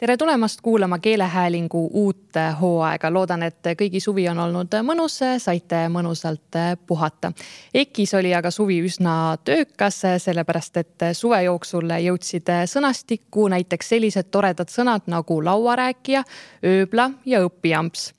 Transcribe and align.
tere 0.00 0.16
tulemast 0.16 0.60
kuulama 0.60 0.98
Keelehäälingu 0.98 1.90
uut 1.92 2.36
hooaega, 2.60 3.10
loodan, 3.12 3.42
et 3.42 3.66
kõigi 3.76 4.00
suvi 4.00 4.22
on 4.32 4.38
olnud 4.40 4.72
mõnus, 4.86 5.18
saite 5.38 5.82
mõnusalt 5.92 6.56
puhata. 6.86 7.32
EKis 7.74 8.14
oli 8.16 8.30
aga 8.34 8.48
suvi 8.50 8.78
üsna 8.80 9.36
töökas, 9.44 9.98
sellepärast 10.24 10.80
et 10.80 11.04
suve 11.12 11.42
jooksul 11.44 11.92
jõudsid 12.00 12.48
sõnastikku 12.72 13.44
näiteks 13.52 13.92
sellised 13.92 14.30
toredad 14.32 14.72
sõnad 14.72 15.04
nagu 15.12 15.36
lauarääkija, 15.44 16.24
ööbla 16.64 17.10
ja 17.26 17.44
õpijamps. 17.44 18.14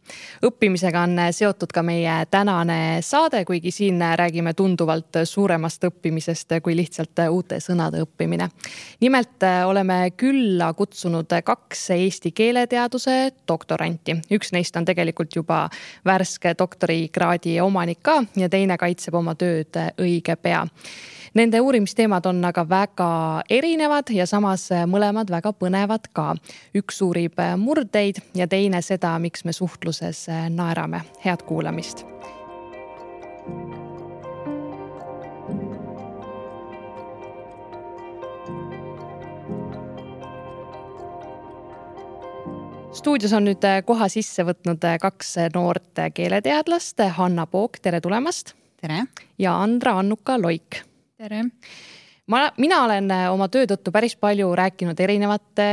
õppimisega 0.46 1.02
on 1.08 1.18
seotud 1.32 1.72
ka 1.74 1.82
meie 1.84 2.26
tänane 2.32 3.02
saade, 3.02 3.46
kuigi 3.46 3.72
siin 3.72 4.02
räägime 4.16 4.54
tunduvalt 4.54 5.24
suuremast 5.24 5.84
õppimisest 5.90 6.60
kui 6.62 6.76
lihtsalt 6.76 7.26
uute 7.30 7.58
sõnade 7.60 8.06
õppimine. 8.06 8.50
nimelt 9.00 9.50
oleme 9.66 10.12
külla 10.18 10.74
kutsunud 10.74 11.42
kaks 11.44 11.71
kaks 11.72 11.90
eesti 11.90 12.32
keeleteaduse 12.32 13.32
doktoranti. 13.48 14.16
üks 14.32 14.52
neist 14.52 14.76
on 14.76 14.86
tegelikult 14.86 15.36
juba 15.36 15.70
värske 16.06 16.52
doktorikraadi 16.60 17.62
omanik 17.62 18.04
ka 18.04 18.24
ja 18.36 18.50
teine 18.50 18.78
kaitseb 18.78 19.16
oma 19.16 19.36
tööd 19.36 19.80
õige 19.98 20.36
pea. 20.36 20.66
Nende 21.34 21.62
uurimisteemad 21.64 22.26
on 22.28 22.44
aga 22.46 22.66
väga 22.70 23.10
erinevad 23.50 24.12
ja 24.12 24.26
samas 24.28 24.68
mõlemad 24.86 25.32
väga 25.32 25.54
põnevad 25.54 26.12
ka. 26.14 26.36
üks 26.76 27.02
uurib 27.02 27.40
murdeid 27.58 28.20
ja 28.36 28.48
teine 28.48 28.82
seda, 28.82 29.20
miks 29.20 29.46
me 29.46 29.54
suhtluses 29.54 30.28
naerame. 30.50 31.02
head 31.24 31.48
kuulamist 31.48 32.06
stuudios 42.94 43.34
on 43.34 43.46
nüüd 43.48 43.64
äh, 43.68 43.80
koha 43.88 44.08
sisse 44.12 44.44
võtnud 44.46 44.84
äh, 44.88 44.98
kaks 45.02 45.36
äh, 45.40 45.50
noort 45.56 46.02
keeleteadlast, 46.16 47.00
Hanna 47.18 47.48
Pook, 47.48 47.80
tere 47.84 48.02
tulemast. 48.04 48.54
tere. 48.82 49.06
ja 49.40 49.56
Andra 49.64 49.98
Annuka 50.00 50.38
Loik. 50.42 50.82
tere. 51.18 51.44
ma, 52.28 52.44
mina 52.58 52.84
olen 52.86 53.12
oma 53.32 53.48
töö 53.48 53.68
tõttu 53.70 53.94
päris 53.96 54.16
palju 54.16 54.52
rääkinud 54.56 55.00
erinevate 55.00 55.68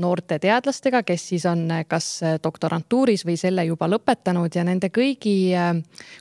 noorte 0.00 0.38
teadlastega, 0.42 1.02
kes 1.02 1.28
siis 1.32 1.46
on 1.48 1.66
kas 1.88 2.20
doktorantuuris 2.42 3.24
või 3.26 3.36
selle 3.40 3.64
juba 3.68 3.88
lõpetanud 3.90 4.54
ja 4.54 4.64
nende 4.66 4.90
kõigi 4.94 5.36
äh, 5.56 5.72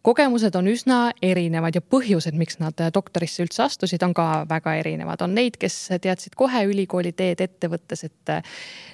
kogemused 0.04 0.56
on 0.60 0.68
üsna 0.72 1.00
erinevad 1.22 1.78
ja 1.78 1.82
põhjused, 1.82 2.38
miks 2.38 2.60
nad 2.64 2.78
doktorisse 2.94 3.46
üldse 3.46 3.64
astusid, 3.68 4.04
on 4.04 4.14
ka 4.18 4.46
väga 4.50 4.76
erinevad. 4.82 5.22
on 5.22 5.36
neid, 5.36 5.58
kes 5.60 5.78
teadsid 6.02 6.36
kohe 6.36 6.66
ülikooli 6.68 7.14
teed 7.18 7.42
ette 7.42 7.70
võttes, 7.72 8.04
et 8.04 8.36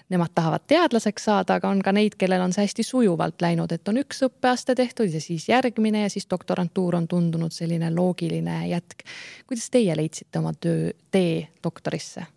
nemad 0.09 0.33
tahavad 0.35 0.65
teadlaseks 0.67 1.25
saada, 1.29 1.57
aga 1.57 1.69
on 1.69 1.81
ka 1.83 1.93
neid, 1.95 2.17
kellel 2.19 2.43
on 2.43 2.53
see 2.53 2.65
hästi 2.67 2.85
sujuvalt 2.85 3.41
läinud, 3.41 3.71
et 3.71 3.87
on 3.89 3.99
üks 4.01 4.23
õppeaste 4.27 4.75
tehtud 4.77 5.13
ja 5.13 5.21
siis 5.23 5.47
järgmine 5.49 6.05
ja 6.05 6.11
siis 6.13 6.27
doktorantuur 6.29 6.99
on 6.99 7.07
tundunud 7.07 7.53
selline 7.55 7.91
loogiline 7.95 8.67
jätk. 8.67 9.05
kuidas 9.47 9.69
teie 9.73 9.97
leidsite 9.97 10.39
oma 10.39 10.53
töö, 10.53 10.91
tee 11.11 11.47
doktorisse? 11.63 12.27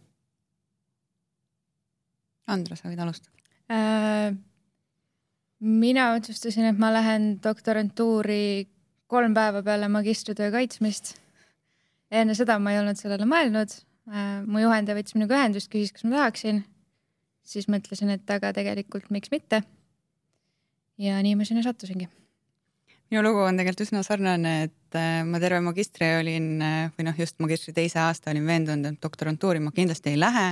Andra, 2.47 2.77
sa 2.79 2.91
võid 2.91 3.01
alustada 3.03 3.35
äh,. 3.73 4.35
mina 5.61 6.13
otsustasin, 6.15 6.71
et 6.71 6.79
ma 6.79 6.93
lähen 6.95 7.37
doktorantuuri 7.43 8.69
kolm 9.11 9.35
päeva 9.35 9.63
peale 9.67 9.89
magistritöö 9.89 10.51
kaitsmist. 10.55 11.17
enne 12.11 12.35
seda 12.39 12.59
ma 12.59 12.75
ei 12.75 12.83
olnud 12.83 12.99
sellele 13.01 13.29
mõelnud 13.29 13.73
äh,. 14.11 14.45
mu 14.47 14.63
juhendaja 14.63 14.99
võttis 14.99 15.19
minuga 15.19 15.41
ühendust, 15.41 15.71
küsis, 15.73 15.95
kas 15.95 16.07
ma 16.07 16.21
tahaksin. 16.21 16.65
siis 17.47 17.71
mõtlesin, 17.73 18.13
et 18.15 18.31
aga 18.31 18.53
tegelikult 18.53 19.11
miks 19.11 19.35
mitte. 19.35 19.63
ja 20.99 21.19
nii 21.23 21.35
ma 21.35 21.49
sinna 21.49 21.67
sattusingi 21.67 22.09
minu 23.11 23.23
lugu 23.23 23.45
on 23.47 23.59
tegelikult 23.59 23.87
üsna 23.87 24.03
sarnane, 24.03 24.53
et 24.67 24.99
äh, 24.99 25.23
ma 25.27 25.39
terve 25.43 25.61
magistri 25.63 26.09
olin 26.19 26.49
äh, 26.63 26.79
või 26.97 27.07
noh, 27.07 27.19
just 27.21 27.39
magistri 27.43 27.75
teise 27.77 28.01
aasta 28.03 28.33
olin 28.33 28.47
veendunud, 28.49 28.89
et 28.91 29.03
doktorantuuri 29.03 29.63
ma 29.63 29.71
kindlasti 29.75 30.11
ei 30.15 30.19
lähe 30.19 30.49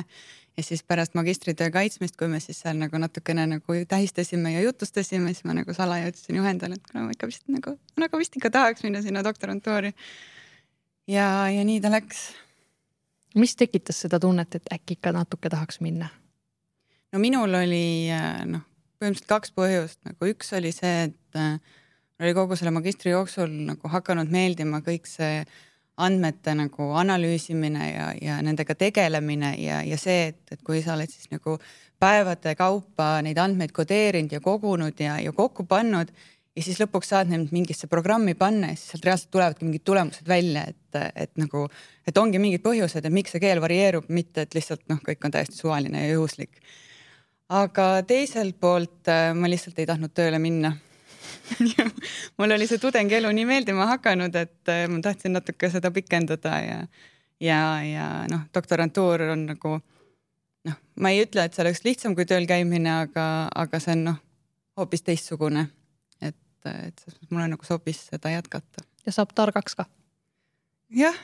ja 0.57 0.63
siis 0.63 0.83
pärast 0.83 1.15
magistritöö 1.15 1.71
kaitsmist, 1.71 2.17
kui 2.17 2.29
me 2.29 2.41
siis 2.41 2.61
seal 2.63 2.79
nagu 2.79 2.99
natukene 2.99 3.47
nagu 3.51 3.79
tähistasime 3.89 4.53
ja 4.55 4.63
jutustasime, 4.63 5.33
siis 5.35 5.45
ma 5.45 5.57
nagu 5.59 5.75
salaja 5.75 6.11
ütlesin 6.13 6.39
juhendajale, 6.39 6.79
et 6.79 6.91
kuule 6.91 7.07
ma 7.07 7.15
ikka 7.17 7.29
vist 7.31 7.49
nagu, 7.51 7.77
nagu 8.01 8.21
vist 8.21 8.37
ikka 8.39 8.51
tahaks 8.55 8.87
minna 8.87 9.03
sinna 9.03 9.25
doktorantuuri. 9.27 9.95
ja, 11.11 11.29
ja 11.51 11.65
nii 11.65 11.81
ta 11.81 11.91
läks. 11.91 12.27
mis 13.35 13.57
tekitas 13.57 14.01
seda 14.07 14.21
tunnet, 14.21 14.55
et 14.55 14.75
äkki 14.75 14.99
ikka 14.99 15.13
natuke 15.13 15.51
tahaks 15.51 15.81
minna? 15.81 16.09
no 17.13 17.19
minul 17.23 17.55
oli 17.55 18.11
noh, 18.47 18.63
põhimõtteliselt 18.99 19.31
kaks 19.31 19.55
põhjust, 19.55 20.01
nagu 20.07 20.31
üks 20.31 20.53
oli 20.57 20.73
see, 20.73 21.11
et 21.11 21.39
äh, 21.39 21.59
oli 22.23 22.35
kogu 22.35 22.57
selle 22.57 22.73
magistri 22.75 23.13
jooksul 23.13 23.51
nagu 23.69 23.91
hakanud 23.91 24.31
meeldima 24.31 24.81
kõik 24.87 25.09
see 25.11 25.43
andmete 25.97 26.55
nagu 26.59 26.91
analüüsimine 26.99 27.89
ja, 27.93 28.07
ja 28.19 28.39
nendega 28.43 28.75
tegelemine 28.75 29.55
ja, 29.63 29.81
ja 29.87 29.99
see, 30.01 30.31
et, 30.33 30.43
et 30.51 30.63
kui 30.67 30.83
sa 30.83 30.97
oled 30.97 31.11
siis 31.11 31.31
nagu 31.31 31.59
päevade 32.03 32.55
kaupa 32.59 33.21
neid 33.23 33.39
andmeid 33.39 33.73
kodeerinud 33.73 34.33
ja 34.35 34.41
kogunud 34.43 34.99
ja, 35.01 35.21
ja 35.23 35.33
kokku 35.33 35.67
pannud 35.71 36.11
ja 36.55 36.63
siis 36.63 36.79
lõpuks 36.83 37.11
saad 37.11 37.31
need 37.31 37.53
mingisse 37.55 37.89
programmi 37.91 38.35
panna 38.39 38.73
ja 38.73 38.79
siis 38.79 38.95
sealt 38.95 39.07
reaalselt 39.09 39.31
tulevadki 39.35 39.67
mingid 39.69 39.85
tulemused 39.87 40.29
välja, 40.29 40.65
et, 40.71 40.99
et 41.27 41.33
nagu, 41.41 41.67
et 42.07 42.19
ongi 42.19 42.41
mingid 42.43 42.63
põhjused, 42.65 43.05
et 43.05 43.15
miks 43.15 43.35
see 43.35 43.43
keel 43.43 43.63
varieerub, 43.63 44.09
mitte 44.15 44.47
et 44.47 44.55
lihtsalt 44.55 44.85
noh, 44.91 45.03
kõik 45.05 45.27
on 45.27 45.35
täiesti 45.35 45.59
suvaline 45.59 46.07
ja 46.07 46.15
juhuslik. 46.15 46.63
aga 47.55 48.03
teiselt 48.07 48.59
poolt 48.61 49.11
äh, 49.11 49.31
ma 49.35 49.51
lihtsalt 49.51 49.79
ei 49.79 49.87
tahtnud 49.87 50.15
tööle 50.15 50.39
minna 50.43 50.75
mul 52.39 52.51
oli 52.57 52.67
see 52.69 52.81
tudengielu 52.81 53.31
nii 53.35 53.47
meeldima 53.49 53.87
hakanud, 53.95 54.35
et 54.35 54.73
äh, 54.73 54.87
ma 54.91 55.01
tahtsin 55.05 55.35
natuke 55.37 55.71
seda 55.73 55.91
pikendada 55.95 56.55
ja, 56.65 56.79
ja, 57.41 57.61
ja 57.85 58.09
noh, 58.31 58.47
doktorantuur 58.55 59.27
on 59.35 59.47
nagu 59.53 59.77
noh, 60.69 60.79
ma 61.01 61.13
ei 61.13 61.25
ütle, 61.25 61.45
et 61.45 61.57
see 61.57 61.65
oleks 61.65 61.85
lihtsam 61.87 62.17
kui 62.17 62.27
tööl 62.29 62.49
käimine, 62.51 62.93
aga, 63.07 63.27
aga 63.55 63.81
see 63.83 63.97
on 63.97 64.07
noh, 64.11 64.21
hoopis 64.81 65.05
teistsugune. 65.07 65.69
et, 66.23 66.37
et 66.65 67.05
mulle 67.31 67.49
nagu 67.53 67.67
sobis 67.67 68.07
seda 68.11 68.33
jätkata. 68.33 68.87
ja 69.07 69.13
saab 69.13 69.35
targaks 69.37 69.77
ka. 69.79 69.89
jah, 70.91 71.19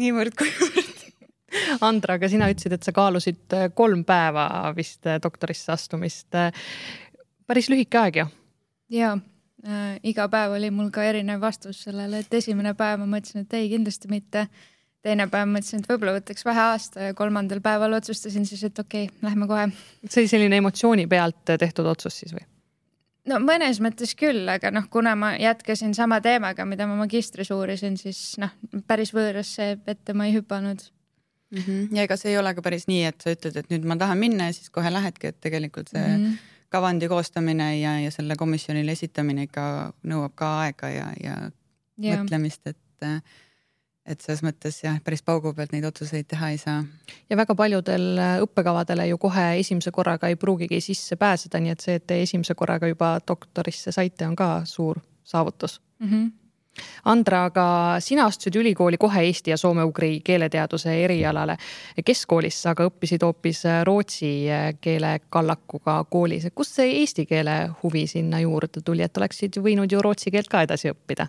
niivõrd-kuivõrd 0.00 1.02
Andra, 1.86 2.16
aga 2.18 2.26
sina 2.26 2.48
ütlesid, 2.50 2.72
et 2.74 2.86
sa 2.86 2.90
kaalusid 2.94 3.54
äh, 3.54 3.68
kolm 3.74 4.02
päeva 4.06 4.72
vist 4.76 5.06
äh, 5.06 5.20
doktorisse 5.22 5.72
astumist. 5.74 6.30
päris 7.46 7.70
lühike 7.70 8.00
aeg 8.00 8.22
ju? 8.22 8.32
jaa 8.94 9.14
äh, 9.66 9.98
iga 10.02 10.28
päev 10.32 10.56
oli 10.58 10.70
mul 10.74 10.90
ka 10.94 11.04
erinev 11.06 11.42
vastus 11.42 11.84
sellele, 11.86 12.22
et 12.24 12.34
esimene 12.34 12.74
päev 12.78 13.02
ma 13.02 13.08
mõtlesin, 13.16 13.44
et 13.44 13.58
ei, 13.58 13.68
kindlasti 13.72 14.10
mitte. 14.12 14.46
teine 15.04 15.26
päev 15.28 15.50
mõtlesin, 15.52 15.82
et 15.82 15.88
võib-olla 15.90 16.16
võtaks 16.16 16.46
vähe 16.46 16.60
aasta 16.72 17.10
ja 17.10 17.14
kolmandal 17.14 17.60
päeval 17.60 17.92
otsustasin 17.92 18.46
siis, 18.48 18.62
et 18.64 18.78
okei 18.78 19.04
okay,, 19.04 19.18
lähme 19.22 19.46
kohe. 19.46 19.68
see 20.08 20.22
oli 20.22 20.28
selline 20.28 20.56
emotsiooni 20.62 21.06
pealt 21.06 21.44
tehtud 21.58 21.86
otsus 21.86 22.20
siis 22.22 22.32
või? 22.32 22.46
no 23.28 23.40
mõnes 23.40 23.80
mõttes 23.84 24.14
küll, 24.16 24.48
aga 24.48 24.70
noh, 24.74 24.88
kuna 24.90 25.14
ma 25.16 25.34
jätkasin 25.40 25.94
sama 25.94 26.20
teemaga, 26.24 26.64
mida 26.64 26.88
ma 26.88 26.96
magistris 26.96 27.52
uurisin, 27.54 27.98
siis 28.00 28.38
noh, 28.40 28.52
päris 28.88 29.12
võõrasse 29.16 29.74
ette 29.86 30.16
ma 30.16 30.28
ei 30.28 30.38
hüpanud 30.38 30.80
mm. 31.50 31.60
-hmm. 31.60 31.96
ja 31.96 32.08
ega 32.08 32.16
see 32.16 32.32
ei 32.32 32.40
ole 32.40 32.54
ka 32.54 32.64
päris 32.64 32.88
nii, 32.88 33.04
et 33.12 33.20
sa 33.20 33.36
ütled, 33.36 33.60
et 33.60 33.70
nüüd 33.72 33.84
ma 33.84 33.96
tahan 34.00 34.18
minna 34.18 34.48
ja 34.48 34.56
siis 34.56 34.72
kohe 34.72 34.92
lähedki, 34.92 35.32
et 35.32 35.40
tegelikult 35.40 35.92
see 35.92 36.08
mm 36.08 36.24
-hmm 36.24 36.50
kavandi 36.74 37.08
koostamine 37.10 37.70
ja, 37.78 37.96
ja 38.02 38.10
selle 38.14 38.36
komisjonile 38.40 38.92
esitamine 38.96 39.48
ikka 39.48 39.64
nõuab 40.10 40.34
ka 40.38 40.50
aega 40.64 40.90
ja, 40.92 41.08
ja, 41.22 41.38
ja. 42.02 42.20
mõtlemist, 42.20 42.66
et 42.66 43.10
et 44.04 44.20
selles 44.20 44.42
mõttes 44.44 44.82
jah, 44.82 44.98
päris 45.04 45.22
paugu 45.24 45.54
pealt 45.56 45.72
neid 45.72 45.86
otsuseid 45.88 46.26
teha 46.28 46.50
ei 46.52 46.58
saa. 46.60 46.82
ja 47.30 47.36
väga 47.40 47.54
paljudel 47.56 48.20
õppekavadele 48.44 49.08
ju 49.08 49.18
kohe 49.18 49.46
esimese 49.62 49.94
korraga 49.96 50.28
ei 50.28 50.36
pruugigi 50.36 50.80
sisse 50.84 51.16
pääseda, 51.16 51.60
nii 51.60 51.72
et 51.72 51.84
see, 51.84 51.98
et 52.00 52.06
te 52.06 52.20
esimese 52.22 52.54
korraga 52.54 52.90
juba 52.90 53.16
doktorisse 53.28 53.92
saite, 53.96 54.26
on 54.28 54.36
ka 54.36 54.50
suur 54.68 55.00
saavutus 55.24 55.80
mm. 55.98 56.10
-hmm 56.10 56.32
Andra, 57.04 57.44
aga 57.50 57.66
sina 58.02 58.26
astusid 58.26 58.56
ülikooli 58.58 58.98
kohe 58.98 59.22
eesti 59.28 59.52
ja 59.52 59.58
soome-ugri 59.60 60.20
keeleteaduse 60.24 60.94
erialale. 61.04 61.56
keskkoolis 62.04 62.62
sa 62.62 62.72
aga 62.74 62.88
õppisid 62.88 63.22
hoopis 63.22 63.62
rootsi 63.84 64.32
keele 64.80 65.18
kallakuga 65.30 66.04
koolis. 66.10 66.48
kust 66.54 66.80
see 66.80 67.00
eesti 67.00 67.26
keele 67.26 67.56
huvi 67.82 68.06
sinna 68.06 68.40
juurde 68.40 68.82
tuli, 68.84 69.02
et 69.02 69.16
oleksid 69.16 69.60
võinud 69.62 69.92
ju 69.92 70.02
rootsi 70.02 70.30
keelt 70.30 70.48
ka 70.48 70.62
edasi 70.62 70.90
õppida? 70.90 71.28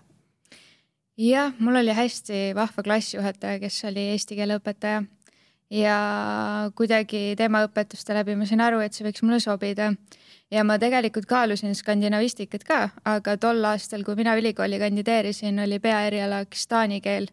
jah, 1.17 1.53
mul 1.59 1.75
oli 1.79 1.93
hästi 1.95 2.51
vahva 2.55 2.83
klassijuhataja, 2.83 3.59
kes 3.59 3.83
oli 3.87 4.09
eesti 4.11 4.35
keele 4.35 4.57
õpetaja 4.59 5.03
ja 5.71 5.97
kuidagi 6.75 7.35
tema 7.37 7.63
õpetuste 7.65 8.13
läbi 8.17 8.35
ma 8.35 8.45
sain 8.45 8.61
aru, 8.61 8.81
et 8.83 8.93
see 8.93 9.05
võiks 9.07 9.23
mulle 9.23 9.39
sobida 9.39 9.93
ja 10.51 10.63
ma 10.63 10.77
tegelikult 10.81 11.27
kaalusin 11.29 11.75
skandinavistikat 11.75 12.65
ka, 12.67 12.81
aga 13.07 13.37
tol 13.41 13.63
aastal, 13.65 14.03
kui 14.05 14.17
mina 14.19 14.35
ülikooli 14.37 14.79
kandideerisin, 14.81 15.59
oli 15.63 15.79
peaerialaks 15.79 16.67
taani 16.71 17.01
keel. 17.01 17.27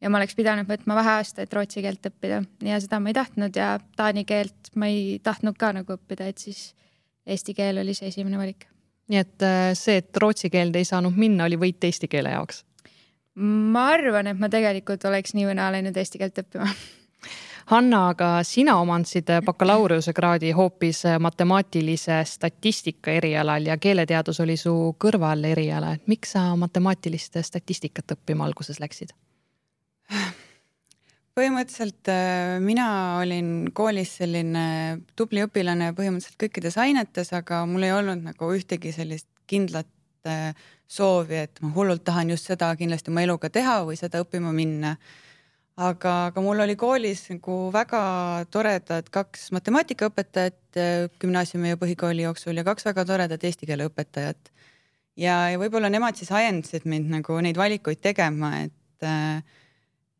ja 0.00 0.10
ma 0.12 0.20
oleks 0.20 0.36
pidanud 0.36 0.68
võtma 0.68 0.94
vähe 0.98 1.12
aastaid 1.20 1.52
rootsi 1.56 1.82
keelt 1.82 2.04
õppida 2.04 2.42
ja 2.68 2.80
seda 2.80 3.00
ma 3.00 3.10
ei 3.10 3.16
tahtnud 3.16 3.56
ja 3.56 3.78
taani 3.96 4.26
keelt 4.28 4.72
ma 4.76 4.90
ei 4.92 5.18
tahtnud 5.22 5.56
ka 5.58 5.72
nagu 5.72 5.96
õppida, 5.96 6.28
et 6.28 6.38
siis 6.38 6.74
eesti 7.26 7.54
keel 7.56 7.80
oli 7.80 7.94
see 7.96 8.08
esimene 8.12 8.38
valik. 8.38 8.68
nii 9.08 9.20
et 9.22 9.42
äh, 9.42 9.72
see, 9.74 10.00
et 10.02 10.16
rootsi 10.16 10.50
keelde 10.50 10.78
ei 10.78 10.88
saanud 10.88 11.16
minna, 11.16 11.44
oli 11.44 11.56
võit 11.60 11.84
eesti 11.84 12.08
keele 12.08 12.34
jaoks? 12.36 12.64
ma 13.36 13.88
arvan, 13.92 14.32
et 14.32 14.38
ma 14.40 14.48
tegelikult 14.48 15.04
oleks 15.04 15.34
nii 15.36 15.50
või 15.50 15.58
naa 15.60 15.72
läinud 15.74 15.96
eesti 15.96 16.20
keelt 16.20 16.44
õppima 16.44 16.70
Hanna, 17.66 18.08
aga 18.12 18.44
sina 18.46 18.76
omandasid 18.78 19.30
bakalaureusekraadi 19.44 20.52
hoopis 20.54 21.00
matemaatilise 21.20 22.20
statistika 22.24 23.10
erialal 23.10 23.66
ja 23.66 23.74
keeleteadus 23.76 24.38
oli 24.44 24.54
su 24.56 24.74
kõrvaleriala, 25.02 25.96
et 25.96 26.06
miks 26.06 26.36
sa 26.36 26.44
matemaatilist 26.56 27.40
statistikat 27.42 28.14
õppima 28.14 28.46
alguses 28.46 28.78
läksid? 28.80 29.10
põhimõtteliselt 31.36 32.08
äh, 32.08 32.56
mina 32.64 32.86
olin 33.20 33.50
koolis 33.76 34.14
selline 34.22 34.62
tubli 35.18 35.42
õpilane 35.44 35.90
põhimõtteliselt 35.98 36.38
kõikides 36.40 36.78
ainetes, 36.80 37.34
aga 37.36 37.64
mul 37.68 37.84
ei 37.84 37.92
olnud 37.92 38.22
nagu 38.30 38.54
ühtegi 38.56 38.94
sellist 38.94 39.28
kindlat 39.50 39.90
äh, 40.30 40.54
soovi, 40.88 41.42
et 41.44 41.60
ma 41.60 41.74
hullult 41.74 42.06
tahan 42.06 42.30
just 42.32 42.48
seda 42.48 42.70
kindlasti 42.78 43.12
oma 43.12 43.26
eluga 43.26 43.50
teha 43.52 43.82
või 43.84 43.98
seda 44.00 44.22
õppima 44.24 44.54
minna 44.54 44.94
aga, 45.76 46.12
aga 46.30 46.42
mul 46.44 46.60
oli 46.64 46.76
koolis 46.80 47.26
nagu 47.30 47.56
väga 47.72 48.00
toredad 48.52 49.08
kaks 49.12 49.50
matemaatikaõpetajat 49.56 50.80
gümnaasiumi 51.20 51.74
ja 51.74 51.80
põhikooli 51.80 52.24
jooksul 52.24 52.56
ja 52.56 52.64
kaks 52.64 52.88
väga 52.88 53.04
toredat 53.08 53.44
eesti 53.44 53.68
keele 53.68 53.88
õpetajat. 53.90 54.52
ja, 55.16 55.36
ja 55.52 55.60
võib-olla 55.60 55.90
nemad 55.92 56.16
siis 56.16 56.32
ajendasid 56.32 56.88
mind 56.88 57.12
nagu 57.12 57.40
neid 57.44 57.56
valikuid 57.60 58.00
tegema, 58.00 58.54
et, 58.64 59.08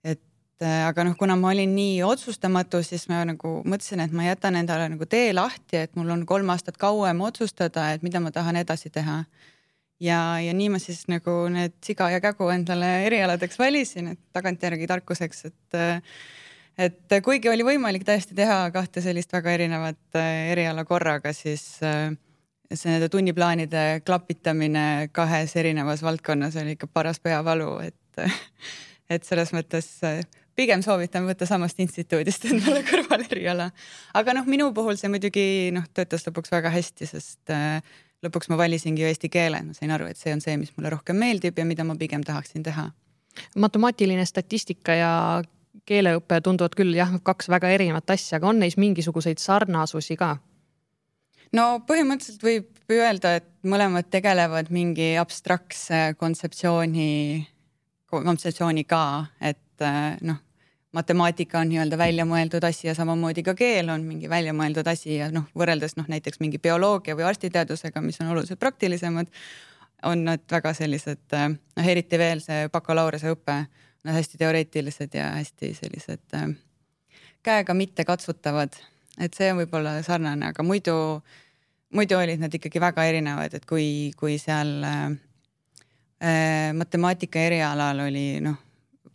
et 0.04 0.64
aga 0.66 1.04
noh, 1.04 1.16
kuna 1.16 1.36
ma 1.40 1.52
olin 1.52 1.74
nii 1.76 2.02
otsustamatu, 2.04 2.82
siis 2.84 3.08
ma 3.08 3.24
nagu 3.28 3.60
mõtlesin, 3.64 4.04
et 4.04 4.12
ma 4.12 4.28
jätan 4.28 4.56
endale 4.60 4.88
nagu 4.92 5.08
tee 5.08 5.32
lahti, 5.32 5.80
et 5.80 5.96
mul 5.96 6.12
on 6.12 6.24
kolm 6.28 6.52
aastat 6.52 6.76
kauem 6.80 7.20
otsustada, 7.24 7.92
et 7.92 8.04
mida 8.04 8.20
ma 8.20 8.32
tahan 8.32 8.60
edasi 8.60 8.92
teha 8.92 9.22
ja, 10.00 10.40
ja 10.40 10.54
nii 10.56 10.70
ma 10.74 10.80
siis 10.82 11.04
nagu 11.10 11.46
need 11.52 11.76
siga 11.84 12.10
ja 12.12 12.20
kägu 12.24 12.48
endale 12.52 13.06
erialadeks 13.06 13.58
valisin, 13.58 14.12
et 14.14 14.20
tagantjärgi 14.36 14.88
tarkuseks, 14.90 15.44
et 15.50 15.80
et 16.76 17.16
kuigi 17.24 17.48
oli 17.48 17.64
võimalik 17.64 18.04
tõesti 18.04 18.36
teha 18.36 18.66
kahte 18.74 19.00
sellist 19.04 19.32
väga 19.32 19.54
erinevat 19.56 20.18
äh, 20.18 20.50
eriala 20.52 20.84
korraga, 20.84 21.32
siis 21.32 21.64
äh, 21.84 22.10
see 22.72 22.92
nende 22.92 23.08
tunniplaanide 23.12 24.02
klapitamine 24.04 25.08
kahes 25.16 25.56
erinevas 25.56 26.02
valdkonnas 26.04 26.58
oli 26.60 26.76
ikka 26.76 26.90
paras 26.92 27.22
peavalu, 27.22 27.78
et 27.86 28.26
et 29.12 29.24
selles 29.24 29.52
mõttes 29.56 29.88
äh, 30.04 30.20
pigem 30.56 30.82
soovitan 30.84 31.24
võtta 31.28 31.48
samast 31.48 31.80
instituudist 31.80 32.44
endale 32.50 32.82
kõrvaleriala. 32.84 33.70
aga 34.20 34.36
noh, 34.36 34.48
minu 34.48 34.68
puhul 34.76 35.00
see 35.00 35.12
muidugi 35.12 35.46
noh, 35.76 35.88
töötas 35.96 36.28
lõpuks 36.28 36.52
väga 36.52 36.72
hästi, 36.76 37.08
sest 37.08 37.56
lõpuks 38.24 38.50
ma 38.50 38.58
valisingi 38.60 39.04
ju 39.04 39.10
eesti 39.10 39.30
keele, 39.32 39.60
ma 39.66 39.76
sain 39.76 39.92
aru, 39.92 40.08
et 40.10 40.20
see 40.20 40.32
on 40.34 40.40
see, 40.44 40.56
mis 40.60 40.72
mulle 40.76 40.92
rohkem 40.94 41.18
meeldib 41.20 41.58
ja 41.58 41.66
mida 41.68 41.84
ma 41.84 41.96
pigem 41.98 42.24
tahaksin 42.24 42.64
teha. 42.66 42.90
matemaatiline 43.56 44.24
statistika 44.24 44.94
ja 44.96 45.12
keeleõpe 45.84 46.40
tunduvad 46.40 46.74
küll 46.78 46.94
jah, 46.96 47.12
kaks 47.22 47.50
väga 47.52 47.68
erinevat 47.74 48.10
asja, 48.10 48.38
aga 48.38 48.48
on 48.48 48.62
neis 48.64 48.78
mingisuguseid 48.80 49.42
sarnasusi 49.42 50.16
ka? 50.16 50.36
no 51.52 51.66
põhimõtteliselt 51.88 52.42
võib 52.42 52.92
öelda, 52.92 53.36
et 53.40 53.50
mõlemad 53.66 54.08
tegelevad 54.10 54.70
mingi 54.74 55.14
abstraktse 55.20 56.14
kontseptsiooni, 56.18 57.46
kontseptsiooniga, 58.10 59.02
et 59.40 59.86
noh, 60.26 60.40
matemaatika 60.96 61.60
on 61.60 61.68
nii-öelda 61.68 61.98
välja 61.98 62.24
mõeldud 62.24 62.64
asi 62.64 62.88
ja 62.88 62.94
samamoodi 62.96 63.42
ka 63.44 63.54
keel 63.54 63.90
on 63.92 64.04
mingi 64.08 64.30
välja 64.32 64.54
mõeldud 64.56 64.88
asi 64.88 65.18
ja 65.18 65.28
noh, 65.32 65.44
võrreldes 65.58 65.96
noh, 65.98 66.08
näiteks 66.08 66.40
mingi 66.40 66.60
bioloogia 66.62 67.16
või 67.18 67.26
arstiteadusega, 67.28 68.00
mis 68.00 68.20
on 68.24 68.32
oluliselt 68.32 68.60
praktilisemad, 68.62 69.28
on 70.08 70.24
nad 70.30 70.44
väga 70.52 70.72
sellised 70.78 71.36
noh, 71.36 71.90
eriti 71.92 72.20
veel 72.20 72.40
see 72.44 72.70
bakalaureuseõpe, 72.72 73.58
nad 74.06 74.16
hästi 74.16 74.40
teoreetilised 74.40 75.18
ja 75.18 75.30
hästi 75.36 75.72
sellised 75.76 76.38
äh, 76.38 76.48
käega 77.44 77.76
mitte 77.76 78.06
katsutavad, 78.08 78.78
et 79.20 79.36
see 79.36 79.52
on 79.52 79.60
võib-olla 79.60 79.98
sarnane, 80.06 80.52
aga 80.54 80.64
muidu, 80.64 80.96
muidu 81.92 82.16
olid 82.22 82.40
nad 82.40 82.54
ikkagi 82.56 82.80
väga 82.80 83.04
erinevad, 83.10 83.58
et 83.58 83.68
kui, 83.68 84.12
kui 84.16 84.40
seal 84.40 84.78
äh, 84.84 85.08
äh 86.24 86.70
matemaatika 86.72 87.50
erialal 87.50 88.06
oli 88.08 88.30
noh 88.40 88.62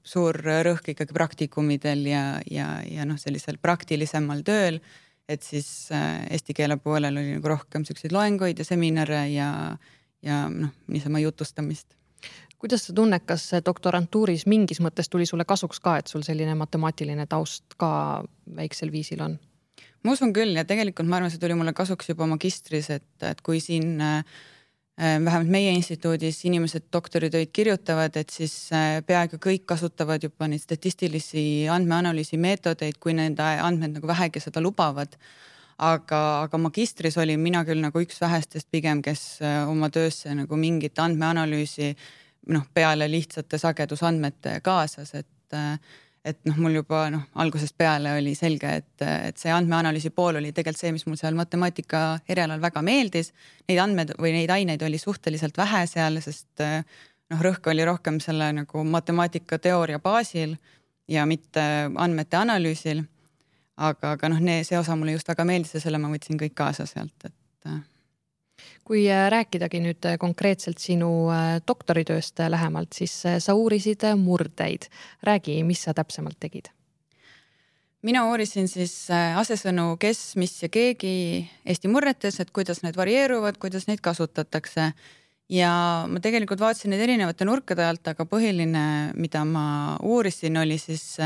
suur 0.04 0.38
rõhk 0.42 0.92
ikkagi 0.94 1.14
praktikumidel 1.14 2.04
ja, 2.10 2.26
ja, 2.50 2.68
ja 2.88 3.06
noh, 3.08 3.20
sellisel 3.22 3.60
praktilisemal 3.62 4.44
tööl. 4.48 4.82
et 5.30 5.44
siis 5.44 5.88
äh, 5.96 6.26
eesti 6.34 6.54
keele 6.54 6.78
poolel 6.78 7.18
oli 7.18 7.36
nagu 7.38 7.48
rohkem 7.48 7.86
siukseid 7.88 8.12
loenguid 8.12 8.60
ja 8.60 8.66
seminare 8.68 9.28
ja, 9.32 9.50
ja 10.22 10.44
noh, 10.50 10.74
niisama 10.88 11.22
jutustamist 11.24 11.96
kuidas 12.62 12.84
sa 12.86 12.94
tunned, 12.94 13.24
kas 13.26 13.48
doktorantuuris 13.66 14.46
mingis 14.46 14.82
mõttes 14.86 15.10
tuli 15.10 15.26
sulle 15.26 15.46
kasuks 15.50 15.80
ka, 15.82 15.96
et 15.98 16.12
sul 16.12 16.22
selline 16.22 16.54
matemaatiline 16.60 17.26
taust 17.30 17.78
ka 17.78 18.24
väiksel 18.58 18.92
viisil 18.94 19.24
on? 19.26 19.40
ma 20.04 20.18
usun 20.18 20.34
küll 20.34 20.58
ja 20.58 20.66
tegelikult 20.66 21.08
ma 21.10 21.22
arvan, 21.22 21.32
see 21.34 21.42
tuli 21.42 21.58
mulle 21.58 21.74
kasuks 21.78 22.10
juba 22.10 22.28
magistris, 22.30 22.90
et, 22.90 23.10
et 23.26 23.42
kui 23.46 23.62
siin 23.62 24.02
äh, 24.02 24.22
Äh, 24.22 24.50
vähemalt 25.02 25.50
meie 25.50 25.72
instituudis 25.74 26.44
inimesed 26.46 26.84
doktoritöid 26.94 27.50
kirjutavad, 27.54 28.16
et 28.16 28.30
siis 28.30 28.54
äh, 28.74 29.00
peaaegu 29.06 29.40
kõik 29.42 29.64
kasutavad 29.66 30.22
juba 30.24 30.50
neid 30.52 30.62
statistilisi 30.62 31.44
andmeanalüüsi 31.74 32.38
meetodeid, 32.38 33.00
kui 33.02 33.16
nende 33.18 33.42
andmed 33.42 33.98
nagu 33.98 34.08
vähegi 34.08 34.44
seda 34.44 34.62
lubavad. 34.62 35.18
aga, 35.82 36.18
aga 36.44 36.58
magistris 36.62 37.16
olin 37.18 37.40
mina 37.42 37.64
küll 37.66 37.82
nagu 37.82 38.02
üks 38.04 38.20
vähestest 38.22 38.68
pigem, 38.72 39.02
kes 39.02 39.42
äh, 39.42 39.70
oma 39.70 39.90
töösse 39.90 40.36
nagu 40.38 40.56
mingit 40.56 41.00
andmeanalüüsi 41.00 41.96
noh, 42.54 42.68
peale 42.74 43.08
lihtsate 43.10 43.58
sagedusandmete 43.58 44.60
kaasas, 44.62 45.16
et 45.16 45.58
et 46.26 46.38
noh, 46.46 46.58
mul 46.62 46.76
juba 46.78 47.06
noh, 47.14 47.24
algusest 47.42 47.76
peale 47.78 48.14
oli 48.20 48.34
selge, 48.38 48.74
et, 48.82 49.06
et 49.30 49.38
see 49.42 49.54
andmeanalüüsi 49.54 50.12
pool 50.16 50.38
oli 50.40 50.52
tegelikult 50.54 50.82
see, 50.84 50.92
mis 50.96 51.06
mul 51.08 51.18
seal 51.20 51.38
matemaatika 51.38 52.02
erialal 52.30 52.62
väga 52.62 52.84
meeldis. 52.86 53.32
Neid 53.70 53.82
andmeid 53.82 54.14
või 54.22 54.36
neid 54.36 54.54
aineid 54.54 54.84
oli 54.86 55.00
suhteliselt 55.02 55.58
vähe 55.58 55.86
seal, 55.90 56.22
sest 56.22 56.62
noh, 56.62 57.42
rõhk 57.42 57.72
oli 57.74 57.88
rohkem 57.88 58.20
selle 58.24 58.52
nagu 58.62 58.86
matemaatika 58.86 59.60
teooria 59.62 60.02
baasil 60.04 60.56
ja 61.10 61.26
mitte 61.26 61.64
andmete 61.96 62.38
analüüsil. 62.38 63.04
aga, 63.82 64.12
aga 64.14 64.30
noh, 64.30 64.42
see 64.64 64.78
osa 64.78 64.96
mulle 64.96 65.18
just 65.18 65.28
väga 65.28 65.46
meeldis 65.48 65.74
ja 65.74 65.82
selle 65.82 65.98
ma 65.98 66.12
võtsin 66.12 66.38
kõik 66.38 66.54
kaasa 66.54 66.86
sealt, 66.86 67.18
et 67.26 67.72
kui 68.88 69.06
äh, 69.10 69.30
rääkidagi 69.32 69.80
nüüd 69.84 70.06
äh, 70.10 70.18
konkreetselt 70.20 70.82
sinu 70.82 71.30
äh, 71.32 71.60
doktoritööst 71.68 72.42
lähemalt, 72.50 72.94
siis 72.98 73.14
sa 73.22 73.56
uurisid 73.56 74.04
murdeid. 74.18 74.90
räägi, 75.24 75.62
mis 75.64 75.84
sa 75.84 75.94
täpsemalt 75.94 76.40
tegid? 76.40 76.72
mina 78.02 78.24
uurisin 78.26 78.68
siis 78.68 79.08
asesõnu 79.12 79.96
kes, 80.02 80.36
mis 80.36 80.56
ja 80.64 80.70
keegi 80.74 81.48
Eesti 81.66 81.88
murretes, 81.88 82.40
et 82.40 82.50
kuidas 82.52 82.82
need 82.82 82.98
varieeruvad, 82.98 83.60
kuidas 83.62 83.86
neid 83.88 84.02
kasutatakse. 84.02 84.92
ja 85.50 85.72
ma 86.10 86.20
tegelikult 86.20 86.60
vaatasin 86.60 86.90
neid 86.92 87.06
erinevate 87.06 87.46
nurkade 87.46 87.86
alt, 87.86 88.08
aga 88.08 88.26
põhiline, 88.26 89.14
mida 89.14 89.46
ma 89.46 89.98
uurisin, 90.02 90.58
oli 90.58 90.80
siis 90.82 91.20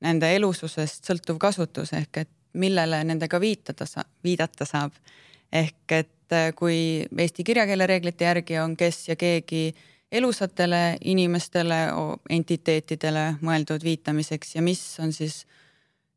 nende 0.00 0.30
elususest 0.36 1.04
sõltuv 1.04 1.38
kasutus 1.42 1.92
ehk 1.92 2.22
et 2.22 2.30
millele 2.54 3.02
nendega 3.04 3.40
viitada, 3.40 3.86
viidata 4.24 4.64
saab. 4.64 4.92
ehk 5.52 5.92
et 5.92 6.13
et 6.24 6.32
äh, 6.32 6.52
kui 6.56 7.04
eesti 7.18 7.44
kirjakeele 7.44 7.86
reeglite 7.86 8.24
järgi 8.24 8.58
on 8.58 8.76
kes 8.76 9.08
ja 9.08 9.16
keegi 9.16 9.74
elusatele 10.14 10.96
inimestele, 11.04 11.88
entiteetidele 12.30 13.24
mõeldud 13.42 13.82
viitamiseks 13.84 14.54
ja 14.56 14.62
mis 14.62 14.82
on 15.02 15.12
siis 15.12 15.42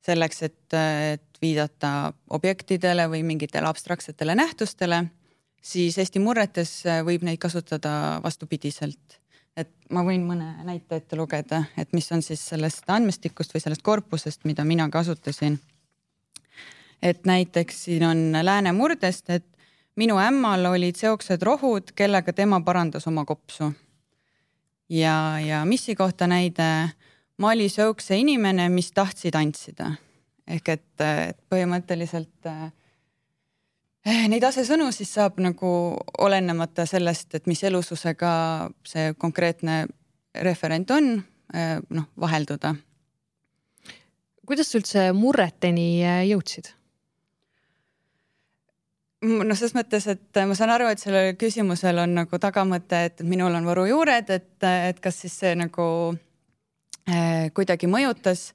selleks, 0.05 0.43
et, 0.45 0.75
et 1.13 1.41
viidata 1.41 2.13
objektidele 2.29 3.07
või 3.11 3.23
mingitele 3.27 3.67
abstraktsetele 3.67 4.35
nähtustele, 4.37 5.03
siis 5.61 5.97
Eesti 5.97 6.21
murretes 6.23 6.83
võib 7.05 7.25
neid 7.27 7.41
kasutada 7.41 8.21
vastupidiselt. 8.23 9.19
et 9.57 9.73
ma 9.89 10.03
võin 10.05 10.21
mõne 10.21 10.63
näite 10.63 10.95
ette 11.01 11.17
lugeda, 11.17 11.63
et 11.77 11.93
mis 11.93 12.11
on 12.11 12.21
siis 12.21 12.43
sellest 12.49 12.85
andmestikust 12.87 13.53
või 13.53 13.61
sellest 13.61 13.81
korpusest, 13.81 14.45
mida 14.45 14.63
mina 14.63 14.89
kasutasin. 14.89 15.59
et 17.01 17.25
näiteks 17.25 17.83
siin 17.83 18.03
on 18.03 18.31
lääne 18.41 18.71
murdest, 18.71 19.29
et 19.29 19.56
minu 19.97 20.19
ämmal 20.21 20.65
olid 20.69 20.97
seoksed 20.97 21.41
rohud, 21.45 21.91
kellega 21.97 22.33
tema 22.33 22.61
parandas 22.61 23.07
oma 23.07 23.25
kopsu. 23.25 23.73
ja, 24.89 25.39
ja 25.39 25.65
missi 25.65 25.95
kohta 25.95 26.27
näide, 26.27 26.89
ma 27.37 27.51
oli 27.51 27.69
seokse 27.69 28.17
inimene, 28.17 28.69
mis 28.69 28.91
tahtsid 28.91 29.33
tantsida. 29.33 29.91
ehk 30.47 30.69
et, 30.69 31.01
et 31.01 31.39
põhimõtteliselt 31.49 32.47
eh, 32.47 34.27
neid 34.31 34.43
asesõnu 34.43 34.91
siis 34.95 35.13
saab 35.13 35.41
nagu 35.43 35.69
olenemata 36.17 36.85
sellest, 36.85 37.35
et 37.35 37.47
mis 37.47 37.63
elususega 37.63 38.31
see 38.87 39.13
konkreetne 39.17 39.85
referent 40.41 40.91
on, 40.91 41.17
noh, 41.89 42.07
vahelduda. 42.19 42.75
kuidas 44.45 44.71
sa 44.71 44.79
üldse 44.79 45.11
murreteni 45.13 45.89
jõudsid? 46.29 46.76
Noh, 49.25 49.57
selles 49.57 49.75
mõttes, 49.77 50.07
et 50.11 50.41
ma 50.47 50.55
saan 50.57 50.73
aru, 50.75 50.89
et 50.91 51.01
sellel 51.01 51.33
küsimusel 51.39 52.03
on 52.03 52.15
nagu 52.19 52.39
tagamõte, 52.41 53.03
et 53.09 53.25
minul 53.25 53.55
on 53.57 53.67
Võru 53.67 53.87
juured, 53.89 54.29
et, 54.29 54.53
et 54.63 55.01
kas 55.03 55.21
siis 55.23 55.37
see 55.41 55.53
nagu 55.57 55.87
äh, 57.09 57.49
kuidagi 57.57 57.89
mõjutas 57.89 58.51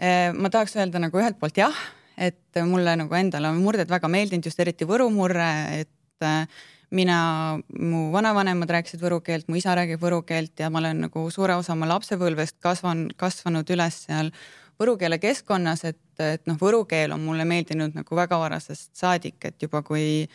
äh,. 0.00 0.32
ma 0.36 0.52
tahaks 0.52 0.76
öelda 0.76 1.00
nagu 1.02 1.20
ühelt 1.20 1.40
poolt 1.40 1.60
jah, 1.62 1.76
et 2.16 2.62
mulle 2.64 2.96
nagu 2.96 3.14
endale 3.16 3.52
on 3.52 3.60
murded 3.64 3.90
väga 3.92 4.08
meeldinud, 4.08 4.48
just 4.48 4.60
eriti 4.60 4.88
Võru 4.88 5.08
murre, 5.12 5.50
et 5.84 6.24
äh, 6.24 6.44
mina, 6.90 7.58
mu 7.78 8.10
vanavanemad 8.14 8.70
rääkisid 8.70 9.02
võru 9.02 9.20
keelt, 9.24 9.48
mu 9.48 9.58
isa 9.58 9.74
räägib 9.76 10.02
võru 10.02 10.20
keelt 10.26 10.60
ja 10.60 10.70
ma 10.70 10.80
olen 10.82 11.06
nagu 11.06 11.24
suure 11.34 11.56
osa 11.58 11.74
oma 11.74 11.88
lapsepõlvest 11.90 12.60
kasvan, 12.62 13.08
kasvanud 13.18 13.70
üles 13.74 14.04
seal 14.06 14.30
võru 14.80 14.96
keele 15.00 15.18
keskkonnas, 15.22 15.84
et, 15.88 16.02
et 16.20 16.44
noh, 16.48 16.58
võru 16.60 16.84
keel 16.88 17.14
on 17.16 17.24
mulle 17.24 17.46
meeldinud 17.48 17.96
nagu 17.96 18.18
väga 18.18 18.38
varasest 18.40 18.92
saadik, 18.96 19.38
et 19.48 19.62
juba 19.62 19.82
kui 19.86 20.26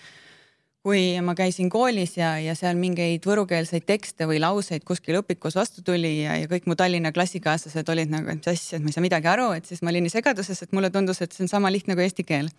kui 0.82 1.02
ma 1.22 1.36
käisin 1.38 1.70
koolis 1.70 2.16
ja, 2.18 2.32
ja 2.42 2.56
seal 2.58 2.80
mingeid 2.80 3.26
võrukeelseid 3.28 3.86
tekste 3.86 4.26
või 4.26 4.40
lauseid 4.42 4.82
kuskil 4.88 5.20
õpikus 5.20 5.54
vastu 5.60 5.84
tuli 5.86 6.24
ja, 6.24 6.40
ja 6.42 6.50
kõik 6.50 6.66
mu 6.66 6.76
Tallinna 6.78 7.12
klassikaaslased 7.14 7.92
olid 7.94 8.10
nagu, 8.10 8.32
et 8.34 8.42
mis 8.42 8.50
asja, 8.50 8.80
et 8.80 8.86
ma 8.86 8.90
ei 8.90 8.96
saa 8.96 9.06
midagi 9.06 9.30
aru, 9.30 9.52
et 9.58 9.70
siis 9.70 9.84
ma 9.86 9.94
olin 9.94 10.08
nii 10.08 10.14
segaduses, 10.14 10.64
et 10.64 10.74
mulle 10.74 10.90
tundus, 10.94 11.22
et 11.22 11.38
see 11.38 11.46
on 11.46 11.52
sama 11.52 11.70
lihtne 11.74 11.98
kui 11.98 12.08
eesti 12.08 12.26
keel. 12.26 12.50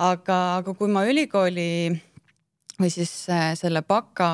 aga, 0.00 0.38
aga 0.62 0.72
kui 0.72 0.88
ma 0.88 1.04
ülikooli 1.04 1.68
või 2.80 2.90
siis 2.90 3.12
äh, 3.28 3.52
selle 3.60 3.82
baka 3.84 4.30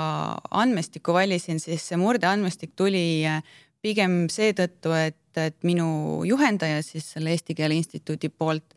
andmestiku 0.50 1.12
valisin, 1.16 1.58
siis 1.58 1.82
see 1.82 1.98
murdeandmestik 1.98 2.76
tuli 2.78 3.26
äh, 3.26 3.42
pigem 3.82 4.26
seetõttu, 4.32 4.92
et, 4.96 5.38
et 5.38 5.56
minu 5.66 6.24
juhendaja 6.26 6.82
siis 6.82 7.12
selle 7.14 7.34
Eesti 7.34 7.56
Keele 7.58 7.78
Instituudi 7.78 8.28
poolt 8.28 8.76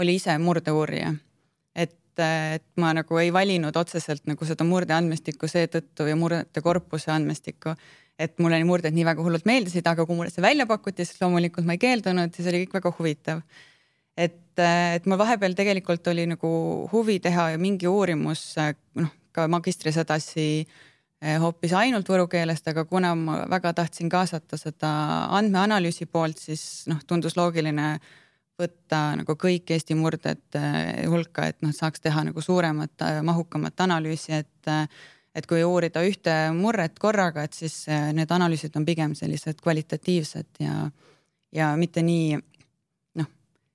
oli 0.00 0.16
ise 0.18 0.36
murdeuurija. 0.38 1.14
et, 1.74 2.18
äh, 2.18 2.54
et 2.54 2.66
ma 2.76 2.92
nagu 2.94 3.18
ei 3.18 3.32
valinud 3.32 3.76
otseselt 3.76 4.26
nagu 4.30 4.44
seda 4.44 4.64
murdeandmestikku 4.64 5.48
seetõttu 5.50 6.06
ja 6.08 6.16
murdete 6.16 6.60
korpuse 6.62 7.10
andmestikku, 7.10 7.74
et 8.18 8.38
mulle 8.38 8.60
need 8.60 8.68
murded 8.68 8.94
nii 8.94 9.04
väga 9.04 9.22
hullult 9.22 9.44
meeldisid, 9.44 9.86
aga 9.86 10.06
kui 10.06 10.16
mulle 10.16 10.30
see 10.30 10.42
välja 10.42 10.66
pakuti, 10.66 11.04
siis 11.04 11.20
loomulikult 11.22 11.66
ma 11.66 11.74
ei 11.74 11.82
keeldunud 11.82 12.30
ja 12.30 12.42
see 12.42 12.52
oli 12.52 12.64
kõik 12.64 12.76
väga 12.78 12.94
huvitav 12.98 13.42
et, 14.16 14.58
et 14.58 15.06
mul 15.06 15.18
vahepeal 15.18 15.54
tegelikult 15.58 16.06
oli 16.12 16.26
nagu 16.30 16.50
huvi 16.92 17.18
teha 17.22 17.50
mingi 17.60 17.90
uurimus, 17.90 18.46
noh, 19.00 19.12
ka 19.34 19.46
magistris 19.50 19.98
edasi 20.02 20.46
eh, 20.62 20.82
hoopis 21.40 21.72
ainult 21.72 22.08
võru 22.08 22.26
keelest, 22.30 22.66
aga 22.68 22.84
kuna 22.88 23.14
ma 23.16 23.38
väga 23.50 23.72
tahtsin 23.80 24.10
kaasata 24.12 24.58
seda 24.60 24.90
andmeanalüüsi 25.38 26.06
poolt, 26.06 26.38
siis 26.42 26.84
noh, 26.90 27.00
tundus 27.06 27.36
loogiline 27.38 27.94
võtta 28.60 29.00
nagu 29.18 29.34
kõik 29.40 29.72
Eesti 29.74 29.96
murded 29.98 30.58
eh, 30.58 31.04
hulka, 31.10 31.48
et 31.50 31.60
noh, 31.64 31.74
saaks 31.74 32.04
teha 32.04 32.26
nagu 32.28 32.44
suuremat, 32.44 33.06
mahukamat 33.22 33.86
analüüsi, 33.86 34.40
et 34.44 34.72
et 35.34 35.48
kui 35.50 35.64
uurida 35.66 35.98
ühte 36.06 36.30
murret 36.54 36.94
korraga, 37.02 37.42
et 37.42 37.56
siis 37.58 37.88
eh, 37.90 38.12
need 38.14 38.30
analüüsid 38.30 38.76
on 38.78 38.84
pigem 38.86 39.16
sellised 39.18 39.58
kvalitatiivsed 39.62 40.62
ja 40.62 40.90
ja 41.54 41.74
mitte 41.78 42.02
nii 42.02 42.38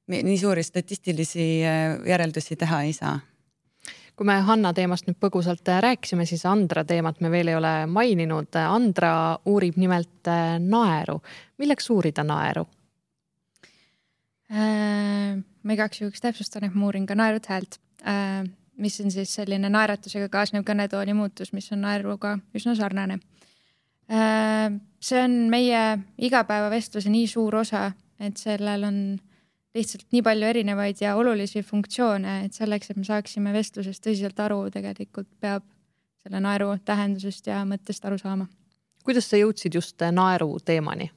nii 0.10 0.38
suuri 0.42 0.64
statistilisi 0.66 1.60
järeldusi 2.08 2.56
teha 2.58 2.80
ei 2.88 2.94
saa 2.98 3.20
kui 4.20 4.28
me 4.28 4.36
Hanna 4.44 4.74
teemast 4.76 5.08
nüüd 5.08 5.16
põgusalt 5.16 5.70
äh, 5.72 5.78
rääkisime, 5.80 6.26
siis 6.28 6.42
Andra 6.50 6.84
teemat 6.84 7.22
me 7.24 7.30
veel 7.32 7.54
ei 7.54 7.56
ole 7.56 7.72
maininud. 7.88 8.52
Andra 8.60 9.12
uurib 9.48 9.78
nimelt 9.80 10.28
äh, 10.28 10.58
naeru. 10.60 11.22
milleks 11.58 11.88
uurida 11.96 12.28
naeru? 12.28 12.66
ma 14.50 15.76
igaks 15.76 16.00
juhuks 16.02 16.24
täpsustan, 16.24 16.64
et 16.66 16.74
ma 16.74 16.88
uurin 16.88 17.04
ka 17.06 17.14
naerut 17.14 17.46
häält, 17.52 17.76
mis 18.82 18.96
on 19.04 19.12
siis 19.14 19.36
selline 19.38 19.70
naeratusega 19.70 20.26
kaasnev 20.34 20.64
kõnetooni 20.66 21.14
muutus, 21.14 21.52
mis 21.54 21.68
on 21.76 21.84
naeruga 21.86 22.32
üsna 22.58 22.74
sarnane. 22.74 23.20
see 24.10 25.22
on 25.22 25.36
meie 25.54 25.84
igapäevavestluse 26.18 27.14
nii 27.14 27.28
suur 27.30 27.60
osa, 27.62 27.92
et 28.18 28.42
sellel 28.42 28.88
on 28.90 28.98
lihtsalt 29.76 30.08
nii 30.14 30.24
palju 30.26 30.48
erinevaid 30.50 31.02
ja 31.04 31.16
olulisi 31.20 31.62
funktsioone, 31.66 32.44
et 32.48 32.58
selleks, 32.58 32.90
et 32.90 32.98
me 32.98 33.06
saaksime 33.08 33.54
vestlusest 33.54 34.04
tõsiselt 34.06 34.40
aru, 34.42 34.64
tegelikult 34.74 35.30
peab 35.42 35.66
selle 36.24 36.42
naeru 36.44 36.74
tähendusest 36.86 37.48
ja 37.52 37.62
mõttest 37.68 38.06
aru 38.06 38.18
saama. 38.22 38.48
kuidas 39.06 39.30
sa 39.30 39.38
jõudsid 39.40 39.76
just 39.76 40.02
naeru 40.12 40.58
teemani? 40.66 41.10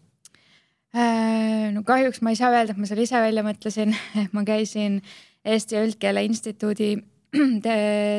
Äh, 0.92 1.71
no 1.73 1.82
kahjuks 1.88 2.21
ma 2.21 2.32
ei 2.32 2.37
saa 2.37 2.52
öelda, 2.52 2.75
et 2.75 2.80
ma 2.80 2.88
selle 2.88 3.06
ise 3.06 3.21
välja 3.21 3.44
mõtlesin, 3.44 3.94
ma 4.37 4.44
käisin 4.44 5.00
Eesti 5.44 5.80
Üldkeele 5.80 6.25
Instituudi 6.28 6.94
te 7.64 7.76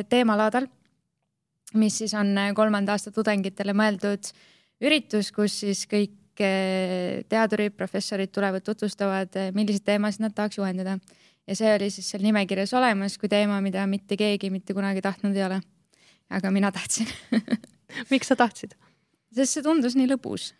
teemalaadal, 0.10 0.68
mis 1.78 2.02
siis 2.02 2.14
on 2.18 2.34
kolmanda 2.58 2.98
aasta 2.98 3.14
tudengitele 3.14 3.76
mõeldud 3.78 4.34
üritus, 4.84 5.32
kus 5.32 5.62
siis 5.62 5.86
kõik 5.90 6.18
teadurid, 7.30 7.76
professorid 7.78 8.32
tulevad, 8.34 8.64
tutvustavad, 8.66 9.38
milliseid 9.54 9.86
teemasid 9.86 10.24
nad 10.26 10.34
tahaks 10.36 10.58
juhendada. 10.58 10.98
ja 11.48 11.56
see 11.56 11.76
oli 11.76 11.90
siis 11.92 12.10
seal 12.10 12.24
nimekirjas 12.24 12.74
olemas 12.74 13.18
kui 13.18 13.30
teema, 13.30 13.62
mida 13.62 13.88
mitte 13.88 14.18
keegi 14.18 14.50
mitte 14.50 14.74
kunagi 14.74 15.02
tahtnud 15.02 15.36
ei 15.36 15.46
ole. 15.46 15.62
aga 16.30 16.52
mina 16.52 16.72
tahtsin 16.72 17.08
miks 18.14 18.28
sa 18.28 18.36
tahtsid? 18.36 18.74
sest 19.34 19.54
see 19.54 19.64
tundus 19.64 19.96
nii 19.96 20.10
lõbus. 20.16 20.54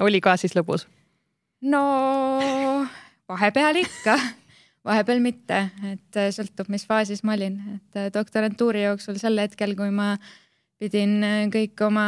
oli 0.00 0.20
ka 0.20 0.36
siis 0.36 0.54
lõbus? 0.58 0.86
no 1.62 1.82
vahepeal 3.28 3.82
ikka 3.82 4.18
vahepeal 4.88 5.20
mitte, 5.22 5.64
et 5.92 6.18
sõltub, 6.34 6.68
mis 6.72 6.86
faasis 6.88 7.24
ma 7.26 7.34
olin, 7.36 7.58
et 7.76 8.14
doktorantuuri 8.14 8.86
jooksul 8.86 9.18
sel 9.20 9.38
hetkel, 9.42 9.74
kui 9.76 9.90
ma 9.94 10.14
pidin 10.78 11.18
kõik 11.52 11.82
oma 11.84 12.06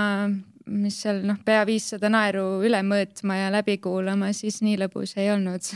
mis 0.66 1.00
seal 1.02 1.22
noh, 1.26 1.38
pea 1.44 1.62
viissada 1.68 2.10
naeru 2.12 2.60
üle 2.66 2.82
mõõtma 2.86 3.38
ja 3.38 3.52
läbi 3.54 3.78
kuulama, 3.82 4.32
siis 4.36 4.60
nii 4.64 4.78
lõbus 4.80 5.16
ei 5.20 5.30
olnud 5.32 5.72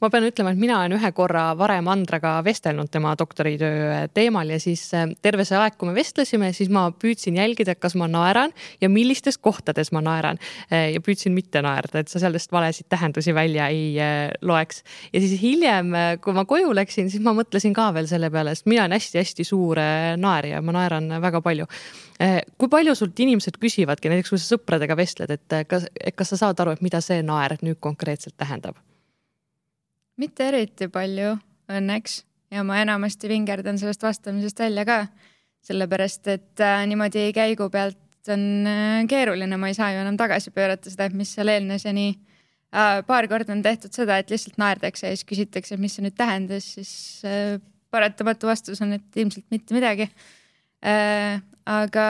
ma 0.00 0.10
pean 0.12 0.26
ütlema, 0.26 0.52
et 0.52 0.60
mina 0.60 0.78
olen 0.80 0.96
ühe 0.96 1.10
korra 1.16 1.46
varem 1.58 1.88
Andraga 1.90 2.36
vestelnud 2.46 2.90
tema 2.92 3.14
doktoritöö 3.18 4.06
teemal 4.14 4.50
ja 4.52 4.58
siis 4.62 4.84
äh, 4.94 5.08
terve 5.22 5.46
see 5.48 5.58
aeg, 5.58 5.76
kui 5.78 5.90
me 5.90 5.96
vestlesime, 5.96 6.52
siis 6.56 6.70
ma 6.72 6.86
püüdsin 6.92 7.38
jälgida, 7.40 7.76
kas 7.78 7.96
ma 7.98 8.08
naeran 8.10 8.54
ja 8.82 8.90
millistes 8.92 9.38
kohtades 9.38 9.92
ma 9.96 10.02
naeran. 10.04 10.40
Äh, 10.70 10.92
ja 10.96 11.02
püüdsin 11.04 11.34
mitte 11.36 11.62
naerda, 11.64 12.02
et 12.02 12.12
sa 12.12 12.22
sellest 12.22 12.52
valesid 12.54 12.88
tähendusi 12.92 13.34
välja 13.36 13.68
ei 13.72 13.94
äh, 14.00 14.30
loeks. 14.46 14.82
ja 15.12 15.22
siis 15.22 15.38
hiljem, 15.40 15.92
kui 16.22 16.36
ma 16.36 16.46
koju 16.48 16.72
läksin, 16.76 17.10
siis 17.10 17.22
ma 17.24 17.34
mõtlesin 17.36 17.74
ka 17.76 17.88
veel 17.96 18.08
selle 18.10 18.30
peale, 18.32 18.54
sest 18.54 18.68
mina 18.70 18.84
olen 18.84 18.96
hästi-hästi 18.96 19.46
suur 19.46 19.80
naerja, 20.20 20.62
ma 20.62 20.74
naeran 20.76 21.08
väga 21.22 21.40
palju. 21.44 21.66
kui 22.56 22.68
palju 22.72 22.94
sult 22.96 23.20
inimesed 23.20 23.58
küsivadki, 23.60 24.08
näiteks 24.12 24.32
kui 24.32 24.40
sa 24.40 24.54
sõpradega 24.54 24.96
vestled, 24.96 25.32
et 25.34 25.56
kas, 25.68 25.88
kas 26.16 26.32
sa 26.32 26.40
saad 26.46 26.60
aru, 26.64 26.76
et 26.76 26.84
mida 26.84 27.02
see 27.04 27.22
naer 27.26 27.58
nüüd 27.62 27.80
konkreetselt 27.80 28.38
tähendab? 28.40 28.80
Mitte 30.20 30.48
eriti 30.50 30.88
palju 30.92 31.36
õnneks. 31.72 32.22
Ja 32.54 32.62
ma 32.66 32.78
enamasti 32.78 33.28
vingerdan 33.30 33.78
sellest 33.80 34.04
vastamisest 34.06 34.60
välja 34.62 34.84
ka, 34.86 35.00
sellepärast 35.66 36.28
et 36.30 36.62
äh, 36.62 36.84
niimoodi 36.86 37.32
käigu 37.34 37.66
pealt 37.74 38.30
on 38.30 38.68
äh, 38.70 39.00
keeruline, 39.10 39.58
ma 39.58 39.70
ei 39.70 39.74
saa 39.74 39.90
ju 39.94 40.02
enam 40.04 40.18
tagasi 40.18 40.52
pöörata 40.54 40.92
seda, 40.92 41.08
et 41.08 41.16
mis 41.18 41.32
seal 41.34 41.50
eelnes. 41.50 41.84
Ja 41.88 41.94
nii 41.96 42.12
äh,. 42.70 43.02
paar 43.06 43.26
korda 43.28 43.52
on 43.54 43.64
tehtud 43.66 43.94
seda, 43.96 44.20
et 44.22 44.30
lihtsalt 44.30 44.60
naerdakse 44.62 45.10
ja 45.10 45.18
siis 45.18 45.26
küsitakse, 45.26 45.78
mis 45.80 45.98
see 45.98 46.06
nüüd 46.06 46.16
tähendas, 46.18 46.70
siis 46.78 46.94
paratamatu 47.90 48.46
vastus 48.46 48.82
on, 48.84 48.94
et 48.96 49.20
ilmselt 49.22 49.46
mitte 49.50 49.74
midagi. 49.74 50.10
Aga 51.66 52.02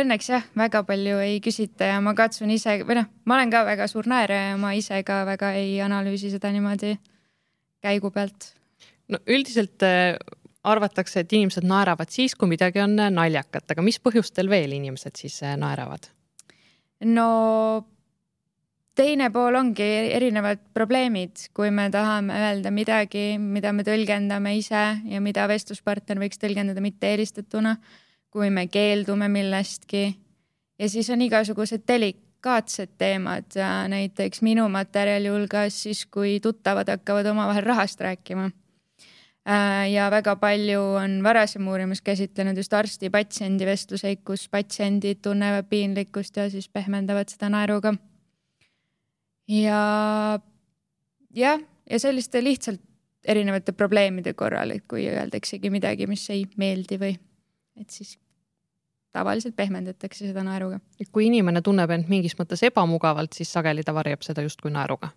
õnneks 0.00 0.26
jah, 0.26 0.46
väga 0.58 0.80
palju 0.82 1.20
ei 1.22 1.36
küsita 1.44 1.86
ja 1.86 2.00
ma 2.02 2.16
katsun 2.18 2.50
ise 2.50 2.80
või 2.82 2.96
noh, 2.98 3.10
ma 3.30 3.36
olen 3.36 3.52
ka 3.52 3.60
väga 3.68 3.86
suur 3.86 4.08
naerja 4.10 4.40
ja 4.48 4.56
ma 4.58 4.72
ise 4.74 4.98
ka 5.06 5.20
väga 5.28 5.52
ei 5.60 5.76
analüüsi 5.84 6.32
seda 6.32 6.50
niimoodi 6.50 6.96
käigu 7.84 8.10
pealt? 8.14 8.52
no 9.12 9.20
üldiselt 9.28 9.84
äh, 9.84 10.16
arvatakse, 10.64 11.24
et 11.24 11.32
inimesed 11.36 11.66
naeravad 11.68 12.12
siis, 12.12 12.34
kui 12.38 12.48
midagi 12.50 12.82
on 12.84 12.96
äh, 12.98 13.12
naljakat, 13.12 13.68
aga 13.74 13.84
mis 13.84 14.00
põhjustel 14.00 14.48
veel 14.52 14.72
inimesed 14.76 15.20
siis 15.20 15.40
äh, 15.44 15.58
naeravad? 15.60 16.08
no 17.04 17.28
teine 18.96 19.28
pool 19.34 19.58
ongi 19.58 19.86
erinevad 20.14 20.62
probleemid, 20.76 21.48
kui 21.56 21.70
me 21.74 21.88
tahame 21.92 22.36
öelda 22.48 22.72
midagi, 22.74 23.34
mida 23.38 23.74
me 23.74 23.84
tõlgendame 23.86 24.54
ise 24.58 24.84
ja 25.10 25.22
mida 25.24 25.48
vestluspartner 25.50 26.20
võiks 26.22 26.40
tõlgendada 26.40 26.82
mitte 26.84 27.10
eelistatuna, 27.12 27.76
kui 28.34 28.50
me 28.54 28.66
keeldume 28.70 29.28
millestki 29.30 30.06
ja 30.78 30.88
siis 30.90 31.10
on 31.10 31.22
igasugused 31.26 31.84
delik-, 31.88 32.23
delikaatsed 32.44 32.98
teemad 32.98 33.56
näiteks 33.88 34.42
minu 34.42 34.68
materjali 34.68 35.28
hulgas 35.28 35.82
siis, 35.82 36.04
kui 36.06 36.40
tuttavad 36.40 36.88
hakkavad 36.88 37.26
omavahel 37.26 37.64
rahast 37.64 38.00
rääkima. 38.00 38.50
Äh, 39.48 39.90
ja 39.92 40.10
väga 40.10 40.36
palju 40.36 40.80
on 40.80 41.22
varasem 41.22 41.68
uurimus 41.68 42.00
käsitlenud 42.00 42.56
just 42.56 42.72
arsti-patsiendi 42.72 43.66
vestluseid, 43.66 44.22
kus 44.24 44.48
patsiendid 44.48 45.20
tunnevad 45.22 45.68
piinlikkust 45.68 46.36
ja 46.36 46.48
siis 46.50 46.68
pehmendavad 46.68 47.28
seda 47.28 47.48
naeruga. 47.48 47.94
ja 49.48 50.40
jah, 51.34 51.60
ja 51.90 51.98
selliste 51.98 52.44
lihtsalt 52.44 52.80
erinevate 53.24 53.72
probleemide 53.72 54.34
korral, 54.34 54.70
et 54.70 54.84
kui 54.88 55.08
öeldaksegi 55.08 55.70
midagi, 55.70 56.06
mis 56.06 56.28
ei 56.30 56.46
meeldi 56.56 56.98
või 57.00 57.16
et 57.80 57.90
siis 57.90 58.18
tavaliselt 59.14 59.56
pehmendatakse 59.56 60.26
seda 60.26 60.44
naeruga. 60.46 60.80
kui 61.12 61.28
inimene 61.30 61.62
tunneb 61.62 61.90
end 61.94 62.10
mingis 62.10 62.36
mõttes 62.38 62.64
ebamugavalt, 62.66 63.32
siis 63.36 63.52
sageli 63.52 63.86
ta 63.86 63.94
varjab 63.94 64.26
seda 64.26 64.44
justkui 64.46 64.72
naeruga? 64.74 65.12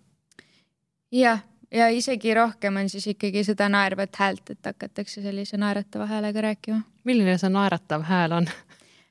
jah, 1.12 1.42
ja 1.74 1.88
isegi 1.94 2.34
rohkem 2.34 2.76
on 2.80 2.88
siis 2.92 3.06
ikkagi 3.14 3.44
seda 3.44 3.68
naervat 3.72 4.16
häält, 4.20 4.54
et 4.54 4.72
hakatakse 4.72 5.22
sellise 5.24 5.60
naeratava 5.60 6.06
häälega 6.06 6.48
rääkima. 6.50 6.82
milline 7.04 7.38
see 7.38 7.52
naeratav 7.52 8.06
hääl 8.08 8.36
on? 8.40 8.50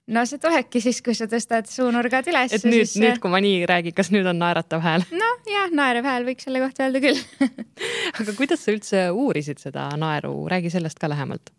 no 0.08 0.24
see 0.30 0.40
tulebki 0.42 0.82
siis, 0.84 1.02
kui 1.04 1.16
sa 1.18 1.28
tõstad 1.32 1.68
suunurgad 1.72 2.30
üles. 2.32 2.56
et 2.56 2.66
nüüd 2.68 2.86
siis..., 2.86 3.02
nüüd, 3.04 3.20
kui 3.24 3.34
ma 3.34 3.42
nii 3.44 3.66
räägin, 3.70 3.96
kas 3.98 4.12
nüüd 4.14 4.30
on 4.30 4.40
naeratav 4.40 4.84
hääl? 4.86 5.06
noh, 5.12 5.44
jah, 5.52 5.70
naerav 5.82 6.08
hääl 6.08 6.28
võiks 6.30 6.48
selle 6.48 6.64
kohta 6.64 6.88
öelda 6.88 7.04
küll 7.04 7.22
aga 8.22 8.38
kuidas 8.40 8.64
sa 8.64 8.74
üldse 8.76 9.06
uurisid 9.12 9.62
seda 9.64 9.90
naeru, 10.00 10.34
räägi 10.52 10.72
sellest 10.74 11.02
ka 11.02 11.12
lähemalt 11.12 11.52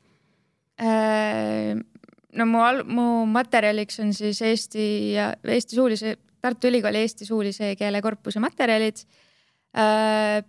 äh, 0.81 1.77
no 2.37 2.47
mu, 2.49 2.63
mu 2.85 3.07
materjaliks 3.31 4.01
on 4.05 4.13
siis 4.17 4.41
Eesti 4.45 4.85
ja 5.15 5.31
Eesti 5.45 5.79
suulise, 5.79 6.17
Tartu 6.41 6.69
Ülikooli 6.71 7.03
Eesti 7.03 7.27
suulise 7.27 7.73
keele 7.79 8.03
korpuse 8.05 8.41
materjalid. 8.43 9.03
Äh, 9.79 10.45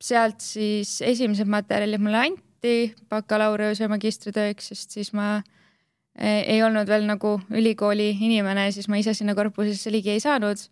sealt 0.00 0.40
siis 0.40 1.00
esimesed 1.04 1.48
materjalid 1.50 2.00
mulle 2.00 2.24
anti 2.24 2.74
bakalaureuse 3.10 3.84
ja 3.84 3.90
magistritööks, 3.92 4.72
sest 4.72 4.96
siis 4.96 5.12
ma 5.16 5.36
äh, 5.38 6.40
ei 6.40 6.62
olnud 6.64 6.88
veel 6.88 7.06
nagu 7.08 7.36
ülikooli 7.50 8.10
inimene, 8.16 8.70
siis 8.72 8.88
ma 8.88 9.00
ise 9.00 9.14
sinna 9.16 9.36
korpusesse 9.38 9.92
ligi 9.92 10.14
ei 10.14 10.22
saanud. 10.24 10.62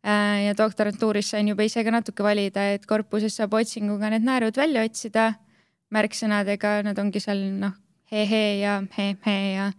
Äh, 0.00 0.46
ja 0.46 0.56
doktorantuuris 0.56 1.34
sain 1.34 1.48
juba 1.52 1.66
ise 1.66 1.84
ka 1.84 1.92
natuke 1.92 2.24
valida, 2.24 2.70
et 2.74 2.86
korpuses 2.88 3.36
saab 3.36 3.54
otsinguga 3.58 4.08
need 4.12 4.24
naerud 4.24 4.56
välja 4.56 4.84
otsida 4.88 5.34
märksõnadega, 5.92 6.80
nad 6.86 6.98
ongi 7.02 7.20
seal 7.20 7.42
noh, 7.60 7.74
he-he 8.12 8.44
ja 8.60 8.80
he-he 8.96 9.36
ja 9.54 9.70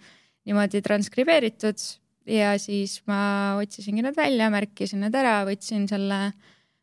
niimoodi 0.47 0.81
transkribeeritud 0.85 1.83
ja 2.29 2.55
siis 2.61 2.99
ma 3.09 3.57
otsisingi 3.61 4.03
nad 4.05 4.17
välja, 4.17 4.49
märkisin 4.53 5.03
nad 5.05 5.15
ära, 5.17 5.41
võtsin 5.47 5.87
selle 5.89 6.31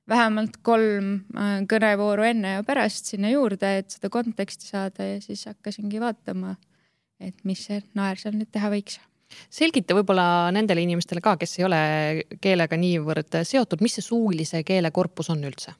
vähemalt 0.08 0.60
kolm 0.64 1.12
äh, 1.36 1.58
kõnevooru 1.68 2.24
enne 2.30 2.58
ja 2.58 2.64
pärast 2.66 3.10
sinna 3.12 3.32
juurde, 3.32 3.78
et 3.82 3.92
seda 3.98 4.10
konteksti 4.12 4.70
saada 4.70 5.04
ja 5.04 5.20
siis 5.24 5.44
hakkasingi 5.50 6.00
vaatama, 6.02 6.56
et 7.20 7.36
mis 7.48 7.66
see 7.68 7.82
naer 7.98 8.20
seal 8.20 8.36
nüüd 8.38 8.50
teha 8.54 8.72
võiks 8.72 8.98
selgita 9.52 9.96
võib-olla 9.96 10.48
nendele 10.54 10.82
inimestele 10.84 11.20
ka, 11.24 11.36
kes 11.40 11.58
ei 11.58 11.66
ole 11.66 11.80
keelega 12.40 12.78
niivõrd 12.80 13.42
seotud, 13.44 13.82
mis 13.84 13.98
see 13.98 14.06
suulise 14.06 14.62
keele 14.66 14.90
korpus 14.94 15.28
on 15.34 15.44
üldse? 15.44 15.74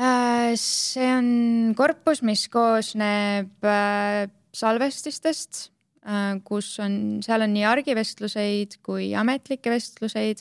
Äh, 0.00 0.54
see 0.56 1.10
on 1.12 1.74
korpus, 1.76 2.22
mis 2.24 2.46
koosneb 2.48 3.66
äh, 3.68 4.30
salvestistest 4.56 5.70
Äh, 6.00 6.38
kus 6.48 6.78
on, 6.80 7.20
seal 7.20 7.44
on 7.44 7.52
nii 7.52 7.66
argivestluseid 7.68 8.78
kui 8.84 9.10
ametlikke 9.14 9.72
vestluseid. 9.72 10.40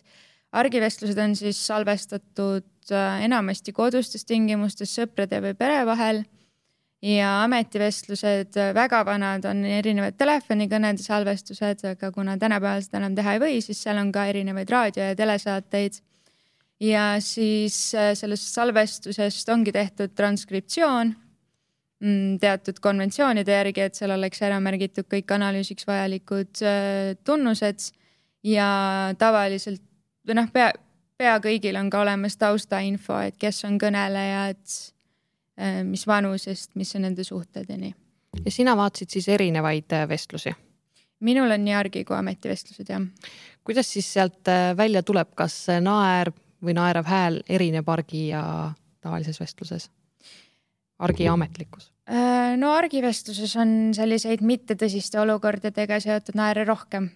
argivestlused 0.55 1.19
on 1.19 1.35
siis 1.35 1.59
salvestatud 1.67 2.89
enamasti 2.89 3.73
kodustes 3.75 4.23
tingimustes 4.25 4.95
sõprade 4.97 5.41
või 5.43 5.53
pere 5.53 5.83
vahel 5.85 6.23
ja 7.05 7.43
ametivestlused, 7.43 8.55
väga 8.73 9.03
vanad 9.05 9.45
on 9.45 9.61
erinevad 9.65 10.17
telefonikõnede 10.17 11.03
salvestused, 11.03 11.83
aga 11.85 12.09
kuna 12.15 12.37
tänapäeval 12.39 12.81
seda 12.81 13.03
enam 13.03 13.19
teha 13.19 13.35
ei 13.35 13.43
või, 13.43 13.59
siis 13.61 13.83
seal 13.83 13.99
on 14.01 14.09
ka 14.15 14.25
erinevaid 14.31 14.73
raadio 14.73 15.11
ja 15.11 15.19
telesaateid. 15.19 16.01
Ja 16.79 17.15
siis 17.19 17.77
sellest 17.91 18.53
salvestusest 18.53 19.49
ongi 19.49 19.73
tehtud 19.75 20.13
transkriptsioon 20.15 21.15
Mm, 21.99 22.37
teatud 22.39 22.77
konventsioonide 22.79 23.51
järgi, 23.51 23.81
et 23.83 23.97
seal 23.97 24.13
oleks 24.15 24.39
ära 24.47 24.55
märgitud 24.63 25.03
kõik 25.11 25.33
analüüsiks 25.35 25.83
vajalikud 25.87 26.61
äh, 26.63 27.17
tunnused 27.27 27.89
ja 28.47 28.67
tavaliselt 29.19 29.83
või 30.23 30.37
noh, 30.39 30.47
pea, 30.53 30.69
pea 31.19 31.33
kõigil 31.43 31.75
on 31.75 31.89
ka 31.91 31.99
olemas 32.05 32.39
taustainfo, 32.39 33.17
et 33.27 33.35
kes 33.35 33.59
on 33.67 33.75
kõnelejad, 33.83 34.61
äh, 35.59 35.81
mis 35.83 36.07
vanusest, 36.07 36.71
mis 36.79 36.95
on 36.95 37.03
nende 37.09 37.27
suhted 37.27 37.67
ja 37.67 37.75
nii. 37.81 37.91
ja 38.45 38.55
sina 38.55 38.77
vaatasid 38.79 39.17
siis 39.17 39.27
erinevaid 39.35 39.99
äh, 39.99 40.07
vestlusi? 40.07 40.55
minul 41.19 41.51
on 41.51 41.67
nii 41.67 41.75
argi 41.75 42.05
kui 42.07 42.15
ametivestlused, 42.15 42.93
jah. 42.95 43.03
kuidas 43.67 43.91
siis 43.91 44.07
sealt 44.13 44.47
välja 44.79 45.03
tuleb, 45.03 45.35
kas 45.35 45.65
naer 45.83 46.31
või 46.63 46.75
naerav 46.77 47.07
hääl 47.07 47.41
erineb 47.49 47.89
argi 47.89 48.27
ja 48.33 48.43
tavalises 49.01 49.39
vestluses? 49.39 49.89
argi 50.99 51.27
ametlikkus? 51.31 51.91
Äh, 52.09 52.57
no 52.57 52.73
argivestluses 52.75 53.53
on 53.61 53.93
selliseid 53.95 54.41
mittetõsiste 54.45 55.19
olukordadega 55.21 55.99
seotud 56.03 56.37
naere 56.39 56.65
rohkem. 56.67 57.09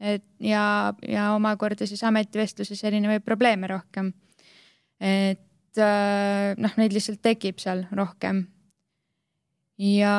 et 0.00 0.24
ja, 0.40 0.94
ja 1.02 1.32
omakorda 1.34 1.86
siis 1.86 2.04
ametivestluses 2.04 2.84
erinevaid 2.84 3.24
probleeme 3.26 3.66
rohkem. 3.66 4.12
et 5.00 5.78
äh, 5.78 6.54
noh, 6.56 6.76
neid 6.76 6.94
lihtsalt 6.94 7.20
tekib 7.22 7.58
seal 7.58 7.84
rohkem. 7.92 8.46
ja 9.78 10.14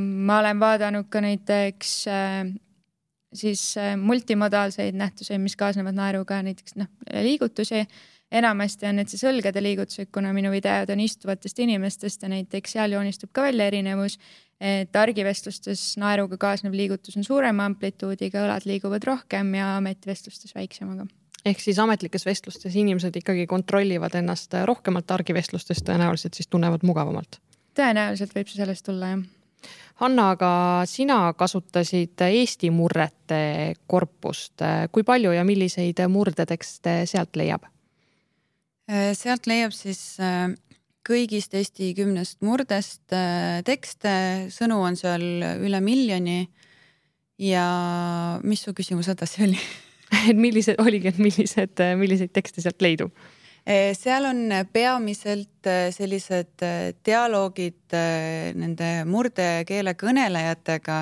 ma 0.00 0.38
olen 0.38 0.60
vaadanud 0.60 1.08
ka 1.08 1.20
näiteks 1.20 1.94
äh, 2.08 2.48
siis 3.34 3.74
multimodaalseid 4.00 4.96
nähtuseid, 4.96 5.42
mis 5.42 5.56
kaasnevad 5.58 5.96
naeruga, 5.96 6.42
näiteks 6.46 6.76
noh, 6.80 6.90
liigutusi 7.22 7.84
enamasti 8.34 8.88
on 8.88 8.98
need 8.98 9.10
siis 9.12 9.24
õlgade 9.28 9.62
liigutused, 9.62 10.10
kuna 10.14 10.32
minu 10.34 10.52
videod 10.54 10.90
on 10.94 11.02
istuvatest 11.04 11.58
inimestest 11.62 12.24
ja 12.24 12.30
näiteks 12.32 12.76
seal 12.76 12.96
joonistub 12.96 13.32
ka 13.32 13.46
välja 13.48 13.68
erinevus. 13.70 14.18
et 14.64 14.96
argivestlustes 14.96 15.96
naeruga 15.98 16.36
kaasnev 16.40 16.72
liigutus 16.72 17.16
on 17.18 17.24
suurema 17.26 17.64
amplituudiga, 17.66 18.44
õlad 18.46 18.64
liiguvad 18.64 19.04
rohkem 19.04 19.50
ja 19.58 19.76
ametivestlustes 19.76 20.54
väiksemaga 20.54 21.06
ehk 21.44 21.60
siis 21.60 21.78
ametlikes 21.78 22.24
vestlustes 22.26 22.76
inimesed 22.76 23.16
ikkagi 23.20 23.46
kontrollivad 23.50 24.14
ennast 24.14 24.54
rohkemalt, 24.64 25.10
argivestlustes 25.10 25.82
tõenäoliselt 25.84 26.38
siis 26.38 26.48
tunnevad 26.48 26.86
mugavamalt. 26.86 27.40
tõenäoliselt 27.74 28.32
võib 28.34 28.48
see 28.48 28.62
sellest 28.62 28.86
tulla, 28.86 29.10
jah. 29.16 29.26
Hanna, 30.02 30.32
aga 30.34 30.50
sina 30.90 31.18
kasutasid 31.38 32.18
Eesti 32.26 32.70
murrete 32.74 33.74
korpust. 33.86 34.64
kui 34.90 35.04
palju 35.06 35.32
ja 35.32 35.44
milliseid 35.46 36.02
murdetekste 36.10 37.04
sealt 37.06 37.36
leiab? 37.38 37.68
Äh, 38.90 39.12
sealt 39.16 39.46
leiab 39.46 39.72
siis 39.72 40.18
äh, 40.20 40.50
kõigist 41.06 41.54
Eesti 41.54 41.92
kümnest 41.96 42.42
murdest 42.44 43.14
äh, 43.14 43.62
tekste, 43.64 44.50
sõnu 44.52 44.82
on 44.84 44.98
seal 44.98 45.22
üle 45.62 45.80
miljoni. 45.80 46.48
ja 47.38 47.64
mis 48.42 48.62
su 48.62 48.74
küsimus 48.74 49.08
edasi 49.10 49.42
oli 49.42 49.58
et 50.30 50.36
millised, 50.36 50.76
oligi, 50.78 51.08
et 51.08 51.18
millised, 51.18 51.80
milliseid 51.98 52.34
tekste 52.34 52.62
sealt 52.62 52.82
leidub? 52.82 53.14
Seal 53.64 54.26
on 54.28 54.42
peamiselt 54.72 55.68
sellised 55.96 56.64
dialoogid 57.06 57.94
nende 58.60 58.88
murdekeele 59.08 59.94
kõnelejatega 59.96 60.98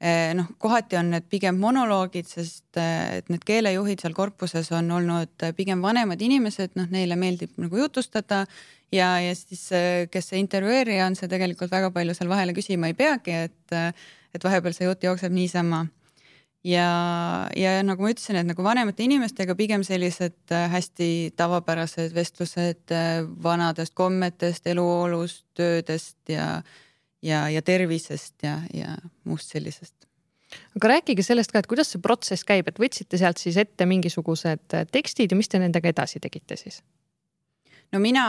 Eh, 0.00 0.30
noh, 0.32 0.46
kohati 0.56 0.96
on 0.96 1.10
need 1.12 1.26
pigem 1.28 1.58
monoloogid, 1.60 2.24
sest 2.24 2.78
eh, 2.80 3.18
et 3.18 3.26
need 3.28 3.42
keelejuhid 3.44 4.00
seal 4.00 4.14
korpuses 4.16 4.70
on 4.72 4.86
olnud 4.96 5.44
pigem 5.58 5.82
vanemad 5.84 6.22
inimesed, 6.24 6.72
noh, 6.80 6.86
neile 6.88 7.18
meeldib 7.20 7.52
nagu 7.60 7.82
jutustada 7.82 8.46
ja, 8.88 9.10
ja 9.20 9.34
siis 9.36 9.66
kes 10.08 10.30
see 10.32 10.40
intervjueerija 10.40 11.04
on, 11.04 11.18
see 11.20 11.28
tegelikult 11.28 11.68
väga 11.74 11.92
palju 11.92 12.16
seal 12.16 12.32
vahele 12.32 12.56
küsima 12.56 12.88
ei 12.88 12.96
peagi, 12.96 13.36
et, 13.50 13.76
et 14.32 14.48
vahepeal 14.48 14.72
see 14.72 14.88
jutt 14.88 15.04
jookseb 15.04 15.36
niisama. 15.36 15.82
Ja, 16.64 16.90
ja 17.56 17.78
nagu 17.86 18.04
ma 18.04 18.12
ütlesin, 18.12 18.40
et 18.40 18.48
nagu 18.48 18.64
vanemate 18.64 19.06
inimestega 19.06 19.56
pigem 19.56 19.84
sellised 19.86 20.52
hästi 20.74 21.32
tavapärased 21.36 22.14
vestlused 22.14 22.94
vanadest 23.42 23.94
kommetest, 23.96 24.66
eluolust, 24.70 25.46
töödest 25.56 26.18
ja 26.28 26.60
ja, 27.22 27.48
ja 27.48 27.62
tervisest 27.62 28.34
ja, 28.42 28.60
ja 28.74 28.94
muust 29.24 29.52
sellisest. 29.52 29.94
aga 30.76 30.88
rääkige 30.94 31.22
sellest 31.22 31.52
ka, 31.52 31.60
et 31.60 31.68
kuidas 31.70 31.92
see 31.92 32.02
protsess 32.02 32.46
käib, 32.46 32.68
et 32.68 32.80
võtsite 32.80 33.20
sealt 33.20 33.38
siis 33.42 33.58
ette 33.60 33.86
mingisugused 33.86 34.76
äh, 34.76 34.88
tekstid 34.90 35.32
ja 35.32 35.38
mis 35.38 35.50
te 35.50 35.60
nendega 35.62 35.92
edasi 35.92 36.20
tegite 36.22 36.58
siis? 36.60 36.80
no 37.92 38.00
mina 38.02 38.26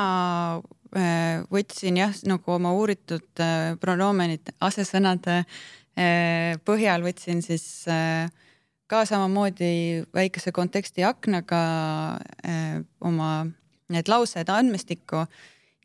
äh, 0.95 1.41
võtsin 1.53 1.99
jah, 2.01 2.15
nagu 2.29 2.57
oma 2.57 2.73
uuritud 2.77 3.43
äh, 3.43 3.73
pronoomenite 3.81 4.55
asesõnade 4.59 5.43
põhjal 6.65 7.03
võtsin 7.03 7.41
siis 7.43 7.65
ka 8.87 9.01
samamoodi 9.05 10.05
väikese 10.15 10.53
konteksti 10.55 11.03
aknaga 11.03 11.59
oma 13.03 13.31
need 13.91 14.11
laused 14.11 14.49
andmestikku 14.51 15.25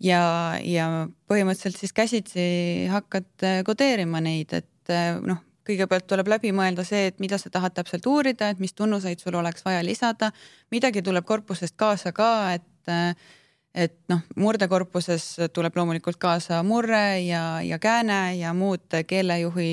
ja, 0.03 0.21
ja 0.63 0.87
põhimõtteliselt 1.31 1.81
siis 1.81 1.95
käsitsi 1.97 2.47
hakkad 2.93 3.47
äh, 3.47 3.61
kodeerima 3.67 4.21
neid, 4.25 4.53
et 4.57 4.93
äh, 4.93 5.17
noh, 5.23 5.43
kõigepealt 5.67 6.07
tuleb 6.07 6.29
läbi 6.31 6.53
mõelda 6.55 6.85
see, 6.87 7.09
et 7.11 7.19
mida 7.23 7.41
sa 7.43 7.51
tahad 7.53 7.75
täpselt 7.75 8.07
uurida, 8.07 8.53
et 8.53 8.61
mis 8.63 8.75
tunnuseid 8.77 9.23
sul 9.23 9.35
oleks 9.41 9.65
vaja 9.67 9.83
lisada, 9.83 10.31
midagi 10.71 11.03
tuleb 11.03 11.27
korpusest 11.27 11.75
kaasa 11.81 12.13
ka, 12.15 12.31
et 12.55 12.93
et 13.77 13.97
noh, 14.09 14.23
murdekorpuses 14.41 15.25
tuleb 15.53 15.77
loomulikult 15.77 16.17
kaasa 16.17 16.63
murre 16.65 17.21
ja, 17.27 17.61
ja 17.61 17.79
kääne 17.79 18.39
ja 18.39 18.55
muud 18.57 18.97
keelejuhi 19.07 19.73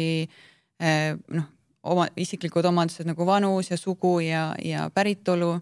noh, 1.32 1.46
oma 1.84 2.10
isiklikud 2.20 2.66
omadused 2.68 3.08
nagu 3.08 3.26
vanus 3.28 3.72
ja 3.72 3.78
sugu 3.80 4.18
ja, 4.24 4.50
ja 4.60 4.89
päritolu 4.94 5.54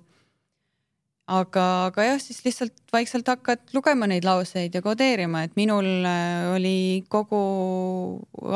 aga, 1.31 1.65
aga 1.89 2.05
jah, 2.05 2.19
siis 2.21 2.41
lihtsalt 2.45 2.75
vaikselt 2.93 3.29
hakkad 3.29 3.73
lugema 3.75 4.07
neid 4.09 4.25
lauseid 4.27 4.73
ja 4.75 4.81
kodeerima, 4.83 5.45
et 5.45 5.55
minul 5.59 5.87
äh, 6.07 6.49
oli 6.55 7.03
kogu 7.11 7.41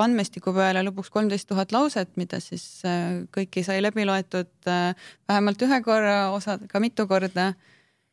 andmestiku 0.02 0.54
peale 0.56 0.84
lõpuks 0.88 1.12
kolmteist 1.13 1.48
tuhat 1.52 1.74
lauset, 1.76 2.12
mida 2.19 2.41
siis 2.43 2.65
äh, 2.88 3.24
kõiki 3.36 3.63
sai 3.65 3.82
läbi 3.84 4.08
loetud 4.08 4.71
äh, 4.71 5.08
vähemalt 5.30 5.62
ühe 5.67 5.82
korra, 5.86 6.17
osad 6.36 6.65
ka 6.71 6.82
mitu 6.84 7.08
korda. 7.10 7.54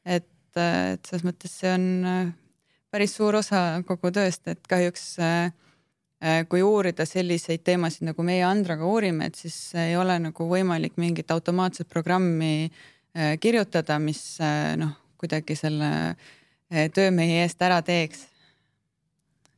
et, 0.04 0.28
et 0.60 1.08
selles 1.08 1.24
mõttes 1.26 1.52
see 1.60 1.72
on 1.72 1.84
päris 2.92 3.16
suur 3.16 3.38
osa 3.38 3.82
kogu 3.88 4.10
tööst, 4.12 4.46
et 4.48 4.60
kahjuks 4.68 5.06
kui 6.48 6.60
uurida 6.62 7.06
selliseid 7.08 7.64
teemasid, 7.66 8.04
nagu 8.06 8.22
meie 8.22 8.44
Andraga 8.46 8.86
uurime, 8.86 9.26
et 9.26 9.38
siis 9.40 9.56
ei 9.74 9.96
ole 9.98 10.18
nagu 10.22 10.46
võimalik 10.46 10.94
mingit 11.00 11.32
automaatset 11.34 11.88
programmi 11.90 12.52
äh, 12.68 12.82
Äh, 13.14 13.38
kirjutada, 13.38 13.98
mis 13.98 14.40
äh, 14.40 14.72
noh, 14.80 14.94
kuidagi 15.20 15.52
selle 15.56 15.88
äh, 16.72 16.86
töö 16.94 17.10
meie 17.12 17.42
eest 17.44 17.60
ära 17.60 17.82
teeks. 17.84 18.22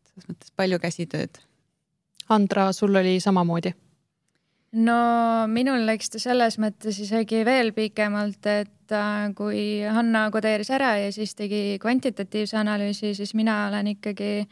selles 0.08 0.26
mõttes 0.26 0.50
palju 0.58 0.80
käsitööd. 0.82 1.38
Andra, 2.34 2.72
sul 2.74 2.98
oli 2.98 3.20
samamoodi? 3.22 3.70
No 4.74 4.98
minul 5.50 5.86
läks 5.86 6.12
ta 6.12 6.20
selles 6.22 6.58
mõttes 6.62 6.98
isegi 7.02 7.44
veel 7.46 7.72
pikemalt, 7.76 8.46
et 8.46 8.94
kui 9.38 9.82
Hanna 9.88 10.28
kodeeris 10.34 10.70
ära 10.74 10.96
ja 11.00 11.12
siis 11.14 11.34
tegi 11.38 11.78
kvantitatiivse 11.82 12.58
analüüsi, 12.60 13.14
siis 13.16 13.34
mina 13.34 13.66
olen 13.68 13.94
ikkagi 13.94 14.46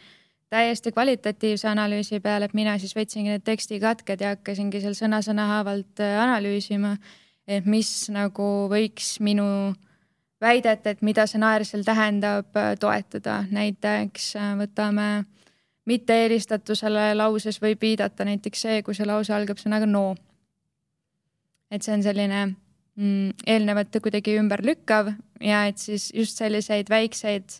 täiesti 0.53 0.93
kvalitatiivse 0.93 1.69
analüüsi 1.69 2.21
peal, 2.21 2.45
et 2.45 2.55
mina 2.55 2.79
siis 2.79 2.95
võtsingi 2.97 3.35
need 3.35 3.45
tekstikatked 3.45 4.21
ja 4.21 4.37
hakkasingi 4.37 4.81
seal 4.85 4.97
sõna-sõna 4.97 5.49
haavalt 5.57 6.01
analüüsima 6.01 6.97
et 7.47 7.67
mis 7.67 7.91
nagu 8.13 8.49
võiks 8.71 9.17
minu 9.25 9.47
väidet, 10.43 10.87
et 10.87 11.03
mida 11.03 11.27
see 11.31 11.41
naersel 11.43 11.85
tähendab, 11.87 12.51
toetada. 12.81 13.43
näiteks 13.51 14.33
äh, 14.37 14.55
võtame 14.59 15.25
mitte-eelistatusele 15.91 17.13
lauses 17.17 17.59
võib 17.63 17.81
viidata 17.83 18.27
näiteks 18.27 18.67
see, 18.67 18.83
kui 18.87 18.95
see 18.95 19.07
lause 19.09 19.35
algab 19.35 19.59
sõnaga 19.59 19.89
no. 19.89 20.15
et 21.71 21.83
see 21.83 21.95
on 21.97 22.05
selline 22.05 22.41
mm, 22.47 23.43
eelnevat 23.47 23.99
kuidagi 24.03 24.37
ümberlükkav 24.39 25.13
ja 25.43 25.67
et 25.71 25.83
siis 25.83 26.11
just 26.15 26.39
selliseid 26.39 26.91
väikseid 26.93 27.59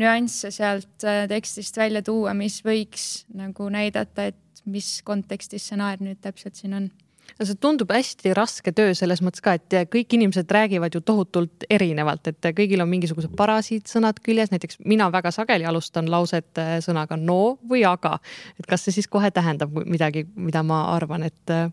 nüansse 0.00 0.52
sealt 0.54 1.04
äh, 1.04 1.26
tekstist 1.28 1.76
välja 1.76 2.02
tuua, 2.02 2.34
mis 2.34 2.60
võiks 2.64 3.26
nagu 3.36 3.68
näidata, 3.72 4.30
et 4.30 4.64
mis 4.64 5.00
kontekstis 5.04 5.68
see 5.68 5.80
naer 5.80 6.00
nüüd 6.00 6.20
täpselt 6.22 6.56
siin 6.56 6.76
on 6.76 6.90
no 7.38 7.46
see 7.46 7.58
tundub 7.60 7.92
hästi 7.94 8.34
raske 8.36 8.72
töö 8.76 8.94
selles 8.96 9.22
mõttes 9.24 9.44
ka, 9.44 9.56
et 9.58 9.76
kõik 9.92 10.16
inimesed 10.18 10.50
räägivad 10.50 10.94
ju 10.94 11.02
tohutult 11.04 11.66
erinevalt, 11.70 12.32
et 12.32 12.50
kõigil 12.56 12.82
on 12.82 12.90
mingisugused 12.90 13.34
parasiitsõnad 13.38 14.22
küljes, 14.24 14.52
näiteks 14.54 14.80
mina 14.84 15.10
väga 15.12 15.32
sageli 15.34 15.68
alustan 15.68 16.10
lauset 16.10 16.60
äh, 16.60 16.76
sõnaga 16.84 17.18
no 17.20 17.58
või 17.70 17.84
aga. 17.88 18.18
et 18.58 18.66
kas 18.66 18.86
see 18.86 18.98
siis 18.98 19.08
kohe 19.08 19.30
tähendab 19.30 19.74
midagi, 19.86 20.26
mida 20.34 20.62
ma 20.66 20.84
arvan, 20.96 21.28
et 21.28 21.54
äh, 21.54 21.70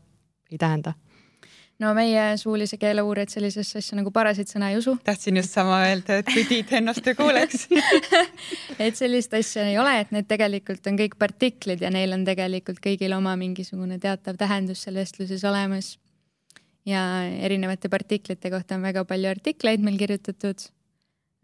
ei 0.52 0.58
tähenda 0.58 0.94
no 1.84 1.94
meie 1.98 2.24
suulise 2.42 2.78
keele 2.82 3.04
uurijad 3.06 3.32
sellisesse 3.36 3.82
asja 3.82 3.98
nagu 4.00 4.12
parasitsõna 4.14 4.72
ei 4.72 4.80
usu. 4.80 4.96
tahtsin 5.06 5.38
just 5.40 5.54
sama 5.54 5.80
öelda, 5.86 6.20
et 6.22 6.32
kui 6.32 6.46
Tiit 6.50 6.74
ennast 6.80 7.06
ei 7.08 7.18
kuuleks 7.18 7.68
et 8.86 8.98
sellist 8.98 9.34
asja 9.38 9.68
ei 9.70 9.78
ole, 9.82 9.94
et 10.02 10.14
need 10.16 10.30
tegelikult 10.30 10.90
on 10.90 10.98
kõik 11.00 11.18
partiklid 11.22 11.84
ja 11.86 11.92
neil 11.94 12.16
on 12.18 12.26
tegelikult 12.28 12.82
kõigil 12.84 13.14
oma 13.18 13.36
mingisugune 13.40 14.00
teatav 14.02 14.40
tähendus 14.40 14.86
seal 14.86 14.98
vestluses 14.98 15.46
olemas. 15.48 15.96
ja 16.88 17.04
erinevate 17.28 17.90
partiklite 17.94 18.50
kohta 18.50 18.76
on 18.76 18.90
väga 18.90 19.06
palju 19.06 19.30
artikleid 19.30 19.84
meil 19.86 20.02
kirjutatud 20.02 20.70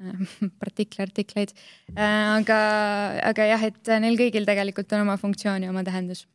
partikliartikleid, 0.61 1.53
äh, 1.93 2.37
aga, 2.39 2.59
aga 3.29 3.51
jah, 3.53 3.69
et 3.69 3.97
neil 4.01 4.17
kõigil 4.19 4.49
tegelikult 4.49 4.91
on 4.97 5.05
oma 5.05 5.19
funktsioon 5.21 5.63
ja 5.63 5.69
oma 5.69 5.85
tähendus 5.85 6.25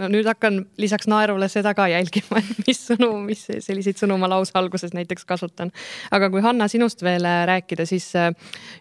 no 0.00 0.08
nüüd 0.12 0.28
hakkan 0.28 0.60
lisaks 0.80 1.08
naerule 1.10 1.48
seda 1.52 1.72
ka 1.76 1.88
jälgima, 1.90 2.40
et 2.42 2.62
mis 2.68 2.80
sõnu, 2.90 3.10
mis 3.24 3.44
selliseid 3.64 4.00
sõnu 4.00 4.18
ma 4.20 4.30
lause 4.30 4.54
alguses 4.58 4.94
näiteks 4.96 5.26
kasutan. 5.28 5.72
aga 6.14 6.30
kui 6.32 6.44
Hanna 6.44 6.68
sinust 6.72 7.04
veel 7.06 7.26
äh, 7.28 7.44
rääkida, 7.48 7.86
siis 7.88 8.08
äh, 8.18 8.32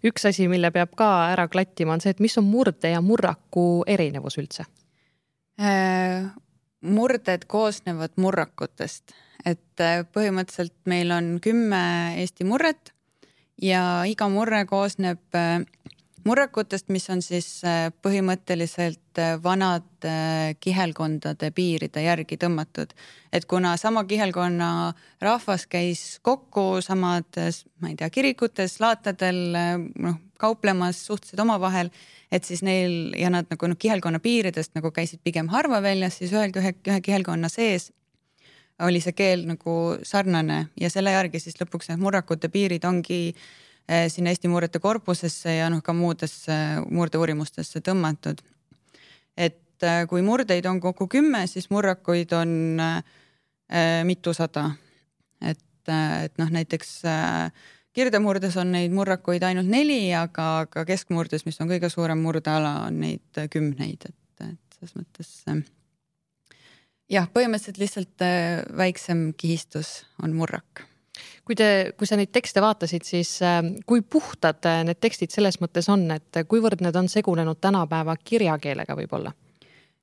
üks 0.06 0.28
asi, 0.30 0.49
mille 0.51 0.71
peab 0.75 0.95
ka 0.97 1.12
ära 1.34 1.47
klattima, 1.51 1.95
on 1.95 2.04
see, 2.04 2.15
et 2.15 2.23
mis 2.23 2.38
on 2.41 2.47
murde 2.49 2.91
ja 2.91 3.04
murraku 3.04 3.84
erinevus 3.88 4.39
üldse 4.41 4.67
äh,? 5.62 6.34
murded 6.86 7.47
koosnevad 7.49 8.13
murrakutest, 8.21 9.15
et 9.41 9.82
põhimõtteliselt 10.13 10.75
meil 10.86 11.10
on 11.15 11.39
kümme 11.41 11.80
Eesti 12.21 12.45
murret 12.45 12.91
ja 13.58 14.04
iga 14.06 14.28
murre 14.30 14.60
koosneb 14.69 15.23
murrakutest, 16.25 16.89
mis 16.89 17.05
on 17.13 17.21
siis 17.23 17.47
äh, 17.67 17.89
põhimõtteliselt 18.03 19.19
äh, 19.21 19.35
vanade 19.43 20.09
äh, 20.09 20.55
kihelkondade 20.59 21.51
piiride 21.55 22.03
järgi 22.05 22.38
tõmmatud. 22.41 22.93
et 23.31 23.45
kuna 23.45 23.75
sama 23.77 24.03
kihelkonna 24.03 24.93
rahvas 25.21 25.67
käis 25.67 26.19
kokku 26.21 26.81
samades, 26.81 27.65
ma 27.81 27.91
ei 27.91 27.97
tea, 27.99 28.09
kirikutes, 28.09 28.79
laatadel, 28.79 29.41
noh, 29.99 30.21
kauplemas 30.39 31.05
suhteliselt 31.05 31.43
omavahel, 31.43 31.89
et 32.31 32.43
siis 32.43 32.63
neil 32.63 33.13
ja 33.19 33.29
nad 33.29 33.49
nagu 33.51 33.67
noh, 33.67 33.77
kihelkonna 33.79 34.19
piiridest 34.19 34.73
nagu 34.75 34.91
käisid 34.91 35.21
pigem 35.23 35.51
harva 35.51 35.81
väljas, 35.83 36.17
siis 36.21 36.33
ühel, 36.33 36.55
ühe, 36.55 36.73
ühe 36.88 37.01
kihelkonna 37.01 37.51
sees 37.51 37.91
oli 38.83 38.99
see 38.99 39.13
keel 39.15 39.45
nagu 39.47 39.95
sarnane 40.03 40.65
ja 40.79 40.89
selle 40.91 41.13
järgi 41.13 41.39
siis 41.39 41.55
lõpuks 41.61 41.88
need 41.88 42.01
murrakute 42.01 42.49
piirid 42.51 42.83
ongi 42.83 43.19
äh, 43.29 43.45
sinna 44.09 44.33
Eesti 44.33 44.49
murrete 44.49 44.79
korpusesse 44.81 45.57
ja 45.59 45.69
noh, 45.69 45.83
ka 45.85 45.93
muudesse 45.93 46.55
murdeuurimustesse 46.89 47.81
tõmmatud. 47.85 48.41
et 49.37 49.83
eh, 49.83 50.01
kui 50.09 50.21
murdeid 50.25 50.65
on 50.65 50.79
kokku 50.81 51.07
kümme, 51.07 51.45
siis 51.47 51.69
murrakuid 51.69 52.33
on 52.33 52.79
äh, 52.81 54.03
mitusada. 54.03 54.71
et, 55.41 55.61
et 56.23 56.37
noh, 56.37 56.49
näiteks 56.49 57.03
kirdemurdes 57.93 58.57
on 58.57 58.71
neid 58.71 58.91
murrakuid 58.91 59.43
ainult 59.43 59.69
neli, 59.69 60.13
aga, 60.13 60.65
aga 60.65 60.85
keskmurdes, 60.85 61.45
mis 61.45 61.61
on 61.61 61.69
kõige 61.69 61.89
suurem 61.89 62.19
murdeala, 62.19 62.87
on 62.87 62.99
neid 62.99 63.45
kümneid, 63.51 64.09
et, 64.09 64.49
et 64.49 64.79
selles 64.79 64.97
mõttes 64.97 65.31
jah, 67.11 67.29
põhimõtteliselt 67.29 67.79
lihtsalt 67.79 68.27
väiksem 68.77 69.29
kihistus 69.37 70.01
on 70.23 70.33
murrak 70.33 70.87
kui 71.45 71.55
te, 71.58 71.69
kui 71.97 72.10
sa 72.10 72.17
neid 72.17 72.31
tekste 72.34 72.62
vaatasid, 72.63 73.05
siis 73.05 73.38
äh, 73.45 73.62
kui 73.88 74.01
puhtad 74.01 74.65
äh, 74.69 74.81
need 74.88 74.99
tekstid 75.03 75.34
selles 75.34 75.60
mõttes 75.62 75.88
on, 75.93 76.08
et 76.15 76.41
kuivõrd 76.49 76.81
need 76.84 76.97
on 76.97 77.10
segunenud 77.12 77.62
tänapäeva 77.62 78.17
kirjakeelega 78.17 78.97
võib-olla? 78.97 79.34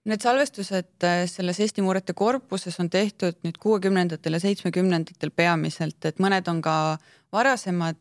Need 0.09 0.23
salvestused 0.23 1.07
äh, 1.07 1.25
selles 1.31 1.61
Eesti 1.63 1.83
murrete 1.85 2.15
korpuses 2.19 2.79
on 2.83 2.91
tehtud 2.91 3.41
nüüd 3.47 3.59
kuuekümnendatel 3.63 4.39
ja 4.39 4.43
seitsmekümnendatel 4.43 5.35
peamiselt, 5.35 5.99
et 6.07 6.23
mõned 6.23 6.49
on 6.51 6.63
ka 6.63 6.77
varasemad. 7.33 7.99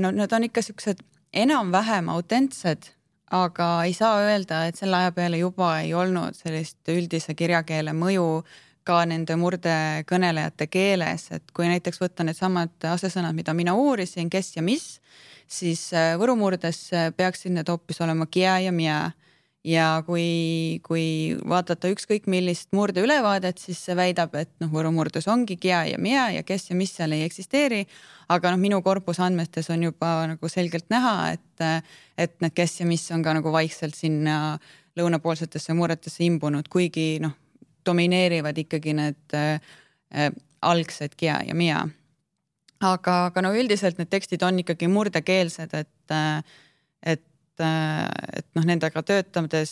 no 0.00 0.10
need 0.16 0.32
on 0.32 0.44
ikka 0.46 0.62
siuksed 0.64 1.02
enam-vähem 1.36 2.08
autentsed, 2.08 2.86
aga 3.36 3.66
ei 3.84 3.92
saa 3.92 4.22
öelda, 4.24 4.62
et 4.66 4.78
selle 4.78 4.96
aja 4.96 5.12
peale 5.12 5.36
juba 5.38 5.74
ei 5.82 5.92
olnud 5.94 6.34
sellist 6.38 6.88
üldise 6.88 7.34
kirjakeele 7.34 7.92
mõju 7.92 8.44
ka 8.86 9.02
nende 9.08 9.36
murdekõnelejate 9.40 10.68
keeles, 10.70 11.28
et 11.34 11.52
kui 11.54 11.68
näiteks 11.70 12.00
võtta 12.02 12.26
needsamad 12.26 12.88
asesõnad, 12.92 13.34
mida 13.36 13.54
mina 13.56 13.74
uurisin, 13.76 14.30
kes 14.32 14.54
ja 14.56 14.64
mis, 14.64 14.96
siis 15.46 15.88
äh, 15.94 16.14
võru 16.20 16.36
murdes 16.38 16.86
äh, 16.94 17.10
peaksid 17.16 17.54
need 17.56 17.70
hoopis 17.70 18.00
olema 18.04 18.28
kia 18.30 18.58
ja 18.62 18.72
mia. 18.74 19.12
ja 19.66 20.02
kui, 20.06 20.78
kui 20.86 21.34
vaadata 21.42 21.88
ükskõik 21.90 22.28
millist 22.30 22.68
murdeülevaadet, 22.70 23.58
siis 23.58 23.80
see 23.82 23.96
väidab, 23.98 24.36
et 24.38 24.52
noh, 24.62 24.70
võru 24.70 24.92
murdes 24.94 25.26
ongi 25.26 25.56
kia 25.58 25.80
ja 25.90 25.98
mia 25.98 26.28
ja 26.30 26.44
kes 26.46 26.70
ja 26.70 26.76
mis 26.78 26.92
seal 26.94 27.16
ei 27.16 27.24
eksisteeri. 27.26 27.86
aga 28.28 28.52
noh, 28.54 28.60
minu 28.62 28.78
korpusandmetes 28.82 29.70
on 29.74 29.82
juba 29.82 30.12
nagu 30.30 30.48
selgelt 30.48 30.86
näha, 30.90 31.32
et, 31.32 31.88
et 32.18 32.38
need 32.40 32.54
kes 32.54 32.80
ja 32.80 32.86
mis 32.86 33.10
on 33.10 33.26
ka 33.26 33.34
nagu 33.34 33.52
vaikselt 33.52 33.98
sinna 33.98 34.58
lõunapoolsetesse 34.96 35.74
murretesse 35.74 36.22
imbunud, 36.24 36.70
kuigi 36.70 37.18
noh 37.20 37.34
domineerivad 37.86 38.58
ikkagi 38.64 38.94
need 38.96 39.36
äh, 39.36 39.60
äh, 40.14 40.30
algsed 40.62 41.16
Kia 41.16 41.40
ja 41.46 41.54
Mia. 41.54 41.86
aga, 42.80 43.16
aga 43.30 43.42
no 43.42 43.54
üldiselt 43.56 43.98
need 43.98 44.10
tekstid 44.12 44.42
on 44.44 44.60
ikkagi 44.60 44.88
murdekeelsed, 44.92 45.74
et 45.74 46.14
äh,, 46.14 46.42
et 47.02 47.24
et 47.56 48.48
noh, 48.52 48.64
nendega 48.68 49.00
töötades 49.00 49.70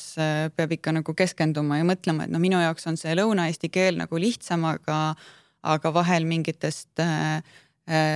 peab 0.57 0.71
ikka 0.73 0.95
nagu 0.97 1.13
keskenduma 1.13 1.83
ja 1.83 1.85
mõtlema, 1.85 2.25
et 2.25 2.33
no 2.33 2.39
minu 2.41 2.57
jaoks 2.57 2.89
on 2.89 2.97
see 2.97 3.13
lõuna-eesti 3.13 3.69
keel 3.69 3.99
nagu 4.01 4.17
lihtsam, 4.17 4.65
aga, 4.65 5.13
aga 5.61 5.93
vahel 5.93 6.25
mingitest 6.25 7.03
äh, 7.05 7.43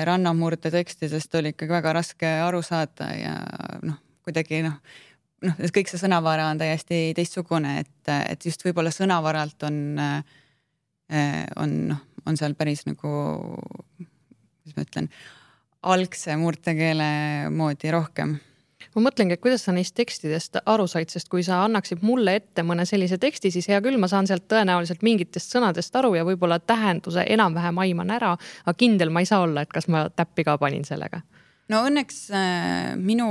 rannamurde 0.08 0.72
tekstidest 0.72 1.34
oli 1.34 1.52
ikkagi 1.52 1.72
väga 1.72 1.92
raske 1.92 2.30
aru 2.46 2.62
saada 2.64 3.10
ja 3.12 3.34
noh, 3.84 4.00
kuidagi 4.24 4.62
noh, 4.64 4.78
noh, 5.46 5.62
kõik 5.74 5.90
see 5.90 6.00
sõnavara 6.00 6.48
on 6.52 6.60
täiesti 6.60 7.12
teistsugune, 7.16 7.78
et, 7.84 8.12
et 8.16 8.48
just 8.48 8.64
võib-olla 8.66 8.92
sõnavaralt 8.94 9.68
on, 9.68 9.80
on 11.62 11.78
noh, 11.92 12.02
on 12.26 12.40
seal 12.40 12.56
päris 12.58 12.84
nagu, 12.88 13.12
kuidas 13.98 14.76
ma 14.76 14.86
ütlen 14.86 15.10
algse 15.88 16.34
murdekeele 16.36 17.08
moodi 17.54 17.94
rohkem 17.94 18.38
ma 18.94 19.04
mõtlengi, 19.08 19.36
et 19.36 19.42
kuidas 19.42 19.64
sa 19.66 19.72
neist 19.74 19.94
tekstidest 19.98 20.60
aru 20.66 20.86
said, 20.90 21.10
sest 21.12 21.30
kui 21.32 21.44
sa 21.46 21.62
annaksid 21.64 22.02
mulle 22.06 22.38
ette 22.40 22.64
mõne 22.66 22.86
sellise 22.88 23.18
teksti, 23.20 23.52
siis 23.54 23.68
hea 23.70 23.80
küll, 23.84 23.98
ma 24.00 24.10
saan 24.10 24.28
sealt 24.30 24.48
tõenäoliselt 24.50 25.04
mingitest 25.06 25.54
sõnadest 25.54 25.94
aru 25.98 26.14
ja 26.18 26.24
võib-olla 26.26 26.58
tähenduse 26.58 27.24
enam-vähem 27.34 27.78
aiman 27.84 28.14
ära, 28.14 28.34
aga 28.64 28.76
kindel 28.78 29.12
ma 29.14 29.22
ei 29.22 29.30
saa 29.30 29.44
olla, 29.46 29.62
et 29.62 29.74
kas 29.74 29.88
ma 29.92 30.08
täppi 30.10 30.46
ka 30.48 30.58
panin 30.58 30.86
sellega. 30.88 31.22
No 31.72 31.84
õnneks 31.88 32.26
äh, 32.34 32.92
minu 32.96 33.28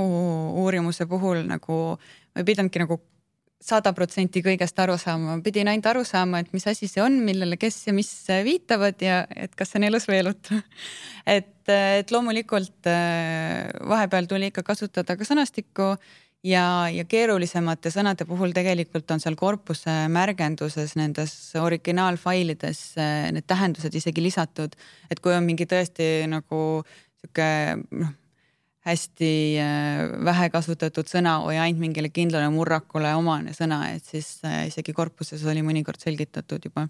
uurimuse 0.63 1.07
puhul 1.09 1.43
nagu 1.47 1.77
ma 1.97 2.43
ei 2.43 2.47
pidanudki 2.47 2.83
nagu 2.83 2.99
sada 3.63 3.91
protsenti 3.95 4.43
kõigest 4.45 4.77
aru 4.79 4.95
saama, 5.01 5.39
pidin 5.43 5.69
ainult 5.71 5.87
aru 5.89 6.03
saama, 6.05 6.43
et 6.43 6.51
mis 6.53 6.67
asi 6.69 6.87
see 6.89 7.01
on, 7.01 7.17
millele 7.25 7.57
kes 7.59 7.79
ja 7.87 7.93
mis 7.95 8.11
viitavad 8.45 9.01
ja 9.01 9.23
et 9.33 9.55
kas 9.57 9.73
see 9.73 9.81
on 9.81 9.87
elus 9.89 10.05
või 10.09 10.19
elutu. 10.21 10.59
et, 11.37 11.65
et 11.73 12.13
loomulikult 12.13 12.89
äh, 12.91 13.67
vahepeal 13.89 14.29
tuli 14.29 14.51
ikka 14.51 14.63
kasutada 14.67 15.17
ka 15.17 15.27
sõnastikku 15.27 15.89
ja, 16.45 16.67
ja 16.93 17.07
keerulisemate 17.09 17.91
sõnade 17.93 18.27
puhul 18.29 18.53
tegelikult 18.55 19.09
on 19.15 19.23
seal 19.23 19.35
korpuse 19.39 19.95
märgenduses 20.13 20.93
nendes 20.99 21.33
originaalfailides 21.57 22.83
äh, 23.01 23.17
need 23.33 23.49
tähendused 23.49 23.97
isegi 23.97 24.23
lisatud, 24.29 24.77
et 25.09 25.23
kui 25.23 25.33
on 25.33 25.49
mingi 25.49 25.65
tõesti 25.65 26.29
nagu 26.29 26.61
sihuke 27.17 27.51
noh 27.89 28.15
hästi 28.87 29.31
äh, 29.59 30.03
vähe 30.25 30.49
kasutatud 30.53 31.09
sõna 31.09 31.37
või 31.43 31.59
ainult 31.59 31.81
mingile 31.81 32.11
kindlale 32.13 32.47
murrakule 32.53 33.11
omane 33.19 33.53
sõna, 33.57 33.81
et 33.95 34.05
siis 34.07 34.37
äh, 34.47 34.67
isegi 34.71 34.95
korpuses 34.95 35.43
oli 35.45 35.63
mõnikord 35.65 36.01
selgitatud 36.03 36.69
juba. 36.69 36.87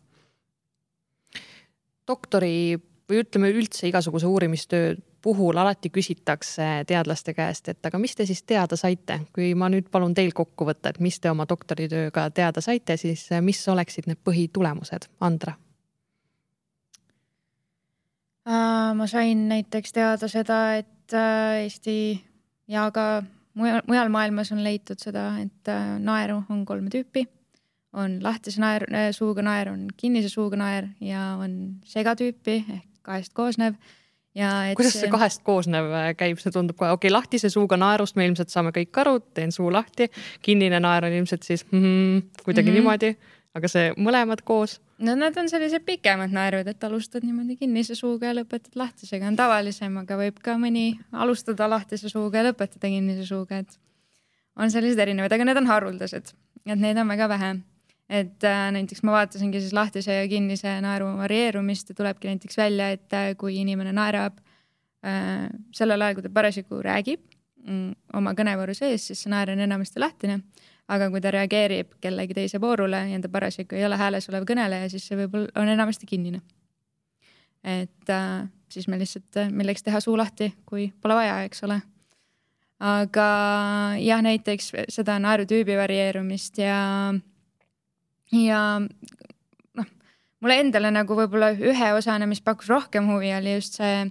doktori 2.08 2.78
või 3.10 3.22
ütleme 3.24 3.50
üldse 3.52 3.88
igasuguse 3.88 4.28
uurimistöö 4.28 4.96
puhul 5.22 5.58
alati 5.58 5.90
küsitakse 5.90 6.68
teadlaste 6.88 7.34
käest, 7.34 7.70
et 7.70 7.86
aga 7.86 8.00
mis 8.00 8.16
te 8.16 8.26
siis 8.26 8.44
teada 8.44 8.78
saite, 8.80 9.20
kui 9.34 9.54
ma 9.56 9.70
nüüd 9.70 9.90
palun 9.92 10.14
teil 10.14 10.32
kokku 10.36 10.68
võtta, 10.70 10.94
et 10.94 11.00
mis 11.00 11.20
te 11.20 11.32
oma 11.32 11.48
doktoritööga 11.50 12.30
teada 12.30 12.62
saite, 12.62 12.98
siis 12.98 13.26
äh, 13.32 13.42
mis 13.42 13.64
oleksid 13.68 14.08
need 14.08 14.22
põhitulemused, 14.24 15.10
Andra? 15.20 15.58
ma 18.98 19.04
sain 19.12 19.50
näiteks 19.50 19.92
teada 19.92 20.30
seda, 20.32 20.78
et 20.78 20.88
et 21.08 21.16
äh, 21.16 21.64
Eesti 21.64 22.20
ja 22.68 22.90
ka 22.92 23.24
mujal, 23.56 23.82
mujal 23.88 24.12
maailmas 24.12 24.52
on 24.52 24.64
leitud 24.64 25.00
seda, 25.00 25.30
et 25.42 25.72
äh, 25.72 25.96
naeru 26.04 26.42
on 26.52 26.66
kolme 26.66 26.92
tüüpi. 26.94 27.28
on 27.98 28.20
lahtise 28.22 28.60
naer, 28.62 28.84
äh, 28.94 29.12
suuga 29.16 29.42
naer, 29.42 29.72
on 29.72 29.88
kinnise 29.98 30.30
suuga 30.30 30.58
naer 30.60 30.90
ja 31.02 31.38
on 31.40 31.80
segatüüpi 31.88 32.58
ehk 32.60 32.84
kahest 33.02 33.32
koosnev 33.34 33.78
ja 34.36 34.52
et 34.68 34.76
kuidas 34.76 34.98
see 35.00 35.10
kahest 35.10 35.42
koosnev 35.48 35.88
käib, 36.20 36.42
see 36.44 36.52
tundub 36.52 36.76
kohe, 36.78 36.92
okei 36.92 37.08
okay,, 37.08 37.14
lahtise 37.16 37.50
suuga 37.50 37.80
naerust 37.80 38.20
me 38.20 38.28
ilmselt 38.28 38.52
saame 38.52 38.76
kõik 38.76 39.00
aru, 39.00 39.22
teen 39.34 39.56
suu 39.56 39.72
lahti, 39.72 40.10
kinnine 40.44 40.82
naer 40.84 41.08
on 41.08 41.16
ilmselt 41.16 41.48
siis 41.48 41.64
mm 41.72 42.44
kuidagi 42.44 42.70
mm 42.70 42.76
-hmm. 42.76 42.80
niimoodi 42.82 43.16
aga 43.58 43.70
see 43.72 43.92
mõlemad 43.98 44.44
koos? 44.48 44.78
no 45.04 45.14
nad 45.18 45.36
on 45.38 45.50
sellised 45.52 45.86
pikemad 45.86 46.34
naerud, 46.34 46.68
et 46.70 46.84
alustad 46.88 47.26
niimoodi 47.26 47.58
kinnise 47.60 47.96
suuga 47.98 48.32
ja 48.32 48.38
lõpetad 48.40 48.78
lahtisega, 48.80 49.30
on 49.30 49.38
tavalisem, 49.40 49.98
aga 50.02 50.18
võib 50.20 50.40
ka 50.44 50.58
mõni 50.62 50.90
alustada 51.12 51.70
lahtise 51.70 52.12
suuga 52.12 52.42
ja 52.42 52.50
lõpetada 52.50 52.90
kinnise 52.92 53.26
suuga, 53.28 53.62
et 53.64 53.78
on 54.58 54.74
sellised 54.74 55.00
erinevad, 55.02 55.34
aga 55.34 55.48
need 55.48 55.62
on 55.62 55.70
haruldased, 55.70 56.34
et 56.66 56.82
neid 56.82 56.98
on 56.98 57.10
väga 57.14 57.30
vähe. 57.34 57.58
et 58.08 58.44
äh, 58.48 58.70
näiteks 58.72 59.04
ma 59.04 59.18
vaatasingi 59.18 59.60
siis 59.60 59.74
lahtise 59.76 60.14
ja 60.14 60.28
kinnise 60.32 60.78
naeru 60.82 61.10
varieerumist 61.18 61.90
ja 61.90 61.96
tulebki 61.96 62.30
näiteks 62.30 62.58
välja, 62.58 62.92
et 62.96 63.14
äh, 63.14 63.34
kui 63.36 63.58
inimene 63.60 63.92
naerab 63.92 64.38
äh, 65.04 65.50
sellel 65.76 66.02
ajal, 66.02 66.16
kui 66.16 66.24
ta 66.24 66.32
parasjagu 66.32 66.80
räägib 66.86 67.20
mm, 67.66 67.92
oma 68.16 68.32
kõnevooru 68.38 68.76
sees, 68.78 69.10
siis 69.10 69.26
see 69.26 69.34
naer 69.34 69.52
on 69.52 69.60
enamasti 69.60 70.00
lahtine 70.00 70.40
aga 70.88 71.10
kui 71.12 71.22
ta 71.24 71.32
reageerib 71.34 71.98
kellegi 72.04 72.36
teise 72.38 72.62
voorule 72.64 73.02
ja 73.12 73.20
ta 73.22 73.32
parasjagu 73.32 73.76
ei 73.76 73.86
ole 73.86 73.98
hääles 74.00 74.30
olev 74.32 74.48
kõneleja, 74.48 74.90
siis 74.92 75.08
see 75.08 75.20
võib-olla 75.20 75.52
on 75.60 75.72
enamasti 75.72 76.08
kinnine. 76.08 76.42
et 77.64 78.10
äh, 78.10 78.48
siis 78.72 78.88
me 78.88 79.00
lihtsalt, 79.00 79.30
äh, 79.38 79.52
milleks 79.52 79.84
teha 79.84 80.00
suu 80.00 80.18
lahti, 80.18 80.54
kui 80.66 80.92
pole 81.02 81.18
vaja, 81.18 81.42
eks 81.48 81.64
ole. 81.68 81.82
aga 82.80 83.28
jah, 84.00 84.22
näiteks 84.22 84.72
seda 84.94 85.18
naerutüübi 85.20 85.76
varieerumist 85.78 86.60
ja, 86.62 86.80
ja 88.32 88.62
noh, 88.80 89.88
mulle 90.40 90.60
endale 90.62 90.92
nagu 90.94 91.18
võib-olla 91.18 91.52
ühe 91.58 91.94
osana, 91.98 92.30
mis 92.30 92.44
pakkus 92.46 92.70
rohkem 92.70 93.10
huvi, 93.12 93.34
oli 93.36 93.58
just 93.58 93.82
see 93.82 94.06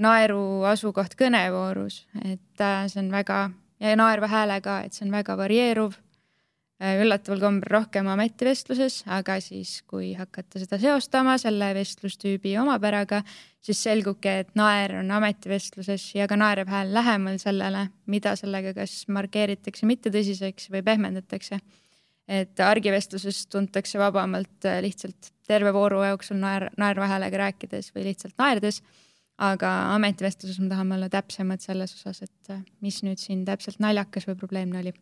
naeru 0.00 0.64
asukoht 0.68 1.14
kõnevoorus, 1.20 2.02
et 2.24 2.64
äh, 2.64 2.88
see 2.90 3.04
on 3.04 3.12
väga 3.14 3.44
ja 3.80 3.94
naerva 4.00 4.28
häälega, 4.32 4.80
et 4.86 4.96
see 4.96 5.06
on 5.06 5.14
väga 5.14 5.36
varieeruv 5.38 5.94
üllataval 6.76 7.40
kombel 7.40 7.70
rohkem 7.72 8.08
ametivestluses, 8.12 8.98
aga 9.08 9.38
siis, 9.40 9.78
kui 9.88 10.10
hakata 10.16 10.60
seda 10.60 10.76
seostama 10.80 11.38
selle 11.40 11.70
vestlustüübi 11.76 12.52
omapäraga, 12.60 13.22
siis 13.64 13.80
selgubki, 13.86 14.34
et 14.42 14.52
naer 14.58 14.98
on 15.00 15.08
ametivestluses 15.16 16.10
ja 16.18 16.26
ka 16.28 16.36
naerev 16.36 16.68
hääl 16.68 16.92
lähemal 16.92 17.40
sellele, 17.40 17.86
mida 18.12 18.34
sellega 18.36 18.74
kas 18.76 19.06
markeeritakse 19.08 19.88
mittetõsiseks 19.88 20.70
või 20.74 20.84
pehmendatakse. 20.84 21.60
et 22.28 22.60
argivestluses 22.60 23.44
tuntakse 23.46 23.98
vabamalt 23.98 24.64
äh, 24.66 24.80
lihtsalt 24.82 25.30
terve 25.46 25.72
vooru 25.72 26.02
jooksul 26.02 26.36
naer, 26.36 26.68
naerva 26.76 27.06
häälega 27.06 27.38
rääkides 27.38 27.92
või 27.94 28.08
lihtsalt 28.08 28.34
naerdes 28.38 28.82
aga 29.38 29.94
ametivestluses 29.94 30.58
me 30.58 30.68
tahame 30.68 30.96
olla 30.96 31.08
täpsemad 31.08 31.60
selles 31.60 31.94
osas, 31.94 32.22
et 32.22 32.50
äh, 32.50 32.64
mis 32.80 33.02
nüüd 33.06 33.22
siin 33.22 33.44
täpselt 33.46 33.78
naljakas 33.78 34.26
või 34.26 34.36
probleemne 34.42 34.80
oli 34.82 34.92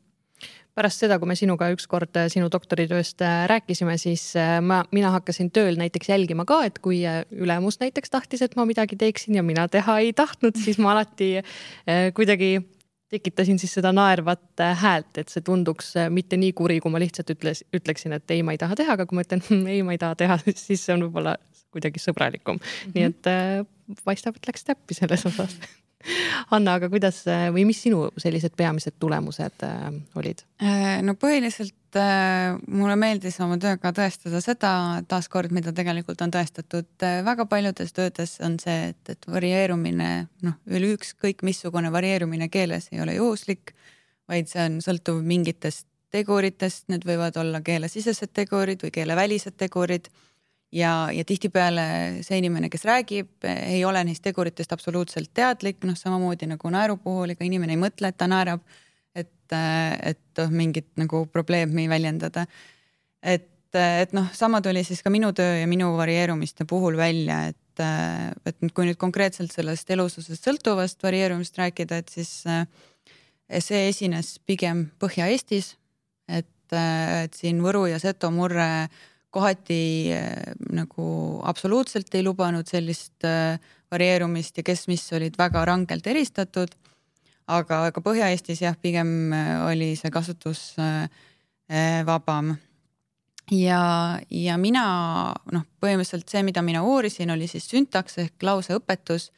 pärast 0.75 1.05
seda, 1.05 1.19
kui 1.23 1.31
me 1.31 1.37
sinuga 1.39 1.69
ükskord 1.75 2.19
äh, 2.19 2.29
sinu 2.33 2.51
doktoritööst 2.53 3.23
äh, 3.25 3.45
rääkisime, 3.51 3.97
siis 4.01 4.33
äh, 4.39 4.59
ma, 4.65 4.83
mina 4.95 5.13
hakkasin 5.15 5.53
tööl 5.55 5.79
näiteks 5.79 6.11
jälgima 6.11 6.47
ka, 6.49 6.65
et 6.67 6.81
kui 6.85 7.03
ülemus 7.31 7.79
näiteks 7.83 8.13
tahtis, 8.13 8.43
et 8.45 8.57
ma 8.59 8.67
midagi 8.69 8.99
teeksin 9.01 9.39
ja 9.39 9.45
mina 9.47 9.69
teha 9.71 10.01
ei 10.03 10.13
tahtnud, 10.17 10.59
siis 10.59 10.81
ma 10.83 10.95
alati 10.95 11.37
kuidagi 12.17 12.57
tekitasin 13.15 13.61
siis 13.63 13.77
seda 13.77 13.93
naervat 13.95 14.63
häält, 14.81 15.21
et 15.21 15.31
see 15.31 15.45
tunduks 15.47 15.93
mitte 16.11 16.39
nii 16.41 16.55
kuri, 16.57 16.81
kui 16.83 16.91
ma 16.91 16.99
lihtsalt 17.03 17.31
ütles, 17.37 17.63
ütleksin, 17.77 18.17
et 18.17 18.35
ei, 18.35 18.43
ma 18.43 18.57
ei 18.57 18.59
taha 18.59 18.79
teha, 18.81 18.97
aga 18.97 19.07
kui 19.07 19.19
ma 19.19 19.27
ütlen 19.27 19.45
ei, 19.71 19.85
ma 19.87 19.95
ei 19.95 20.03
taha 20.03 20.19
teha, 20.25 20.41
siis 20.67 20.83
see 20.83 20.97
on 20.97 21.07
võib-olla 21.07 21.37
kuidagi 21.75 22.03
sõbralikum 22.03 22.59
mm. 22.59 22.67
-hmm. 22.67 22.99
nii 22.99 23.95
et 23.95 24.03
paistab, 24.03 24.39
et 24.41 24.51
läks 24.51 24.67
täppi 24.67 24.99
selles 24.99 25.27
osas 25.31 25.59
Anna, 26.55 26.77
aga 26.79 26.91
kuidas 26.93 27.23
või 27.55 27.65
mis 27.69 27.81
sinu 27.85 28.09
sellised 28.21 28.55
peamised 28.59 28.97
tulemused 29.01 29.65
äh, 29.67 29.87
olid? 30.19 30.43
Äh, 30.63 30.99
no 31.05 31.17
põhiliselt 31.21 31.99
äh, 31.99 32.57
mulle 32.67 32.97
meeldis 33.01 33.39
oma 33.45 33.59
tööga 33.63 33.93
tõestada 33.97 34.43
seda 34.45 34.75
taaskord, 35.09 35.55
mida 35.55 35.73
tegelikult 35.77 36.23
on 36.25 36.35
tõestatud 36.35 37.07
väga 37.29 37.49
paljudes 37.51 37.95
töödes, 37.97 38.37
on 38.45 38.59
see, 38.63 38.93
et, 38.93 39.15
et 39.15 39.31
varieerumine 39.31 40.13
noh, 40.45 40.61
ükskõik 40.95 41.45
missugune 41.47 41.93
varieerumine 41.95 42.51
keeles 42.53 42.91
ei 42.93 43.03
ole 43.05 43.17
juhuslik, 43.19 43.75
vaid 44.31 44.49
see 44.51 44.63
on 44.69 44.81
sõltuv 44.85 45.25
mingitest 45.25 45.87
teguritest, 46.15 46.87
need 46.93 47.03
võivad 47.07 47.37
olla 47.41 47.59
keelesisesed 47.65 48.31
tegurid 48.37 48.85
või 48.85 48.93
keelevälised 48.95 49.57
tegurid 49.59 50.13
ja, 50.75 50.93
ja 51.13 51.25
tihtipeale 51.27 51.87
see 52.27 52.39
inimene, 52.41 52.69
kes 52.73 52.85
räägib, 52.89 53.47
ei 53.47 53.83
ole 53.87 54.03
neist 54.07 54.25
teguritest 54.25 54.73
absoluutselt 54.75 55.31
teadlik, 55.37 55.81
noh, 55.87 55.97
samamoodi 55.99 56.49
nagu 56.51 56.71
naeru 56.73 56.99
puhul, 57.03 57.35
ega 57.35 57.47
inimene 57.47 57.77
ei 57.77 57.81
mõtle, 57.81 58.11
et 58.11 58.19
ta 58.19 58.29
naerab. 58.31 58.65
et, 59.15 59.53
et 60.03 60.41
mingit 60.51 60.89
nagu 60.99 61.27
probleemi 61.31 61.85
väljendada. 61.89 62.47
et, 63.23 63.75
et 63.75 64.13
noh, 64.13 64.27
sama 64.35 64.61
tuli 64.61 64.83
siis 64.85 65.03
ka 65.03 65.11
minu 65.11 65.33
töö 65.33 65.61
ja 65.61 65.67
minu 65.67 65.93
varieerumiste 65.97 66.65
puhul 66.65 66.97
välja, 66.97 67.47
et, 67.53 67.85
et 68.47 68.75
kui 68.75 68.89
nüüd 68.89 68.99
konkreetselt 68.99 69.53
sellest 69.53 69.91
elususest 69.91 70.45
sõltuvast 70.45 71.03
varieerumist 71.03 71.59
rääkida, 71.59 72.03
et 72.03 72.09
siis 72.09 72.45
see 73.61 73.89
esines 73.89 74.39
pigem 74.47 74.89
Põhja-Eestis, 74.99 75.77
et, 76.29 76.73
et 76.73 77.35
siin 77.35 77.63
Võru 77.63 77.87
ja 77.87 78.01
Seto 78.03 78.31
murre 78.35 78.89
kohati 79.35 79.81
äh, 80.15 80.55
nagu 80.73 81.07
absoluutselt 81.45 82.15
ei 82.15 82.25
lubanud 82.27 82.71
sellist 82.71 83.27
äh, 83.27 83.59
varieerumist 83.93 84.59
ja 84.59 84.67
kes 84.67 84.87
mis 84.91 85.07
olid 85.17 85.39
väga 85.39 85.65
rangelt 85.69 86.07
eristatud. 86.07 86.75
aga, 87.47 87.87
aga 87.91 88.01
Põhja-Eestis 88.01 88.63
jah, 88.65 88.77
pigem 88.81 89.35
oli 89.69 89.93
see 90.01 90.11
kasutus 90.11 90.73
vabam 92.07 92.55
ja, 93.53 94.19
ja 94.31 94.57
mina 94.61 94.85
noh, 95.53 95.65
põhimõtteliselt 95.83 96.31
see, 96.31 96.43
mida 96.47 96.63
mina 96.65 96.83
uurisin, 96.85 97.33
oli 97.35 97.49
siis 97.51 97.67
süntaks 97.69 98.19
ehk 98.23 98.47
lauseõpetus 98.47 99.31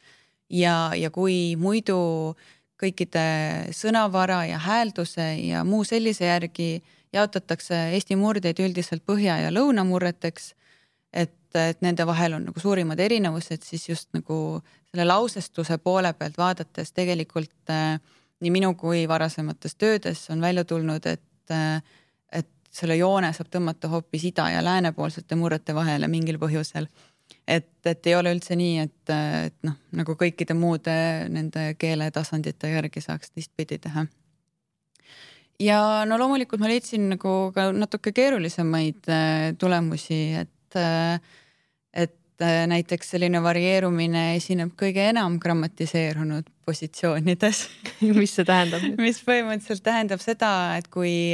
ja, 0.49 0.93
ja 0.95 1.11
kui 1.11 1.55
muidu 1.59 2.35
kõikide 2.77 3.73
sõnavara 3.73 4.43
ja 4.47 4.59
häälduse 4.61 5.27
ja 5.41 5.63
muu 5.67 5.83
sellise 5.87 6.29
järgi 6.29 6.77
jaotatakse 7.13 7.75
Eesti 7.95 8.15
murdeid 8.19 8.59
üldiselt 8.59 9.03
põhja- 9.07 9.39
ja 9.43 9.51
lõunamurreteks, 9.53 10.53
et, 11.13 11.37
et 11.55 11.81
nende 11.81 12.05
vahel 12.05 12.37
on 12.37 12.49
nagu 12.49 12.59
suurimad 12.59 12.99
erinevused, 12.99 13.63
siis 13.63 13.89
just 13.89 14.09
nagu 14.13 14.61
selle 14.91 15.05
lausestuse 15.07 15.77
poole 15.77 16.13
pealt 16.13 16.37
vaadates 16.37 16.91
tegelikult 16.91 17.71
äh, 17.73 17.99
nii 18.41 18.51
minu 18.53 18.73
kui 18.75 19.07
varasemates 19.07 19.75
töödes 19.75 20.29
on 20.29 20.41
välja 20.41 20.65
tulnud, 20.65 21.05
et 21.05 21.51
äh, 21.51 21.81
selle 22.77 22.97
joone 22.99 23.31
saab 23.33 23.49
tõmmata 23.53 23.89
hoopis 23.91 24.27
ida 24.31 24.49
ja 24.53 24.63
läänepoolsete 24.65 25.37
murrete 25.39 25.75
vahele 25.75 26.09
mingil 26.11 26.39
põhjusel. 26.41 26.87
et, 27.47 27.69
et 27.85 28.07
ei 28.07 28.15
ole 28.15 28.31
üldse 28.35 28.55
nii, 28.55 28.77
et, 28.85 29.11
et 29.47 29.55
noh, 29.67 29.75
nagu 29.99 30.15
kõikide 30.19 30.55
muude 30.55 30.93
nende 31.29 31.73
keeletasandite 31.79 32.71
järgi 32.71 33.03
saaks 33.03 33.31
teistpidi 33.31 33.79
teha. 33.83 34.05
Ja 35.61 35.79
no 36.05 36.17
loomulikult 36.19 36.61
ma 36.61 36.69
leidsin 36.71 37.09
nagu 37.15 37.33
ka 37.55 37.71
natuke 37.75 38.13
keerulisemaid 38.15 39.09
äh, 39.09 39.53
tulemusi, 39.59 40.19
et, 40.43 40.77
äh, 40.77 41.17
et 41.93 42.45
äh, 42.45 42.65
näiteks 42.69 43.15
selline 43.15 43.41
varieerumine 43.43 44.29
esineb 44.35 44.75
kõige 44.79 45.09
enam 45.11 45.39
grammatiseerunud 45.41 46.51
positsioonides 46.67 47.65
mis 48.19 48.37
see 48.37 48.45
tähendab? 48.47 48.85
mis 49.01 49.23
põhimõtteliselt 49.25 49.85
tähendab 49.85 50.23
seda, 50.23 50.51
et 50.77 50.89
kui 50.93 51.33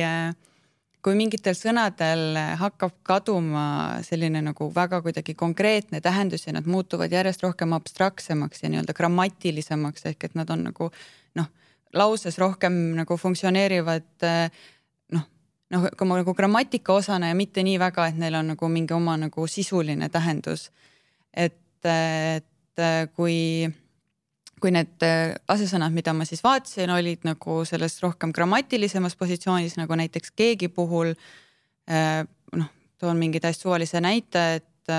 kui 1.04 1.18
mingitel 1.20 1.56
sõnadel 1.58 2.38
hakkab 2.62 2.94
kaduma 3.04 3.66
selline 4.08 4.40
nagu 4.46 4.70
väga 4.72 5.02
kuidagi 5.04 5.34
konkreetne 5.36 6.00
tähendus 6.00 6.48
ja 6.48 6.54
nad 6.56 6.70
muutuvad 6.70 7.12
järjest 7.12 7.44
rohkem 7.44 7.76
abstraktsemaks 7.76 8.64
ja 8.64 8.72
nii-öelda 8.72 8.96
grammatilisemaks 8.96 10.08
ehk 10.14 10.30
et 10.30 10.40
nad 10.40 10.54
on 10.56 10.64
nagu 10.70 10.88
noh, 11.36 11.50
lauses 11.94 12.38
rohkem 12.42 12.74
nagu 12.98 13.18
funktsioneerivad 13.18 14.26
noh, 15.14 15.28
noh 15.74 15.88
nagu 16.00 16.34
grammatika 16.34 16.94
osana 16.94 17.30
ja 17.32 17.38
mitte 17.38 17.64
nii 17.64 17.78
väga, 17.82 18.08
et 18.10 18.18
neil 18.22 18.40
on 18.40 18.54
nagu 18.54 18.70
mingi 18.70 18.96
oma 18.96 19.18
nagu 19.18 19.48
sisuline 19.48 20.10
tähendus. 20.10 20.72
et, 21.34 21.86
et 21.86 22.86
kui 23.16 23.70
kui 24.64 24.72
need 24.72 25.04
äh, 25.04 25.34
asesõnad, 25.52 25.92
mida 25.92 26.14
ma 26.16 26.24
siis 26.28 26.40
vaatasin, 26.44 26.92
olid 26.96 27.26
nagu 27.28 27.60
selles 27.68 27.98
rohkem 28.04 28.32
grammatilisemas 28.36 29.18
positsioonis, 29.20 29.76
nagu 29.76 29.98
näiteks 30.00 30.32
keegi 30.40 30.70
puhul. 30.72 31.12
Noh, 32.56 32.70
toon 33.02 33.18
mingi 33.20 33.42
täiesti 33.44 33.66
suvalise 33.66 34.00
näite, 34.00 34.44
et 34.62 34.94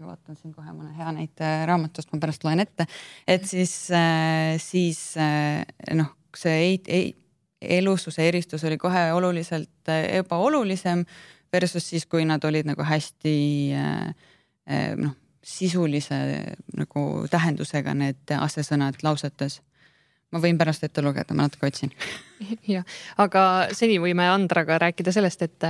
äh,. 0.00 0.06
vaatan 0.06 0.38
siin 0.38 0.54
kohe 0.54 0.72
mõne 0.72 0.92
hea 0.96 1.12
näite 1.16 1.52
raamatust, 1.68 2.12
ma 2.12 2.20
pärast 2.22 2.44
loen 2.46 2.62
ette, 2.64 2.88
et 3.26 3.46
siis 3.48 3.74
äh,, 3.94 4.56
siis 4.62 5.00
äh, 5.20 5.62
noh, 5.96 6.12
see 6.36 6.56
ei, 6.62 6.80
ei, 6.88 7.14
elususe 7.78 8.28
eristus 8.28 8.64
oli 8.68 8.78
kohe 8.78 9.08
oluliselt 9.12 9.92
äh, 9.92 10.18
ebaolulisem 10.20 11.04
versus 11.52 11.88
siis, 11.88 12.06
kui 12.06 12.24
nad 12.28 12.44
olid 12.44 12.66
nagu 12.68 12.84
hästi 12.84 13.36
noh 14.98 15.12
sisulise 15.46 16.16
nagu 16.74 17.02
tähendusega 17.30 17.94
need 17.94 18.34
asesõnad 18.34 18.98
lausetes. 19.06 19.60
Ma 20.32 20.42
võin 20.42 20.58
pärast 20.58 20.84
ette 20.86 21.04
lugeda, 21.04 21.34
ma 21.34 21.46
natuke 21.46 21.68
otsin. 21.70 21.92
jah, 22.74 22.86
aga 23.22 23.42
seni 23.76 23.98
võime 24.02 24.26
Andraga 24.30 24.80
rääkida 24.82 25.14
sellest, 25.14 25.46
et 25.46 25.66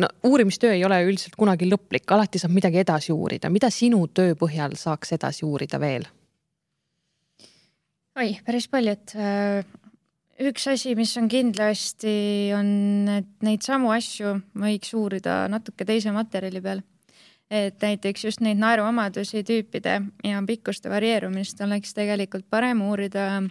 no 0.00 0.10
uurimistöö 0.26 0.74
ei 0.76 0.84
ole 0.86 1.00
üldiselt 1.06 1.36
kunagi 1.38 1.68
lõplik, 1.68 2.06
alati 2.14 2.42
saab 2.42 2.54
midagi 2.56 2.82
edasi 2.84 3.14
uurida. 3.14 3.50
mida 3.50 3.70
sinu 3.70 4.06
töö 4.08 4.36
põhjal 4.38 4.76
saaks 4.78 5.16
edasi 5.18 5.46
uurida 5.46 5.80
veel? 5.82 6.06
oi, 8.14 8.36
päris 8.46 8.68
palju, 8.70 8.94
et 8.94 9.14
äh, 9.18 9.66
üks 10.46 10.68
asi, 10.70 10.94
mis 10.94 11.16
on 11.18 11.28
kindlasti, 11.28 12.16
on, 12.54 12.68
et 13.10 13.30
neid 13.42 13.66
samu 13.66 13.90
asju 13.94 14.38
võiks 14.54 14.94
uurida 14.94 15.44
natuke 15.50 15.86
teise 15.86 16.14
materjali 16.14 16.62
peal 16.62 16.84
et 17.54 17.82
näiteks 17.82 18.24
just 18.24 18.40
neid 18.40 18.56
naeruomadusi, 18.58 19.42
tüüpide 19.46 19.98
ja 20.24 20.40
pikkuste 20.46 20.88
varieerumist 20.90 21.60
oleks 21.66 21.92
tegelikult 21.94 22.46
parem 22.50 22.80
uurida 22.86 23.26
äh, 23.42 23.50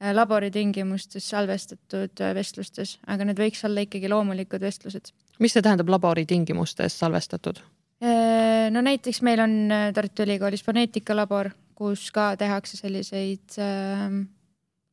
laboritingimustes 0.00 1.28
salvestatud 1.28 2.22
äh, 2.24 2.34
vestlustes, 2.36 2.96
aga 3.06 3.26
need 3.28 3.40
võiks 3.40 3.62
olla 3.68 3.84
ikkagi 3.84 4.08
loomulikud 4.08 4.62
vestlused. 4.64 5.12
mis 5.38 5.56
see 5.56 5.64
tähendab 5.64 5.92
laboritingimustes 5.92 6.98
salvestatud? 7.02 7.60
Äh, 8.00 8.68
no 8.72 8.82
näiteks 8.84 9.22
meil 9.26 9.44
on 9.44 9.56
Tartu 9.94 10.24
Ülikoolis 10.24 10.64
foneetikalabor, 10.64 11.52
kus 11.74 12.10
ka 12.12 12.34
tehakse 12.36 12.76
selliseid 12.76 13.56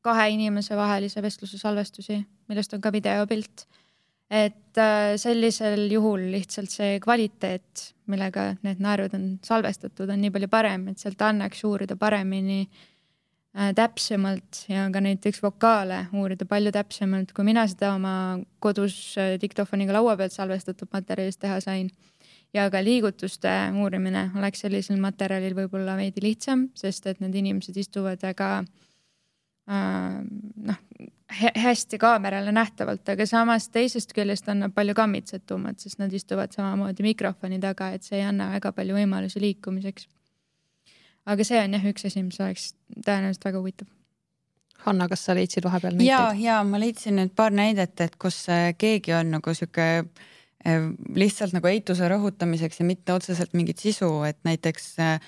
kahe 0.08 0.30
inimese 0.32 0.76
vahelise 0.80 1.22
vestluse 1.24 1.60
salvestusi, 1.60 2.22
millest 2.48 2.76
on 2.76 2.82
ka 2.82 2.92
videopilt 2.96 3.68
et 4.28 4.78
äh, 4.78 5.16
sellisel 5.16 5.88
juhul 5.92 6.28
lihtsalt 6.34 6.72
see 6.72 7.00
kvaliteet, 7.04 7.94
millega 8.12 8.50
need 8.66 8.82
naerud 8.84 9.16
on 9.16 9.28
salvestatud, 9.44 10.10
on 10.10 10.20
nii 10.22 10.34
palju 10.36 10.50
parem, 10.52 10.90
et 10.92 11.00
sealt 11.00 11.22
annaks 11.24 11.64
uurida 11.68 11.96
paremini 12.00 12.66
äh, 12.66 12.82
täpsemalt 13.76 14.66
ja 14.70 14.86
ka 14.94 15.02
näiteks 15.02 15.42
vokaale 15.44 16.06
uurida 16.14 16.46
palju 16.46 16.72
täpsemalt, 16.72 17.32
kui 17.34 17.46
mina 17.48 17.64
seda 17.70 17.94
oma 17.96 18.14
kodus 18.64 19.16
äh, 19.18 19.36
diktofoniga 19.42 19.96
laua 19.96 20.18
pealt 20.18 20.36
salvestatud 20.36 20.92
materjalist 20.94 21.42
teha 21.42 21.60
sain. 21.64 21.90
ja 22.54 22.70
ka 22.72 22.80
liigutuste 22.84 23.50
uurimine 23.82 24.30
oleks 24.38 24.62
sellisel 24.64 25.00
materjalil 25.02 25.56
võib-olla 25.56 25.98
veidi 25.98 26.22
lihtsam, 26.24 26.70
sest 26.76 27.08
et 27.08 27.20
need 27.20 27.36
inimesed 27.36 27.78
istuvad 27.78 28.22
väga 28.24 28.52
äh, 28.62 30.22
noh, 30.70 30.80
hästi 31.64 31.98
kaamerale 31.98 32.52
nähtavalt, 32.52 33.10
aga 33.10 33.26
samas 33.26 33.68
teisest 33.70 34.14
küljest 34.16 34.48
annab 34.50 34.74
palju 34.76 34.94
kammitsetumad, 34.96 35.80
sest 35.82 36.00
nad 36.00 36.14
istuvad 36.14 36.54
samamoodi 36.56 37.04
mikrofoni 37.04 37.60
taga, 37.60 37.90
et 37.94 38.06
see 38.06 38.22
ei 38.22 38.28
anna 38.30 38.52
väga 38.54 38.72
palju 38.72 38.96
võimalusi 38.96 39.42
liikumiseks. 39.44 40.08
Aga 41.28 41.46
see 41.48 41.60
on 41.62 41.78
jah 41.78 41.86
üks 41.92 42.08
asi, 42.10 42.24
mis 42.26 42.40
oleks 42.44 42.72
tõenäoliselt 42.96 43.48
väga 43.50 43.62
huvitav. 43.62 43.92
Hanna, 44.86 45.08
kas 45.10 45.26
sa 45.26 45.36
leidsid 45.36 45.66
vahepeal 45.66 45.98
näiteid? 45.98 46.08
ja, 46.08 46.32
ja 46.38 46.62
ma 46.64 46.80
leidsin 46.80 47.18
nüüd 47.18 47.34
paar 47.36 47.54
näidet, 47.56 47.98
et 48.04 48.16
kus 48.22 48.44
äh, 48.54 48.72
keegi 48.78 49.16
on 49.18 49.34
nagu 49.36 49.54
sihuke 49.58 49.88
äh, 49.98 50.88
lihtsalt 51.18 51.56
nagu 51.58 51.70
eituse 51.72 52.08
rõhutamiseks 52.14 52.82
ja 52.82 52.88
mitte 52.88 53.16
otseselt 53.18 53.58
mingit 53.58 53.82
sisu, 53.84 54.12
et 54.30 54.40
näiteks 54.48 54.90
äh, 55.04 55.20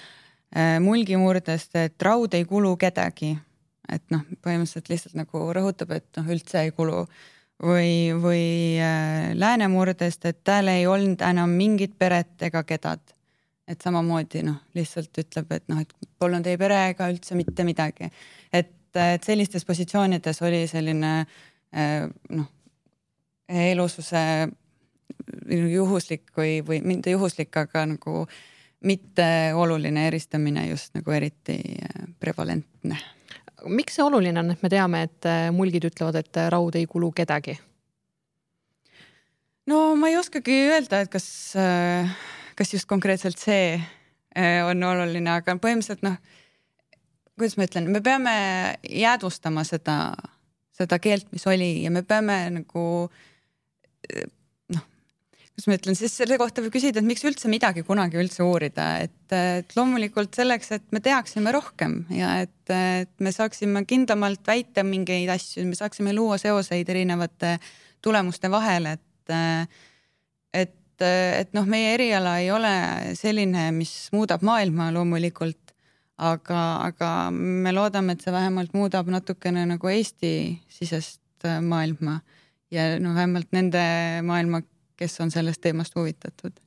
mulgimurdest, 0.85 1.75
et 1.81 2.05
raud 2.05 2.33
ei 2.37 2.45
kulu 2.49 2.75
kedagi 2.81 3.35
et 3.89 4.05
noh, 4.13 4.23
põhimõtteliselt 4.43 4.89
lihtsalt 4.91 5.17
nagu 5.17 5.43
rõhutab, 5.55 5.93
et 5.97 6.19
noh, 6.19 6.27
üldse 6.33 6.63
ei 6.63 6.73
kulu 6.75 7.03
või, 7.65 7.93
või 8.21 8.43
läänemurdest, 9.39 10.27
et 10.29 10.43
tal 10.47 10.69
ei 10.71 10.85
olnud 10.87 11.21
enam 11.25 11.55
mingit 11.57 11.97
peret 11.99 12.47
ega 12.49 12.63
kedad. 12.67 13.01
Et 13.69 13.81
samamoodi 13.85 14.43
noh, 14.45 14.59
lihtsalt 14.77 15.21
ütleb, 15.21 15.51
et 15.53 15.65
noh, 15.69 15.81
et 15.83 16.09
polnud 16.19 16.47
ei 16.49 16.57
pere 16.57 16.79
ega 16.91 17.09
üldse 17.11 17.37
mitte 17.37 17.65
midagi. 17.67 18.09
et, 18.53 18.71
et 18.95 19.23
sellistes 19.23 19.65
positsioonides 19.65 20.41
oli 20.41 20.63
selline 20.67 21.13
äh, 21.21 22.07
noh, 22.29 22.49
elususe 23.49 24.23
juhuslik 25.49 26.33
või, 26.37 26.59
või 26.65 26.81
mitte 26.85 27.13
juhuslik, 27.13 27.55
aga 27.57 27.85
nagu 27.89 28.25
mitte 28.85 29.29
oluline 29.55 30.07
eristamine 30.07 30.67
just 30.69 30.93
nagu 30.95 31.11
eriti 31.11 31.59
äh, 31.77 32.03
prevalentne 32.19 32.97
miks 33.67 33.97
see 33.97 34.05
oluline 34.05 34.39
on, 34.39 34.53
et 34.53 34.61
me 34.63 34.69
teame, 34.71 35.03
et 35.07 35.27
äh, 35.27 35.49
mulgid 35.55 35.89
ütlevad, 35.89 36.19
et 36.21 36.39
raud 36.53 36.75
ei 36.79 36.87
kulu 36.89 37.11
kedagi? 37.15 37.57
no 39.69 39.93
ma 39.99 40.09
ei 40.09 40.17
oskagi 40.17 40.55
öelda, 40.71 41.03
et 41.03 41.11
kas, 41.13 41.27
äh, 41.59 42.09
kas 42.59 42.75
just 42.75 42.89
konkreetselt 42.89 43.39
see 43.39 43.79
on 44.67 44.83
oluline, 44.85 45.31
aga 45.31 45.55
põhimõtteliselt 45.57 46.03
noh, 46.05 46.19
kuidas 47.39 47.55
ma 47.57 47.65
ütlen, 47.65 47.87
me 47.89 48.01
peame 48.05 48.33
jäädvustama 48.83 49.63
seda, 49.67 49.95
seda 50.75 50.99
keelt, 51.01 51.31
mis 51.33 51.47
oli 51.49 51.71
ja 51.85 51.91
me 51.91 52.03
peame 52.07 52.41
nagu 52.59 52.85
kuidas 55.59 55.67
ma 55.67 55.75
ütlen, 55.75 55.97
siis 55.97 56.13
selle 56.15 56.37
kohta 56.39 56.63
võib 56.63 56.71
küsida, 56.71 57.01
et 57.01 57.07
miks 57.07 57.25
üldse 57.27 57.49
midagi 57.51 57.83
kunagi 57.83 58.19
üldse 58.21 58.45
uurida, 58.45 58.85
et, 59.03 59.33
et 59.35 59.75
loomulikult 59.75 60.37
selleks, 60.37 60.71
et 60.77 60.85
me 60.95 61.01
teaksime 61.03 61.51
rohkem 61.51 62.05
ja 62.15 62.37
et, 62.45 62.71
et 62.71 63.11
me 63.19 63.33
saaksime 63.35 63.83
kindlamalt 63.89 64.45
väita 64.47 64.85
mingeid 64.87 65.29
asju, 65.33 65.65
me 65.67 65.75
saaksime 65.75 66.15
luua 66.15 66.37
seoseid 66.39 66.89
erinevate 66.89 67.57
tulemuste 68.01 68.51
vahel, 68.51 68.93
et, 68.95 69.35
et, 70.99 71.45
et 71.45 71.53
noh, 71.55 71.67
meie 71.69 71.93
eriala 71.95 72.37
ei 72.43 72.51
ole 72.51 72.73
selline, 73.17 73.69
mis 73.75 74.09
muudab 74.15 74.43
maailma 74.45 74.89
loomulikult, 74.95 75.73
aga, 76.19 76.61
aga 76.89 77.11
me 77.31 77.73
loodame, 77.73 78.15
et 78.15 78.25
see 78.25 78.33
vähemalt 78.35 78.75
muudab 78.75 79.09
natukene 79.11 79.65
nagu 79.69 79.91
Eesti-sisest 79.91 81.47
maailma 81.63 82.19
ja 82.71 82.91
noh, 82.99 83.15
vähemalt 83.15 83.53
nende 83.55 83.83
maailma, 84.27 84.61
kes 84.99 85.19
on 85.23 85.31
sellest 85.31 85.61
teemast 85.61 85.95
huvitatud. 85.95 86.59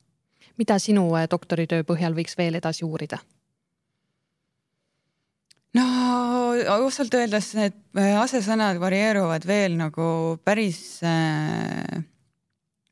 mida 0.57 0.77
sinu 0.79 1.07
doktoritöö 1.29 1.83
põhjal 1.83 2.13
võiks 2.13 2.37
veel 2.37 2.55
edasi 2.55 2.85
uurida? 2.85 3.17
no 5.73 5.85
ausalt 6.69 7.13
öeldes 7.13 7.53
need 7.57 7.77
äh, 7.97 8.17
asesõnad 8.21 8.79
varieeruvad 8.81 9.45
veel 9.47 9.77
nagu 9.77 10.37
päris 10.45 11.01
äh, 11.03 12.03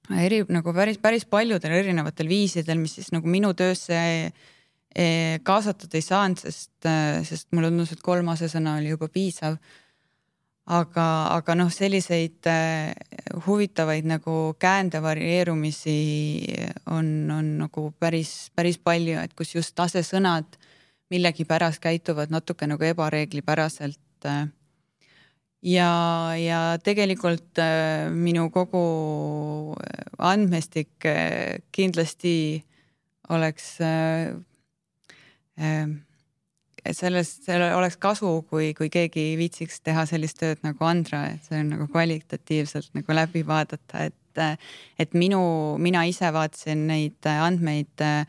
eri 0.10 0.42
nagu 0.50 0.74
päris, 0.76 0.98
päris 1.02 1.26
paljudel 1.30 1.76
erinevatel 1.78 2.30
viisidel, 2.32 2.80
mis 2.82 2.98
siis 2.98 3.12
nagu 3.14 3.30
minu 3.30 3.54
töösse 3.58 4.00
äh, 4.00 5.38
kaasatud 5.44 5.94
ei 5.96 6.04
saanud, 6.06 6.42
sest, 6.42 6.74
äh, 6.90 7.22
sest 7.28 7.52
mulle 7.56 7.72
tundus, 7.72 7.94
et 7.96 8.04
kolm 8.04 8.32
asesõna 8.34 8.78
oli 8.80 8.92
juba 8.94 9.12
piisav. 9.12 9.58
aga, 10.72 11.06
aga 11.36 11.56
noh, 11.58 11.72
selliseid 11.74 12.48
äh, 12.48 12.94
huvitavaid 13.46 14.06
nagu 14.08 14.56
käände 14.60 15.02
varieerumisi 15.02 15.96
on, 16.86 17.32
on 17.32 17.58
nagu 17.64 17.92
päris, 18.00 18.52
päris 18.56 18.78
palju, 18.78 19.20
et 19.20 19.34
kus 19.34 19.56
just 19.56 19.80
asesõnad 19.80 20.58
millegipärast 21.12 21.82
käituvad 21.82 22.32
natuke 22.32 22.68
nagu 22.68 22.84
ebareeglipäraselt. 22.88 24.00
Äh, 25.62 25.70
ja, 25.70 26.36
ja 26.36 26.78
tegelikult 26.84 27.58
äh, 27.58 28.10
minu 28.10 28.50
kogu 28.50 29.76
andmestik 30.18 31.06
äh, 31.06 31.62
kindlasti 31.72 32.64
oleks 33.30 33.78
sellest, 36.92 37.44
sellel 37.46 37.76
oleks 37.78 37.98
kasu, 37.98 38.42
kui, 38.50 38.74
kui 38.74 38.90
keegi 38.90 39.38
viitsiks 39.38 39.82
teha 39.86 40.06
sellist 40.10 40.40
tööd 40.40 40.58
nagu 40.66 40.84
Andra, 40.84 41.28
et 41.30 41.46
see 41.46 41.60
on 41.62 41.70
nagu 41.76 41.88
kvalitatiivselt 41.88 42.90
nagu 42.98 43.14
läbi 43.14 43.46
vaadata, 43.48 44.10
et, 44.10 44.64
et 45.00 45.14
minu, 45.14 45.78
mina 45.78 46.04
ise 46.10 46.32
vaatasin 46.34 46.88
neid 46.90 47.30
andmeid 47.30 48.02
äh, 48.04 48.26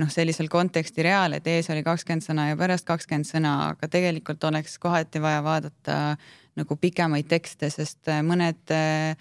noh, 0.00 0.10
sellisel 0.10 0.48
konteksti 0.48 1.04
real, 1.06 1.32
et 1.36 1.46
ees 1.46 1.70
oli 1.72 1.84
kakskümmend 1.86 2.24
sõna 2.24 2.50
ja 2.50 2.58
pärast 2.60 2.88
kakskümmend 2.88 3.28
sõna, 3.28 3.54
aga 3.74 3.88
tegelikult 3.88 4.44
oleks 4.50 4.78
kohati 4.82 5.22
vaja 5.22 5.42
vaadata 5.44 5.96
nagu 6.58 6.76
pikemaid 6.76 7.28
tekste, 7.30 7.70
sest 7.72 8.10
eh, 8.10 8.22
mõned 8.26 8.74
eh, 8.74 9.14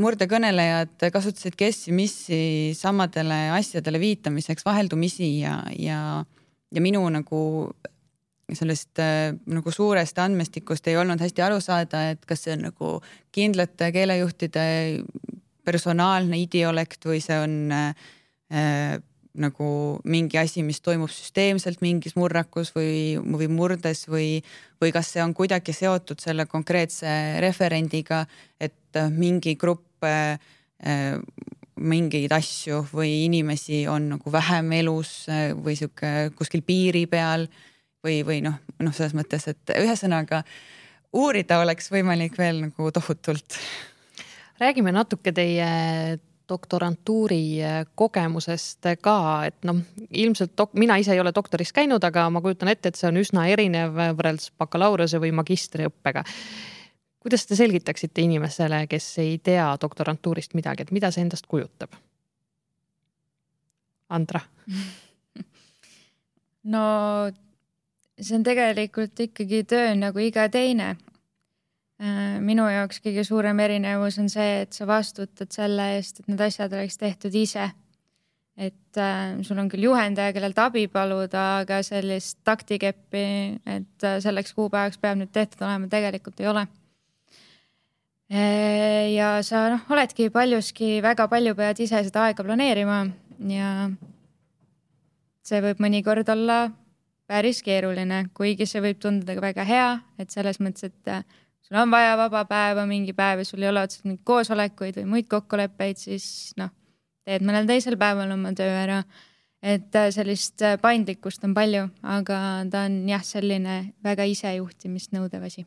murdekõnelejad 0.00 1.08
kasutasid 1.12 1.56
kessi-missi 1.58 2.72
samadele 2.78 3.50
asjadele 3.56 4.00
viitamiseks 4.02 4.66
vaheldumisi 4.66 5.32
ja, 5.40 5.56
ja, 5.74 6.00
ja 6.70 6.82
minu 6.82 7.02
nagu 7.10 7.40
sellest 8.50 8.98
nagu 9.46 9.70
suurest 9.70 10.16
andmestikust 10.18 10.88
ei 10.90 10.96
olnud 10.98 11.20
hästi 11.22 11.42
aru 11.42 11.60
saada, 11.62 12.08
et 12.10 12.24
kas 12.26 12.46
see 12.46 12.54
on 12.56 12.64
nagu 12.66 12.96
kindlate 13.34 13.90
keelejuhtide 13.94 14.64
personaalne 15.66 16.38
idiolekt 16.40 17.06
või 17.06 17.20
see 17.22 17.38
on 17.38 17.54
äh, 17.74 18.98
nagu 19.38 20.00
mingi 20.10 20.38
asi, 20.40 20.64
mis 20.66 20.80
toimub 20.82 21.10
süsteemselt 21.12 21.82
mingis 21.84 22.16
murrakus 22.18 22.72
või, 22.74 23.14
või 23.20 23.46
murdes 23.52 24.06
või, 24.10 24.40
või 24.82 24.90
kas 24.94 25.12
see 25.14 25.22
on 25.22 25.34
kuidagi 25.38 25.74
seotud 25.76 26.18
selle 26.22 26.48
konkreetse 26.50 27.38
referendiga, 27.44 28.24
et 28.60 28.98
äh, 28.98 29.10
mingi 29.14 29.54
grupp 29.60 30.04
äh, 30.06 30.38
äh, 30.82 31.20
mingeid 31.80 32.32
asju 32.34 32.82
või 32.92 33.24
inimesi 33.26 33.84
on 33.88 34.10
nagu 34.16 34.32
vähem 34.32 34.72
elus 34.80 35.24
äh, 35.30 35.50
või 35.56 35.76
sihuke 35.78 36.30
kuskil 36.36 36.64
piiri 36.66 37.06
peal 37.10 37.46
või, 38.04 38.20
või 38.26 38.40
noh, 38.44 38.58
noh, 38.80 38.94
selles 38.96 39.14
mõttes, 39.16 39.46
et 39.48 39.74
ühesõnaga 39.78 40.42
uurida 41.16 41.60
oleks 41.62 41.90
võimalik 41.92 42.36
veel 42.38 42.64
nagu 42.66 42.90
tohutult. 42.94 43.58
räägime 44.60 44.92
natuke 44.92 45.32
teie 45.32 45.70
doktorantuuri 46.50 47.42
äh, 47.64 47.80
kogemusest 47.94 48.90
ka, 49.02 49.16
et 49.48 49.58
noh, 49.68 49.80
ilmselt 50.10 50.56
dok-, 50.58 50.76
mina 50.78 50.98
ise 51.00 51.14
ei 51.14 51.22
ole 51.22 51.32
doktoris 51.34 51.72
käinud, 51.76 52.04
aga 52.04 52.26
ma 52.30 52.42
kujutan 52.44 52.72
ette, 52.72 52.90
et 52.90 52.98
see 52.98 53.08
on 53.10 53.20
üsna 53.20 53.46
erinev 53.52 53.96
võrreldes 54.18 54.50
bakalaureuse 54.58 55.20
või 55.22 55.32
magistriõppega. 55.40 56.24
kuidas 57.20 57.46
te 57.46 57.56
selgitaksite 57.56 58.22
inimesele, 58.22 58.86
kes 58.90 59.12
ei 59.22 59.38
tea 59.38 59.68
doktorantuurist 59.80 60.54
midagi, 60.58 60.82
et 60.82 60.90
mida 60.90 61.10
see 61.10 61.24
endast 61.24 61.46
kujutab? 61.46 61.94
Andra 64.10 64.40
no 66.74 66.82
see 68.20 68.36
on 68.36 68.42
tegelikult 68.44 69.20
ikkagi 69.28 69.62
töö 69.64 69.94
nagu 69.94 70.18
iga 70.18 70.48
teine, 70.50 70.94
Äh, 70.94 71.09
minu 72.40 72.64
jaoks 72.70 73.02
kõige 73.04 73.24
suurem 73.28 73.58
erinevus 73.60 74.16
on 74.22 74.30
see, 74.32 74.62
et 74.64 74.72
sa 74.72 74.86
vastutad 74.88 75.50
selle 75.52 75.90
eest, 75.98 76.22
et 76.22 76.30
need 76.30 76.40
asjad 76.40 76.72
oleks 76.72 76.96
tehtud 77.00 77.34
ise. 77.36 77.70
et 78.60 78.98
äh, 78.98 79.38
sul 79.46 79.58
on 79.60 79.68
küll 79.72 79.86
juhendaja, 79.86 80.34
kellelt 80.36 80.58
abi 80.60 80.86
paluda, 80.88 81.62
aga 81.62 81.78
sellist 81.86 82.40
taktikeppi, 82.44 83.22
et 83.64 84.04
äh, 84.04 84.18
selleks 84.20 84.52
kuupäevaks 84.52 84.98
peab 85.00 85.16
nüüd 85.16 85.30
tehtud 85.32 85.62
olema, 85.64 85.88
tegelikult 85.88 86.40
ei 86.40 86.48
ole 86.50 86.66
äh,. 88.32 89.12
ja 89.14 89.38
sa 89.46 89.68
noh, 89.72 89.86
oledki 89.88 90.28
paljuski, 90.30 90.98
väga 91.04 91.28
palju 91.28 91.54
pead 91.56 91.80
ise 91.80 92.02
seda 92.04 92.26
aega 92.28 92.44
planeerima 92.44 93.06
ja 93.48 93.88
see 95.44 95.60
võib 95.64 95.80
mõnikord 95.80 96.28
olla 96.32 96.62
päris 97.30 97.62
keeruline, 97.62 98.24
kuigi 98.34 98.66
see 98.66 98.82
võib 98.82 99.00
tunduda 99.00 99.36
ka 99.36 99.44
väga 99.44 99.64
hea, 99.68 99.88
et 100.18 100.32
selles 100.34 100.60
mõttes, 100.60 100.90
et 100.90 101.12
äh, 101.12 101.24
sul 101.70 101.78
on 101.78 101.90
vaja 101.90 102.16
vaba 102.18 102.44
päeva 102.44 102.84
mingi 102.86 103.12
päev 103.14 103.44
ja 103.44 103.44
sul 103.46 103.62
ei 103.62 103.70
ole 103.70 103.84
otseselt 103.84 104.08
mingeid 104.08 104.26
koosolekuid 104.26 104.96
või 105.00 105.10
muid 105.14 105.28
kokkuleppeid, 105.30 106.00
siis 106.02 106.26
noh, 106.58 106.72
teed 107.24 107.44
mõnel 107.46 107.68
teisel 107.68 107.96
päeval 108.00 108.32
oma 108.34 108.52
töö 108.58 108.72
ära. 108.84 109.02
et 109.62 109.94
äh, 109.94 110.08
sellist 110.10 110.62
äh, 110.62 110.78
paindlikkust 110.80 111.44
on 111.44 111.54
palju, 111.54 111.88
aga 112.02 112.64
ta 112.70 112.86
on 112.88 113.08
jah, 113.08 113.22
selline 113.22 113.92
väga 114.02 114.24
isejuhtimist 114.24 115.12
nõudev 115.12 115.44
asi 115.46 115.66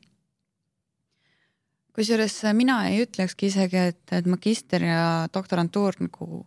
kusjuures 1.93 2.43
äh, 2.43 2.53
mina 2.53 2.87
ei 2.89 3.03
ütlekski 3.05 3.47
isegi, 3.47 3.77
et, 3.77 4.03
et 4.11 4.25
magister 4.25 4.83
ja 4.83 5.29
doktorantuur 5.33 6.01
nagu 6.01 6.45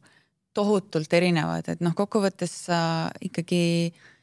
tohutult 0.53 1.13
erinevad, 1.13 1.69
et 1.69 1.81
noh, 1.81 1.95
kokkuvõttes 1.95 2.53
sa 2.67 2.81
ikkagi 3.23 3.93
äh, 3.93 4.16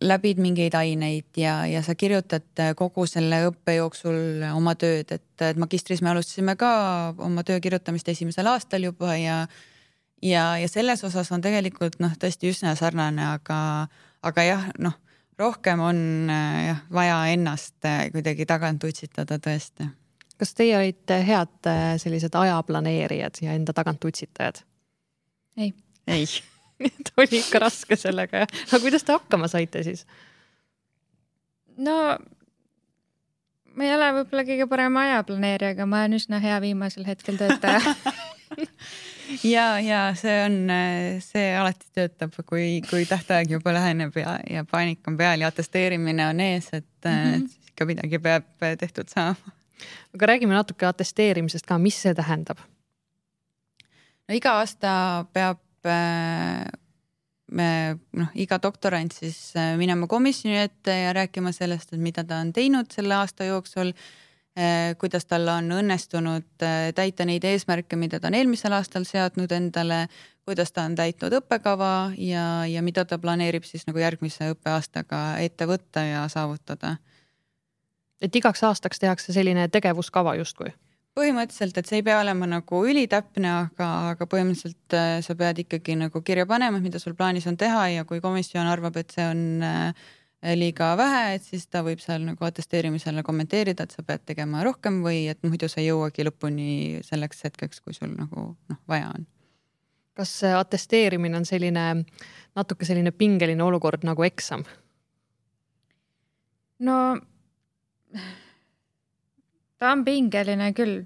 läbid 0.00 0.38
mingeid 0.40 0.74
aineid 0.74 1.36
ja, 1.36 1.66
ja 1.68 1.82
sa 1.84 1.94
kirjutad 1.94 2.62
kogu 2.76 3.04
selle 3.08 3.42
õppe 3.50 3.74
jooksul 3.76 4.44
oma 4.54 4.74
tööd, 4.80 5.12
et, 5.12 5.42
et 5.44 5.60
magistris 5.60 6.00
me 6.02 6.14
alustasime 6.14 6.56
ka 6.60 6.70
oma 7.20 7.44
töö 7.44 7.60
kirjutamist 7.60 8.08
esimesel 8.08 8.48
aastal 8.48 8.86
juba 8.88 9.16
ja 9.20 9.42
ja, 10.22 10.44
ja 10.58 10.68
selles 10.68 11.04
osas 11.04 11.30
on 11.32 11.44
tegelikult 11.44 12.00
noh, 12.00 12.12
tõesti 12.20 12.50
üsna 12.52 12.74
sarnane, 12.78 13.24
aga, 13.36 13.60
aga 14.26 14.44
jah, 14.44 14.66
noh, 14.80 14.96
rohkem 15.40 15.80
on 15.84 16.02
jah 16.30 16.84
vaja 16.92 17.22
ennast 17.34 17.88
kuidagi 18.12 18.46
tagant 18.48 18.84
utsitada 18.84 19.40
tõesti. 19.40 19.88
kas 20.40 20.54
teie 20.56 20.76
olite 20.78 21.20
head 21.24 21.72
sellised 22.00 22.36
ajaplaneerijad 22.36 23.42
ja 23.44 23.56
enda 23.56 23.76
tagant 23.76 24.04
utsitajad? 24.04 24.64
ei. 25.56 25.74
ei 26.06 26.26
et 26.88 27.12
oli 27.16 27.40
ikka 27.40 27.62
raske 27.66 27.96
sellega 27.96 28.44
ja, 28.44 28.50
aga 28.66 28.82
kuidas 28.82 29.04
te 29.04 29.16
hakkama 29.16 29.48
saite 29.52 29.84
siis? 29.86 30.06
no 31.76 31.96
ma 33.76 33.86
ei 33.86 33.94
ole 33.94 34.10
võib-olla 34.18 34.44
kõige 34.48 34.66
parem 34.70 34.98
ajaplaneerija, 35.02 35.74
aga 35.76 35.86
ma 35.88 36.02
olen 36.04 36.18
üsna 36.18 36.40
hea 36.42 36.58
viimasel 36.64 37.06
hetkel 37.08 37.38
töötaja 37.40 37.94
ja, 39.54 39.66
ja 39.84 40.00
see 40.18 40.36
on, 40.44 40.58
see 41.24 41.46
alati 41.56 41.88
töötab, 41.96 42.34
kui, 42.48 42.80
kui 42.88 43.06
tähtaeg 43.08 43.54
juba 43.56 43.74
läheneb 43.76 44.16
ja, 44.20 44.38
ja 44.50 44.64
paanika 44.68 45.12
on 45.12 45.20
peal 45.20 45.44
ja 45.44 45.52
atesteerimine 45.52 46.28
on 46.32 46.44
ees, 46.44 46.68
et 46.72 46.88
mm 47.04 47.10
-hmm. 47.10 47.48
siis 47.48 47.72
ikka 47.72 47.86
midagi 47.86 48.18
peab 48.18 48.68
tehtud 48.78 49.08
saama. 49.08 49.56
aga 50.14 50.26
räägime 50.26 50.54
natuke 50.54 50.86
atesteerimisest 50.86 51.66
ka, 51.66 51.78
mis 51.78 52.02
see 52.02 52.14
tähendab? 52.14 52.58
no 54.28 54.34
iga 54.34 54.52
aasta 54.58 55.24
peab 55.32 55.58
me 57.50 57.98
noh, 58.16 58.32
iga 58.38 58.58
doktorant 58.62 59.14
siis 59.14 59.38
äh, 59.58 59.74
minema 59.78 60.06
komisjoni 60.10 60.58
ette 60.62 60.94
ja 61.04 61.12
rääkima 61.16 61.52
sellest, 61.52 61.92
et 61.94 62.02
mida 62.02 62.24
ta 62.24 62.40
on 62.44 62.52
teinud 62.54 62.90
selle 62.94 63.16
aasta 63.18 63.48
jooksul. 63.48 63.92
Äh, 64.58 64.96
kuidas 64.98 65.28
tal 65.30 65.46
on 65.48 65.70
õnnestunud 65.72 66.48
täita 66.94 67.24
neid 67.26 67.44
eesmärke, 67.46 67.96
mida 67.96 68.18
ta 68.20 68.28
on 68.30 68.36
eelmisel 68.38 68.74
aastal 68.74 69.06
seadnud 69.06 69.52
endale, 69.54 70.04
kuidas 70.46 70.74
ta 70.74 70.84
on 70.88 70.96
täitnud 70.98 71.36
õppekava 71.38 72.10
ja, 72.18 72.66
ja 72.66 72.82
mida 72.82 73.04
ta 73.06 73.18
planeerib 73.22 73.64
siis 73.64 73.86
nagu 73.86 74.02
järgmise 74.02 74.50
õppeaastaga 74.54 75.38
ette 75.44 75.70
võtta 75.70 76.02
ja 76.02 76.26
saavutada. 76.28 76.96
et 78.20 78.36
igaks 78.36 78.62
aastaks 78.64 78.98
tehakse 78.98 79.32
selline 79.32 79.68
tegevuskava 79.68 80.34
justkui 80.34 80.74
põhimõtteliselt, 81.18 81.80
et 81.80 81.90
see 81.90 82.00
ei 82.00 82.06
pea 82.06 82.20
olema 82.22 82.46
nagu 82.48 82.80
ülitäpne, 82.86 83.50
aga, 83.66 83.88
aga 84.12 84.26
põhimõtteliselt 84.30 84.96
äh, 84.96 85.18
sa 85.24 85.36
pead 85.38 85.64
ikkagi 85.64 85.96
nagu 85.98 86.22
kirja 86.26 86.46
panema, 86.48 86.80
mida 86.82 87.00
sul 87.02 87.16
plaanis 87.18 87.48
on 87.50 87.58
teha 87.60 87.86
ja 87.96 88.06
kui 88.08 88.22
komisjon 88.22 88.70
arvab, 88.70 88.96
et 89.00 89.14
see 89.16 89.26
on 89.26 89.42
äh, 89.66 90.08
liiga 90.56 90.92
vähe, 90.96 91.34
et 91.36 91.44
siis 91.44 91.66
ta 91.68 91.82
võib 91.86 92.00
seal 92.00 92.22
nagu 92.24 92.46
atesteerimisele 92.46 93.24
kommenteerida, 93.26 93.84
et 93.84 93.96
sa 93.96 94.04
pead 94.06 94.24
tegema 94.28 94.64
rohkem 94.64 95.02
või 95.04 95.26
et 95.32 95.42
muidu 95.44 95.68
sa 95.68 95.82
ei 95.82 95.90
jõuagi 95.90 96.24
lõpuni 96.28 96.70
selleks 97.06 97.44
hetkeks, 97.48 97.82
kui 97.84 97.96
sul 97.96 98.14
nagu 98.14 98.52
noh, 98.54 98.80
vaja 98.88 99.12
on. 99.14 99.26
kas 100.16 100.32
atesteerimine 100.44 101.36
on 101.38 101.46
selline 101.48 102.04
natuke 102.56 102.84
selline 102.84 103.12
pingeline 103.12 103.62
olukord 103.62 104.06
nagu 104.06 104.24
eksam? 104.26 104.64
no 106.80 106.96
ta 109.80 109.94
on 109.94 110.04
pingeline 110.04 110.70
küll. 110.76 111.00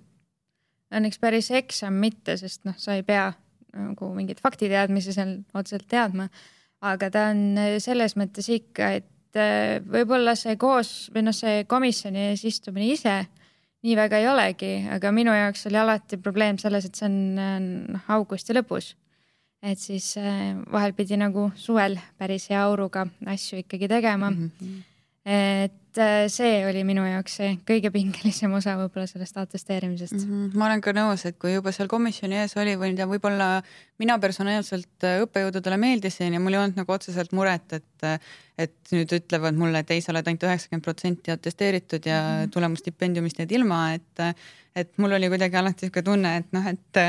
Õnneks 0.94 1.18
päris 1.22 1.48
eksam 1.54 1.96
mitte, 2.02 2.36
sest 2.38 2.66
noh, 2.68 2.76
sa 2.78 2.98
ei 2.98 3.06
pea 3.06 3.30
nagu 3.74 4.10
mingeid 4.14 4.42
faktiteadmisi 4.42 5.14
seal 5.14 5.38
otseselt 5.54 5.88
teadma. 5.90 6.28
aga 6.84 7.08
ta 7.10 7.28
on 7.32 7.56
selles 7.80 8.12
mõttes 8.20 8.50
ikka, 8.52 8.90
et 9.00 9.38
äh, 9.40 9.80
võib-olla 9.80 10.34
see 10.36 10.58
koos 10.60 11.08
või 11.14 11.24
noh, 11.24 11.34
see 11.34 11.64
komisjoni 11.70 12.28
ees 12.28 12.44
istumine 12.44 12.90
ise 12.92 13.22
nii 13.84 13.94
väga 13.98 14.20
ei 14.20 14.28
olegi, 14.28 14.72
aga 14.92 15.12
minu 15.12 15.32
jaoks 15.34 15.66
oli 15.68 15.80
alati 15.80 16.18
probleem 16.20 16.58
selles, 16.60 16.86
et 16.88 16.96
see 16.98 17.08
on 17.08 17.16
noh 17.96 18.12
augusti 18.16 18.56
lõpus. 18.56 18.94
et 19.64 19.80
siis 19.80 20.16
äh, 20.20 20.52
vahel 20.72 20.92
pidi 20.92 21.16
nagu 21.16 21.50
suvel 21.56 21.96
päris 22.20 22.50
hea 22.52 22.60
auruga 22.60 23.06
asju 23.32 23.62
ikkagi 23.62 23.88
tegema 23.88 24.30
mm. 24.30 24.50
-hmm. 24.60 24.82
Et 25.24 25.96
äh, 25.96 26.26
see 26.28 26.56
oli 26.68 26.82
minu 26.84 27.04
jaoks 27.06 27.38
see 27.38 27.52
kõige 27.64 27.88
pingelisem 27.94 28.52
osa 28.52 28.74
võib-olla 28.76 29.06
sellest 29.08 29.38
atesteerimisest 29.40 30.18
mm. 30.18 30.24
-hmm. 30.24 30.58
ma 30.60 30.66
olen 30.66 30.82
ka 30.84 30.92
nõus, 30.92 31.24
et 31.24 31.38
kui 31.40 31.54
juba 31.54 31.72
seal 31.72 31.88
komisjoni 31.88 32.42
ees 32.42 32.52
oli 32.60 32.74
või 32.80 32.92
ja 32.98 33.06
võib-olla 33.08 33.62
mina 34.02 34.18
personaalselt 34.20 35.06
äh, 35.08 35.22
õppejõududele 35.24 35.78
meeldisin 35.80 36.36
ja 36.36 36.40
mul 36.40 36.58
ei 36.58 36.60
olnud 36.60 36.82
nagu 36.82 36.92
otseselt 36.92 37.32
muret, 37.32 37.72
et 37.72 38.04
äh, 38.04 38.18
et 38.58 38.92
nüüd 38.92 39.10
ütlevad 39.16 39.56
mulle, 39.56 39.80
et 39.80 39.90
ei, 39.90 40.02
sa 40.04 40.12
oled 40.12 40.28
ainult 40.28 40.44
üheksakümmend 40.44 40.84
protsenti 40.84 41.32
atesteeritud 41.32 42.04
ja 42.06 42.20
mm 42.20 42.44
-hmm. 42.44 42.52
tulemusstipendiumist 42.58 43.40
jääd 43.40 43.56
ilma, 43.56 43.94
et 43.94 44.44
et 44.76 44.92
mul 44.98 45.12
oli 45.12 45.28
kuidagi 45.32 45.56
alati 45.56 45.86
niisugune 45.86 46.04
tunne, 46.04 46.36
et 46.36 46.52
noh, 46.52 46.66
et 46.66 47.00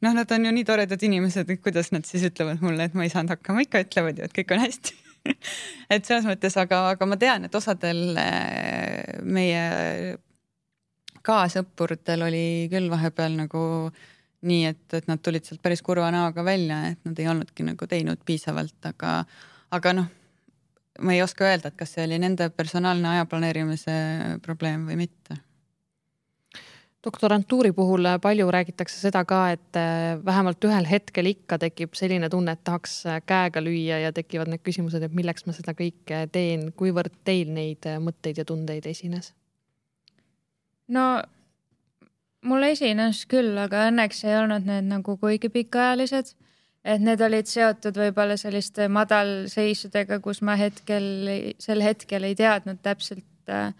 noh, 0.00 0.14
nad 0.14 0.32
on 0.32 0.44
ju 0.46 0.52
nii 0.52 0.64
toredad 0.64 1.02
inimesed, 1.02 1.50
et 1.50 1.60
kuidas 1.60 1.92
nad 1.92 2.04
siis 2.08 2.24
ütlevad 2.24 2.64
mulle, 2.64 2.84
et 2.84 2.94
ma 2.94 3.04
ei 3.04 3.12
saanud 3.12 3.36
hakkama, 3.36 3.60
ikka 3.68 3.84
ütlevad 3.84 4.18
ju, 4.18 4.24
et 4.24 4.36
kõik 4.38 4.56
on 4.56 4.64
hästi 4.64 5.09
et 5.94 6.04
selles 6.04 6.26
mõttes, 6.28 6.56
aga, 6.60 6.82
aga 6.94 7.08
ma 7.08 7.18
tean, 7.20 7.46
et 7.46 7.54
osadel 7.54 8.16
äh, 8.20 9.20
meie 9.22 10.16
kaasõppuritel 11.26 12.24
oli 12.24 12.46
küll 12.72 12.88
vahepeal 12.92 13.36
nagu 13.36 13.62
nii, 14.48 14.62
et, 14.70 14.86
et 14.96 15.10
nad 15.10 15.20
tulid 15.20 15.44
sealt 15.44 15.60
päris 15.62 15.84
kurva 15.84 16.08
näoga 16.14 16.44
välja, 16.46 16.80
et 16.94 17.04
nad 17.04 17.18
ei 17.20 17.28
olnudki 17.28 17.66
nagu 17.66 17.88
teinud 17.90 18.22
piisavalt, 18.24 18.78
aga, 18.88 19.18
aga 19.76 19.94
noh, 19.98 20.08
ma 21.04 21.12
ei 21.12 21.20
oska 21.24 21.44
öelda, 21.50 21.68
et 21.68 21.78
kas 21.80 21.92
see 21.96 22.06
oli 22.08 22.18
nende 22.22 22.48
personaalne 22.54 23.16
aja 23.16 23.28
planeerimise 23.28 24.00
probleem 24.44 24.88
või 24.88 25.02
mitte 25.04 25.36
doktorantuuri 27.04 27.72
puhul 27.72 28.04
palju 28.22 28.50
räägitakse 28.50 28.98
seda 29.00 29.24
ka, 29.24 29.40
et 29.54 29.76
äh, 29.76 30.18
vähemalt 30.24 30.64
ühel 30.64 30.86
hetkel 30.88 31.30
ikka 31.32 31.58
tekib 31.58 31.96
selline 31.96 32.28
tunne, 32.28 32.52
et 32.52 32.64
tahaks 32.64 33.06
äh, 33.06 33.20
käega 33.26 33.62
lüüa 33.64 34.02
ja 34.04 34.12
tekivad 34.12 34.50
need 34.52 34.64
küsimused, 34.66 35.02
et 35.02 35.14
milleks 35.16 35.46
ma 35.48 35.56
seda 35.56 35.74
kõike 35.76 36.26
teen, 36.32 36.70
kuivõrd 36.76 37.14
teil 37.24 37.52
neid 37.56 37.88
äh, 37.88 38.00
mõtteid 38.02 38.42
ja 38.42 38.44
tundeid 38.48 38.86
esines? 38.90 39.32
no 40.90 41.22
mul 42.42 42.66
esines 42.68 43.24
küll, 43.30 43.56
aga 43.58 43.86
õnneks 43.88 44.24
ei 44.26 44.36
olnud 44.40 44.68
need 44.68 44.88
nagu 44.90 45.16
kuigi 45.20 45.48
pikaajalised. 45.52 46.34
et 46.84 47.00
need 47.04 47.20
olid 47.20 47.48
seotud 47.48 47.96
võib-olla 47.96 48.36
selliste 48.40 48.88
madalseisudega, 48.88 50.20
kus 50.20 50.40
ma 50.42 50.56
hetkel, 50.56 51.06
sel 51.60 51.80
hetkel 51.84 52.24
ei 52.28 52.36
teadnud 52.36 52.80
täpselt 52.82 53.52
äh, 53.52 53.72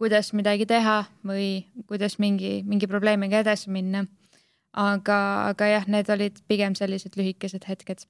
kuidas 0.00 0.32
midagi 0.36 0.66
teha 0.68 1.00
või 1.26 1.64
kuidas 1.88 2.18
mingi, 2.22 2.60
mingi 2.68 2.88
probleemiga 2.90 3.40
edasi 3.44 3.72
minna. 3.72 4.06
aga, 4.76 5.18
aga 5.48 5.66
jah, 5.70 5.86
need 5.88 6.10
olid 6.12 6.42
pigem 6.48 6.74
sellised 6.76 7.16
lühikesed 7.16 7.64
hetked. 7.64 8.04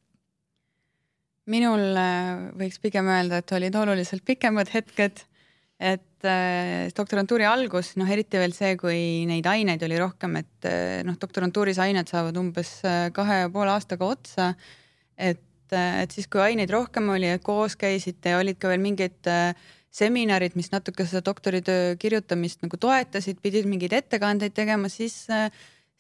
minul 1.47 1.95
äh, 1.95 2.51
võiks 2.59 2.81
pigem 2.83 3.07
öelda, 3.07 3.39
et 3.39 3.53
olid 3.53 3.75
oluliselt 3.79 4.25
pikemad 4.27 4.73
hetked, 4.75 5.23
et 5.79 6.27
äh, 6.27 6.89
doktorantuuri 6.97 7.47
algus, 7.47 7.93
noh, 8.01 8.11
eriti 8.11 8.41
veel 8.41 8.53
see, 8.57 8.75
kui 8.81 9.25
neid 9.31 9.47
aineid 9.47 9.83
oli 9.87 10.01
rohkem, 10.01 10.41
et 10.43 10.67
äh, 10.67 11.05
noh, 11.07 11.15
doktorantuuris 11.23 11.79
ained 11.79 12.11
saavad 12.11 12.37
umbes 12.41 12.81
äh, 12.83 13.13
kahe 13.15 13.45
ja 13.45 13.53
poole 13.53 13.71
aastaga 13.71 14.11
otsa. 14.11 14.55
et, 15.17 15.45
et 15.71 16.11
siis, 16.11 16.27
kui 16.27 16.43
aineid 16.43 16.71
rohkem 16.71 17.15
oli, 17.15 17.31
koos 17.47 17.79
käisite 17.79 18.35
ja 18.35 18.43
olid 18.43 18.59
ka 18.59 18.75
veel 18.75 18.83
mingid 18.83 19.31
äh, 19.31 19.55
seminarid, 19.97 20.57
mis 20.59 20.69
natuke 20.73 21.07
seda 21.09 21.23
doktoritöö 21.25 21.95
kirjutamist 22.01 22.65
nagu 22.65 22.79
toetasid, 22.81 23.41
pidid 23.45 23.69
mingeid 23.69 23.95
ettekandeid 23.97 24.55
tegema, 24.57 24.91
siis, 24.93 25.23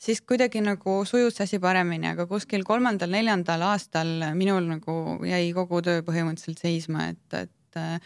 siis 0.00 0.20
kuidagi 0.26 0.60
nagu 0.64 0.98
sujus 1.08 1.40
asi 1.44 1.60
paremini, 1.62 2.10
aga 2.12 2.26
kuskil 2.30 2.64
kolmandal-neljandal 2.68 3.64
aastal 3.70 4.10
minul 4.36 4.68
nagu 4.68 4.96
jäi 5.26 5.48
kogu 5.56 5.80
töö 5.86 6.02
põhimõtteliselt 6.06 6.60
seisma, 6.66 7.08
et, 7.14 7.38
et, 7.40 8.02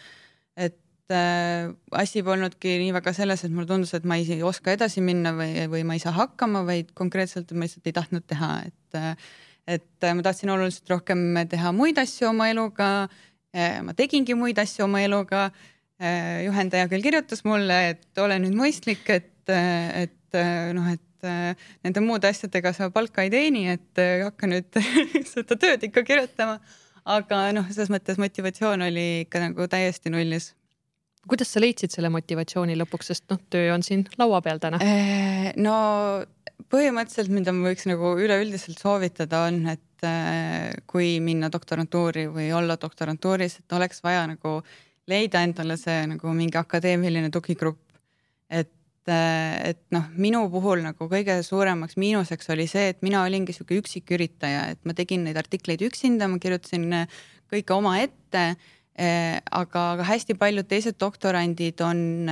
et 0.69 1.17
äh, 1.17 1.73
asi 1.99 2.23
polnudki 2.27 2.77
nii 2.85 2.95
väga 3.01 3.15
selles, 3.17 3.43
et 3.45 3.55
mulle 3.55 3.71
tundus, 3.71 3.95
et 3.99 4.07
ma 4.07 4.21
ei 4.21 4.39
oska 4.47 4.77
edasi 4.77 5.03
minna 5.03 5.35
või, 5.35 5.67
või 5.75 5.83
ma 5.89 5.99
ei 5.99 6.05
saa 6.05 6.15
hakkama, 6.21 6.63
vaid 6.69 6.95
konkreetselt 6.99 7.51
ma 7.57 7.67
lihtsalt 7.67 7.91
ei 7.91 7.97
tahtnud 7.99 8.29
teha, 8.31 8.53
et, 8.71 9.27
et 9.81 10.09
ma 10.15 10.23
tahtsin 10.23 10.55
oluliselt 10.55 10.95
rohkem 10.95 11.27
teha 11.51 11.75
muid 11.75 11.99
asju 11.99 12.31
oma 12.31 12.47
eluga. 12.53 13.09
ma 13.83 13.93
tegingi 13.99 14.37
muid 14.39 14.59
asju 14.63 14.85
oma 14.85 15.01
eluga 15.03 15.49
Äh, 15.51 15.80
juhendaja 16.01 16.89
küll 16.89 17.05
kirjutas 17.05 17.45
mulle, 17.45 17.77
et 17.93 18.21
ole 18.23 18.39
nüüd 18.41 18.57
mõistlik, 18.57 19.05
et, 19.13 19.53
et 19.53 20.39
noh, 20.77 20.87
et 20.95 21.27
nende 21.85 22.01
muude 22.01 22.31
asjadega 22.31 22.73
sa 22.73 22.89
palka 22.95 23.27
ei 23.27 23.33
teeni, 23.33 23.67
et 23.69 24.01
hakka 24.25 24.49
nüüd 24.49 24.81
seda 25.35 25.59
tööd 25.61 25.85
ikka 25.91 26.05
kirjutama. 26.09 26.57
aga 27.05 27.43
noh, 27.57 27.69
selles 27.69 27.93
mõttes 27.93 28.21
motivatsioon 28.21 28.87
oli 28.89 29.07
ikka 29.27 29.45
nagu 29.45 29.69
täiesti 29.69 30.13
nullis. 30.13 30.55
kuidas 31.29 31.53
sa 31.53 31.61
leidsid 31.61 31.93
selle 31.93 32.09
motivatsiooni 32.09 32.79
lõpuks, 32.81 33.13
sest 33.13 33.29
noh, 33.29 33.41
töö 33.53 33.75
on 33.75 33.85
siin 33.85 34.07
laua 34.17 34.41
peal 34.41 34.63
täna? 34.63 34.81
Äh, 34.81 35.53
no 35.61 35.77
põhimõtteliselt, 36.71 37.33
mida 37.35 37.53
ma 37.53 37.69
võiks 37.71 37.87
nagu 37.89 38.15
üleüldiselt 38.21 38.81
soovitada, 38.81 39.45
on, 39.49 39.65
et 39.75 39.87
kui 40.91 41.19
minna 41.21 41.51
doktorantuuri 41.53 42.27
või 42.33 42.51
olla 42.57 42.79
doktorantuuris, 42.81 43.59
et 43.61 43.75
oleks 43.77 44.01
vaja 44.05 44.25
nagu 44.31 44.61
leida 45.09 45.45
endale 45.47 45.77
see 45.81 46.03
nagu 46.11 46.35
mingi 46.37 46.59
akadeemiline 46.61 47.31
tugigrupp. 47.31 47.81
et, 48.51 48.73
et 49.09 49.81
noh, 49.95 50.11
minu 50.19 50.43
puhul 50.51 50.83
nagu 50.85 51.07
kõige 51.09 51.39
suuremaks 51.47 51.97
miinuseks 51.97 52.51
oli 52.53 52.67
see, 52.71 52.91
et 52.93 53.01
mina 53.03 53.23
olingi 53.25 53.55
sihuke 53.55 53.79
üksiküritaja, 53.81 54.67
et 54.75 54.85
ma 54.85 54.95
tegin 54.95 55.25
neid 55.25 55.39
artikleid 55.41 55.83
üksinda, 55.87 56.29
ma 56.29 56.39
kirjutasin 56.43 56.91
kõike 57.51 57.75
omaette 57.75 58.45
aga, 59.01 59.83
aga 59.95 60.05
hästi 60.05 60.35
paljud 60.39 60.67
teised 60.69 60.99
doktorandid 61.01 61.81
on 61.85 62.29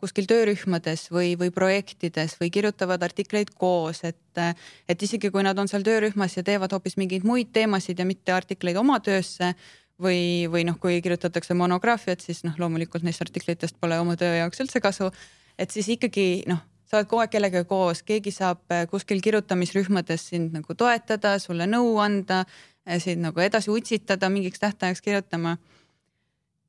kuskil 0.00 0.28
töörühmades 0.30 1.08
või, 1.10 1.34
või 1.38 1.50
projektides 1.54 2.36
või 2.40 2.50
kirjutavad 2.54 3.02
artikleid 3.02 3.50
koos, 3.58 4.04
et, 4.04 4.42
et 4.88 5.02
isegi 5.02 5.32
kui 5.32 5.42
nad 5.42 5.58
on 5.58 5.70
seal 5.70 5.82
töörühmas 5.86 6.36
ja 6.36 6.44
teevad 6.46 6.72
hoopis 6.72 6.98
mingeid 7.00 7.26
muid 7.26 7.50
teemasid 7.52 7.98
ja 7.98 8.06
mitte 8.06 8.34
artikleid 8.36 8.78
oma 8.78 9.00
töösse, 9.02 9.54
või, 10.02 10.50
või 10.50 10.66
noh, 10.68 10.76
kui 10.82 10.98
kirjutatakse 11.04 11.54
monograafiat, 11.58 12.24
siis 12.24 12.42
noh, 12.46 12.58
loomulikult 12.58 13.06
neist 13.06 13.22
artiklitest 13.24 13.78
pole 13.80 13.98
oma 14.02 14.18
töö 14.20 14.34
jaoks 14.40 14.60
üldse 14.64 14.82
kasu. 14.84 15.10
et 15.58 15.70
siis 15.70 15.88
ikkagi 15.94 16.44
noh, 16.50 16.60
sa 16.92 17.00
oled 17.00 17.08
kogu 17.08 17.22
aeg 17.24 17.32
kellegagi 17.32 17.68
koos, 17.70 18.02
keegi 18.04 18.30
saab 18.36 18.60
äh, 18.68 18.84
kuskil 18.90 19.22
kirjutamisrühmades 19.24 20.26
sind 20.28 20.52
nagu 20.52 20.74
toetada, 20.76 21.38
sulle 21.40 21.64
nõu 21.64 21.94
anda, 22.04 22.42
äh, 22.84 22.98
sind 23.00 23.24
nagu 23.24 23.40
edasi 23.40 23.72
utsitada, 23.72 24.28
mingiks 24.28 24.60
tähtajaks 24.60 25.00
kirjutama. 25.00 25.56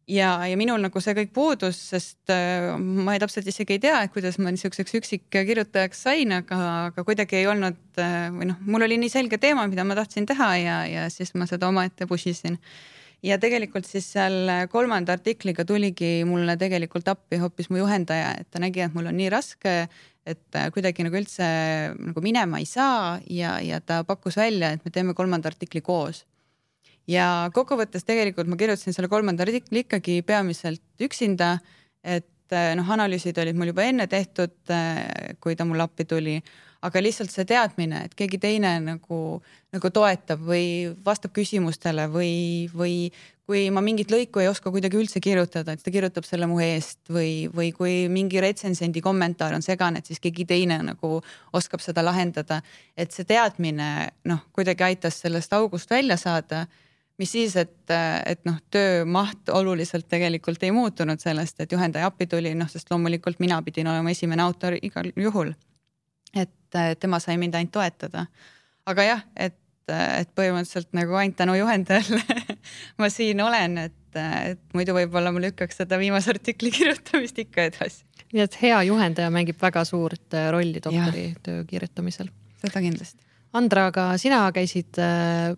ja, 0.08 0.30
ja 0.48 0.56
minul 0.60 0.80
nagu 0.84 1.02
see 1.04 1.16
kõik 1.18 1.34
puudus, 1.36 1.82
sest 1.92 2.32
äh, 2.32 2.72
ma 2.80 3.18
ei, 3.18 3.20
täpselt 3.20 3.52
isegi 3.52 3.76
ei 3.76 3.84
tea, 3.84 4.00
et 4.06 4.16
kuidas 4.16 4.40
ma 4.40 4.52
niisuguseks 4.56 4.96
üksikkirjutajaks 5.02 6.08
sain, 6.08 6.32
aga, 6.40 6.62
aga 6.88 7.04
kuidagi 7.04 7.42
ei 7.42 7.52
olnud 7.52 8.00
või 8.00 8.48
noh, 8.48 8.64
mul 8.64 8.88
oli 8.88 9.02
nii 9.04 9.12
selge 9.12 9.42
teema, 9.44 9.68
mida 9.68 9.84
ma 9.84 10.00
tahtsin 10.00 10.28
teha 10.28 10.50
ja, 10.62 10.82
ja 10.88 11.08
siis 11.12 11.36
ma 11.36 11.48
seda 11.52 11.68
omaette 11.68 12.08
push 12.08 12.32
isin 12.32 12.62
ja 13.24 13.38
tegelikult 13.42 13.88
siis 13.88 14.08
seal 14.16 14.52
kolmanda 14.72 15.16
artikliga 15.16 15.66
tuligi 15.68 16.24
mulle 16.28 16.56
tegelikult 16.60 17.08
appi 17.12 17.40
hoopis 17.42 17.70
mu 17.72 17.80
juhendaja, 17.80 18.34
et 18.42 18.50
ta 18.52 18.62
nägi, 18.64 18.84
et 18.84 18.96
mul 18.96 19.08
on 19.10 19.18
nii 19.18 19.30
raske, 19.34 19.76
et 20.28 20.60
kuidagi 20.76 21.06
nagu 21.08 21.20
üldse 21.20 21.46
nagu 21.94 22.24
minema 22.24 22.62
ei 22.62 22.68
saa 22.68 23.18
ja, 23.32 23.58
ja 23.64 23.80
ta 23.84 24.02
pakkus 24.08 24.38
välja, 24.40 24.74
et 24.76 24.86
me 24.86 24.92
teeme 24.92 25.16
kolmanda 25.18 25.52
artikli 25.52 25.82
koos. 25.84 26.26
ja 27.08 27.50
kokkuvõttes 27.54 28.06
tegelikult 28.08 28.48
ma 28.48 28.56
kirjutasin 28.60 28.96
selle 28.96 29.10
kolmanda 29.12 29.44
artikli 29.44 29.84
ikkagi 29.84 30.22
peamiselt 30.24 30.84
üksinda, 31.04 31.58
et 32.04 32.56
noh, 32.78 32.92
analüüsid 32.96 33.38
olid 33.40 33.58
mul 33.60 33.74
juba 33.74 33.88
enne 33.88 34.08
tehtud, 34.08 34.56
kui 35.44 35.56
ta 35.56 35.66
mulle 35.68 35.84
appi 35.84 36.06
tuli 36.06 36.38
aga 36.84 37.02
lihtsalt 37.04 37.32
see 37.32 37.46
teadmine, 37.48 38.06
et 38.08 38.16
keegi 38.18 38.40
teine 38.42 38.74
nagu, 38.84 39.20
nagu 39.74 39.92
toetab 39.96 40.42
või 40.44 40.66
vastab 41.06 41.32
küsimustele 41.36 42.10
või, 42.12 42.34
või 42.76 42.96
kui 43.48 43.66
ma 43.76 43.84
mingit 43.84 44.12
lõiku 44.12 44.40
ei 44.44 44.48
oska 44.48 44.72
kuidagi 44.72 45.00
üldse 45.00 45.20
kirjutada, 45.24 45.76
et 45.76 45.84
ta 45.84 45.92
kirjutab 45.92 46.28
selle 46.28 46.48
mu 46.48 46.60
eest 46.64 47.02
või, 47.12 47.50
või 47.52 47.72
kui 47.76 47.96
mingi 48.12 48.40
retsensendi 48.44 49.04
kommentaar 49.04 49.56
on 49.56 49.66
segane, 49.66 50.00
et 50.00 50.12
siis 50.12 50.22
keegi 50.24 50.46
teine 50.48 50.80
nagu 50.84 51.18
oskab 51.56 51.84
seda 51.84 52.04
lahendada. 52.06 52.62
et 52.98 53.12
see 53.12 53.26
teadmine 53.28 53.90
noh, 54.26 54.46
kuidagi 54.56 54.84
aitas 54.84 55.20
sellest 55.24 55.54
august 55.54 55.90
välja 55.92 56.18
saada. 56.18 56.68
mis 57.18 57.32
siis, 57.32 57.56
et, 57.56 57.92
et 58.26 58.40
noh, 58.46 58.58
töö 58.72 59.06
maht 59.06 59.50
oluliselt 59.50 60.08
tegelikult 60.10 60.64
ei 60.64 60.72
muutunud 60.72 61.20
sellest, 61.20 61.60
et 61.60 61.72
juhendaja 61.72 62.08
appi 62.08 62.28
tuli, 62.28 62.56
noh, 62.56 62.68
sest 62.68 62.90
loomulikult 62.92 63.40
mina 63.40 63.62
pidin 63.62 63.88
olema 63.88 64.10
esimene 64.10 64.42
autor 64.42 64.80
igal 64.82 65.12
juhul 65.16 65.54
et 66.76 67.00
tema 67.00 67.20
sai 67.24 67.38
mind 67.42 67.58
ainult 67.58 67.74
toetada. 67.76 68.26
aga 68.90 69.08
jah, 69.08 69.26
et, 69.36 69.58
et 69.90 70.32
põhimõtteliselt 70.36 70.92
nagu 70.98 71.18
ainult 71.20 71.38
tänu 71.40 71.58
juhendajale 71.58 72.48
ma 73.02 73.10
siin 73.14 73.42
olen, 73.44 73.78
et, 73.90 74.22
et 74.52 74.64
muidu 74.78 74.96
võib-olla 74.98 75.34
ma 75.34 75.44
lükkaks 75.44 75.84
seda 75.84 76.00
viimase 76.02 76.34
artikli 76.34 76.72
kirjutamist 76.78 77.44
ikka 77.46 77.70
edasi. 77.72 78.08
nii 78.34 78.46
et 78.46 78.58
hea 78.62 78.80
juhendaja 78.90 79.34
mängib 79.34 79.60
väga 79.62 79.86
suurt 79.88 80.38
äh, 80.38 80.50
rolli 80.54 80.82
doktoritöö 80.84 81.68
kirjutamisel. 81.70 82.32
seda 82.64 82.82
kindlasti. 82.84 83.22
Andra, 83.54 83.88
aga 83.92 84.08
sina 84.18 84.48
käisid 84.54 84.98
äh, 84.98 85.54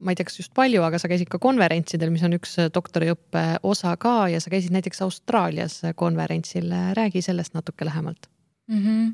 ma 0.00 0.12
ei 0.12 0.18
tea, 0.18 0.26
kas 0.28 0.38
just 0.40 0.52
palju, 0.56 0.82
aga 0.86 0.98
sa 1.00 1.08
käisid 1.10 1.28
ka 1.30 1.40
konverentsidel, 1.42 2.12
mis 2.12 2.22
on 2.26 2.36
üks 2.36 2.56
doktoriõppe 2.72 3.44
osa 3.68 3.94
ka 4.00 4.30
ja 4.32 4.40
sa 4.40 4.52
käisid 4.52 4.72
näiteks 4.74 5.02
Austraalias 5.04 5.80
konverentsil. 6.00 6.70
räägi 6.96 7.22
sellest 7.22 7.54
natuke 7.54 7.84
lähemalt 7.84 8.30
mm. 8.68 8.84
-hmm 8.84 9.10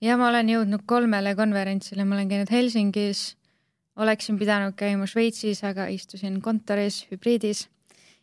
ja 0.00 0.16
ma 0.20 0.30
olen 0.30 0.48
jõudnud 0.50 0.84
kolmele 0.88 1.34
konverentsile, 1.38 2.06
ma 2.08 2.16
olen 2.16 2.30
käinud 2.30 2.52
Helsingis, 2.52 3.24
oleksin 4.00 4.38
pidanud 4.40 4.76
käima 4.78 5.08
Šveitsis, 5.10 5.62
aga 5.66 5.88
istusin 5.92 6.40
kontoris 6.44 7.04
hübriidis. 7.10 7.68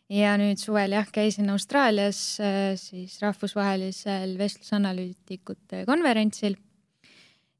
ja 0.08 0.38
nüüd 0.40 0.56
suvel 0.56 0.94
jah, 0.96 1.08
käisin 1.12 1.50
Austraalias 1.52 2.40
äh, 2.40 2.72
siis 2.80 3.18
rahvusvahelisel 3.22 4.38
vestlusanalüütikute 4.38 5.84
konverentsil. 5.86 6.56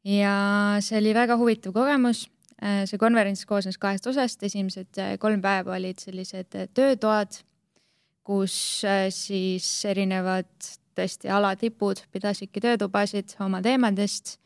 ja 0.05 0.79
see 0.81 0.99
oli 0.99 1.15
väga 1.15 1.37
huvitav 1.37 1.73
kogemus. 1.73 2.29
Äh, 2.59 2.87
see 2.91 2.99
konverents 2.99 3.45
koosnes 3.47 3.79
kahest 3.79 4.07
osast, 4.07 4.43
esimesed 4.43 4.99
äh, 4.99 5.19
kolm 5.19 5.43
päeva 5.43 5.77
olid 5.77 6.01
sellised 6.03 6.57
töötoad, 6.75 7.39
kus 8.25 8.83
siis 9.15 9.69
erinevad 9.89 10.51
tõesti 10.99 11.31
alatipud 11.33 12.03
pidasidki 12.13 12.61
töötubasid 12.65 13.39
oma 13.45 13.63
teemadest 13.63 14.37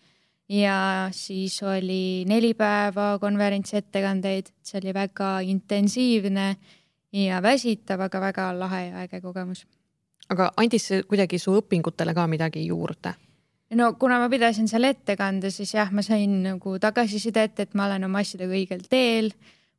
ja 0.52 1.08
siis 1.12 1.62
oli 1.62 2.24
neli 2.28 2.54
päeva 2.54 3.16
konverentsi 3.20 3.78
ettekandeid, 3.80 4.52
see 4.62 4.80
oli 4.82 4.94
väga 4.94 5.40
intensiivne 5.48 6.56
ja 7.12 7.42
väsitav, 7.42 8.00
aga 8.00 8.20
väga 8.20 8.48
lahe 8.58 8.86
ja 8.86 9.04
äge 9.06 9.20
kogemus. 9.20 9.66
aga 10.28 10.52
andis 10.56 10.86
see 10.88 11.02
kuidagi 11.02 11.38
su 11.38 11.54
õpingutele 11.60 12.14
ka 12.14 12.26
midagi 12.26 12.66
juurde? 12.66 13.14
no 13.74 13.94
kuna 13.94 14.18
ma 14.18 14.28
pidasin 14.28 14.68
seal 14.68 14.84
ettekande, 14.84 15.50
siis 15.50 15.74
jah, 15.74 15.90
ma 15.92 16.02
sain 16.02 16.42
nagu 16.42 16.78
tagasisidet, 16.78 17.60
et 17.60 17.74
ma 17.74 17.86
olen 17.86 18.04
oma 18.04 18.20
asjadega 18.20 18.52
õigel 18.52 18.86
teel 18.90 19.32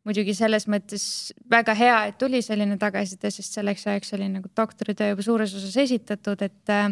muidugi 0.08 0.36
selles 0.36 0.68
mõttes 0.72 1.06
väga 1.52 1.76
hea, 1.78 1.98
et 2.10 2.20
tuli 2.20 2.42
selline 2.44 2.78
tagasiside, 2.80 3.32
sest 3.32 3.58
selleks 3.58 3.86
ajaks 3.88 4.16
oli 4.18 4.30
nagu 4.32 4.52
doktoritöö 4.58 5.14
juba 5.14 5.26
suures 5.26 5.56
osas 5.58 5.76
esitatud, 5.86 6.42
et 6.44 6.72
äh, 6.74 6.90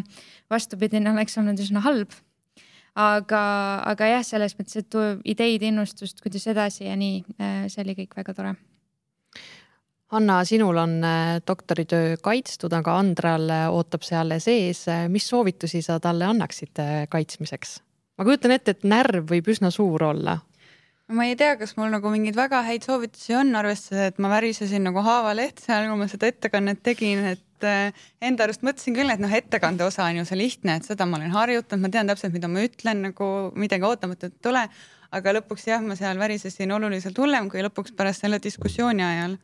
vastupidine 0.50 1.12
oleks 1.12 1.36
olnud 1.40 1.60
üsna 1.60 1.84
halb. 1.84 2.12
aga, 2.92 3.42
aga 3.88 4.08
jah, 4.10 4.24
selles 4.26 4.52
mõttes, 4.58 4.82
et 4.82 4.96
ideid, 5.24 5.62
innustust, 5.64 6.20
kuidas 6.20 6.44
edasi 6.52 6.84
ja 6.84 6.96
nii, 6.96 7.22
äh, 7.40 7.64
see 7.72 7.84
oli 7.84 7.96
kõik 8.02 8.16
väga 8.16 8.34
tore. 8.36 8.54
Anna, 10.12 10.42
sinul 10.44 10.76
on 10.76 10.98
äh, 11.08 11.38
doktoritöö 11.40 12.18
kaitstud, 12.20 12.72
aga 12.76 12.98
Andral 13.00 13.48
ootab 13.72 14.04
see 14.04 14.18
alles 14.18 14.48
ees. 14.52 14.84
mis 15.08 15.28
soovitusi 15.28 15.80
sa 15.82 16.00
talle 16.00 16.28
annaksid 16.28 16.84
kaitsmiseks? 17.08 17.80
ma 18.18 18.24
kujutan 18.28 18.52
ette, 18.52 18.76
et 18.76 18.84
närv 18.84 19.24
võib 19.30 19.48
üsna 19.48 19.70
suur 19.72 20.04
olla 20.04 20.36
ma 21.12 21.26
ei 21.28 21.36
tea, 21.38 21.54
kas 21.60 21.74
mul 21.78 21.90
nagu 21.92 22.10
mingeid 22.12 22.36
väga 22.38 22.62
häid 22.66 22.86
soovitusi 22.86 23.36
on, 23.38 23.52
arvestades, 23.58 24.12
et 24.12 24.20
ma 24.22 24.30
värisesin 24.32 24.84
nagu 24.88 25.02
haavaleht 25.04 25.62
seal, 25.62 25.86
kui 25.90 26.00
ma 26.00 26.08
seda 26.10 26.30
ettekannet 26.30 26.82
tegin, 26.86 27.22
et 27.34 27.66
äh, 27.68 28.04
enda 28.24 28.46
arust 28.46 28.64
mõtlesin 28.66 28.96
küll, 28.96 29.12
et 29.12 29.22
noh, 29.22 29.32
ettekande 29.32 29.86
osa 29.86 30.08
on 30.08 30.22
ju 30.22 30.26
see 30.28 30.40
lihtne, 30.40 30.78
et 30.78 30.88
seda 30.88 31.06
ma 31.08 31.20
olen 31.20 31.34
harjutanud, 31.34 31.84
ma 31.84 31.92
tean 31.92 32.10
täpselt, 32.10 32.34
mida 32.36 32.50
ma 32.50 32.64
ütlen, 32.66 33.04
nagu 33.08 33.28
midagi 33.58 33.88
ootamatut 33.88 34.32
ei 34.32 34.44
tule. 34.48 34.66
aga 35.12 35.32
lõpuks 35.36 35.66
jah, 35.68 35.82
ma 35.84 35.92
seal 35.92 36.16
värisesin 36.16 36.70
oluliselt 36.72 37.18
hullem 37.20 37.50
kui 37.52 37.60
lõpuks 37.60 37.92
pärast 37.96 38.24
selle 38.24 38.38
diskussiooni 38.40 39.04
ajal. 39.04 39.36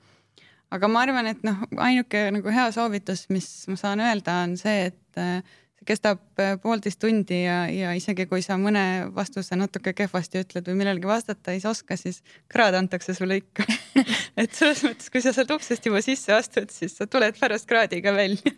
aga 0.72 0.88
ma 0.88 1.04
arvan, 1.04 1.28
et 1.28 1.44
noh, 1.44 1.64
ainuke 1.76 2.30
nagu 2.32 2.52
hea 2.52 2.70
soovitus, 2.72 3.26
mis 3.28 3.48
ma 3.68 3.76
saan 3.76 4.00
öelda, 4.00 4.42
on 4.46 4.56
see, 4.60 4.88
et 4.92 5.20
äh, 5.20 5.58
kestab 5.88 6.20
äh, 6.42 6.56
poolteist 6.60 7.00
tundi 7.02 7.40
ja, 7.44 7.62
ja 7.72 7.94
isegi 7.96 8.26
kui 8.30 8.42
sa 8.44 8.58
mõne 8.60 8.82
vastuse 9.14 9.56
natuke 9.58 9.94
kehvasti 9.96 10.42
ütled 10.42 10.68
või 10.68 10.78
millelegi 10.82 11.08
vastata 11.08 11.54
ei 11.54 11.62
oska, 11.68 11.96
siis 12.00 12.20
kraad 12.52 12.76
antakse 12.78 13.14
sulle 13.16 13.40
ikka. 13.40 13.66
Et 14.40 14.52
selles 14.54 14.84
mõttes, 14.86 15.10
kui 15.12 15.24
sa 15.24 15.32
sealt 15.36 15.50
uksest 15.56 15.88
juba 15.88 16.02
sisse 16.04 16.34
astud, 16.36 16.70
siis 16.74 16.96
sa 16.98 17.08
tuled 17.10 17.38
pärast 17.40 17.68
kraadiga 17.70 18.14
välja. 18.16 18.54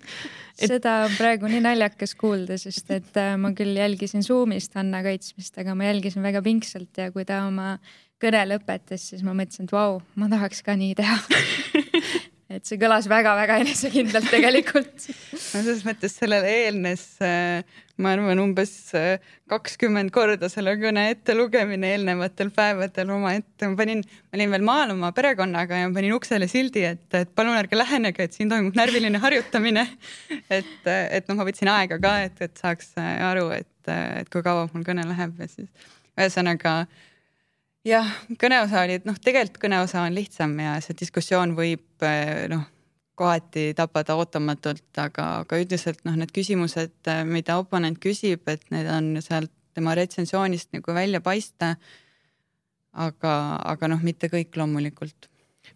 Et.... 0.59 0.67
seda 0.67 1.01
on 1.07 1.17
praegu 1.17 1.51
nii 1.51 1.63
naljakas 1.65 2.17
kuulda, 2.21 2.59
sest 2.61 2.91
et 2.95 3.21
äh, 3.21 3.35
ma 3.41 3.55
küll 3.57 3.79
jälgisin 3.79 4.27
Zoom'ist 4.27 4.77
Hanna 4.79 5.05
kaitsmist, 5.07 5.57
aga 5.63 5.77
ma 5.79 5.89
jälgisin 5.89 6.27
väga 6.27 6.43
pingsalt 6.45 7.01
ja 7.01 7.11
kui 7.15 7.27
ta 7.29 7.45
oma 7.47 7.77
kõne 8.21 8.43
lõpetas, 8.51 9.11
siis 9.13 9.25
ma 9.25 9.33
mõtlesin, 9.37 9.69
et 9.69 9.73
vau, 9.75 10.01
ma 10.21 10.29
tahaks 10.33 10.61
ka 10.67 10.77
nii 10.77 10.97
teha 10.99 11.17
et 12.51 12.67
see 12.67 12.79
kõlas 12.81 13.07
väga-väga 13.11 13.61
enesekindlalt 13.63 14.31
tegelikult 14.35 15.07
no 15.07 15.39
selles 15.39 15.85
mõttes 15.87 16.17
sellele 16.19 16.51
eelnes, 16.65 17.05
äh, 17.23 17.63
ma 18.01 18.15
arvan, 18.17 18.41
umbes 18.43 18.73
äh, 18.99 19.23
kakskümmend 19.51 20.13
korda 20.15 20.51
selle 20.53 20.75
kõne 20.81 21.07
ettelugemine 21.13 21.93
eelnevatel 21.95 22.51
päevadel 22.55 23.13
omaette. 23.15 23.69
ma 23.71 23.79
panin, 23.79 24.03
ma 24.03 24.41
olin 24.41 24.55
veel 24.57 24.67
maal 24.67 24.95
oma 24.97 25.13
perekonnaga 25.17 25.83
ja 25.83 25.93
panin 25.95 26.17
uksele 26.17 26.49
sildi, 26.51 26.85
et, 26.91 27.07
et 27.19 27.31
palun 27.35 27.59
ärge 27.59 27.79
lähenege, 27.79 28.27
et 28.27 28.37
siin 28.37 28.51
toimub 28.51 28.79
närviline 28.79 29.23
harjutamine. 29.23 29.87
et, 30.59 30.75
et 30.87 31.31
noh, 31.31 31.39
ma 31.39 31.47
võtsin 31.47 31.71
aega 31.71 32.01
ka, 32.03 32.17
et, 32.27 32.43
et 32.49 32.65
saaks 32.65 32.97
aru, 33.01 33.51
et, 33.61 33.93
et 33.93 34.33
kui 34.33 34.43
kaua 34.47 34.67
mul 34.73 34.87
kõne 34.87 35.07
läheb 35.07 35.39
ja 35.39 35.51
siis 35.51 35.71
ühesõnaga 36.19 36.83
jah, 37.87 38.11
kõneosa 38.41 38.85
oli, 38.85 38.99
et 39.01 39.09
noh, 39.09 39.17
tegelikult 39.23 39.63
kõneosa 39.63 40.05
on 40.05 40.17
lihtsam 40.17 40.57
ja 40.61 40.77
see 40.85 40.97
diskussioon 41.01 41.55
võib 41.59 42.05
eh, 42.07 42.47
noh, 42.53 42.67
kohati 43.21 43.71
tabada 43.77 44.17
ootamatult, 44.17 44.89
aga, 45.01 45.27
aga 45.45 45.61
üldiselt 45.61 46.05
noh, 46.09 46.17
need 46.21 46.33
küsimused, 46.37 46.97
eh, 47.09 47.25
mida 47.29 47.59
oponent 47.61 48.01
küsib, 48.03 48.47
et 48.53 48.65
need 48.75 48.89
on 48.91 49.17
sealt 49.25 49.53
tema 49.77 49.95
retsensioonist 49.95 50.73
nagu 50.77 50.95
välja 50.95 51.21
paista. 51.25 51.77
aga, 52.91 53.33
aga 53.71 53.87
noh, 53.87 54.01
mitte 54.03 54.27
kõik 54.27 54.57
loomulikult 54.59 55.29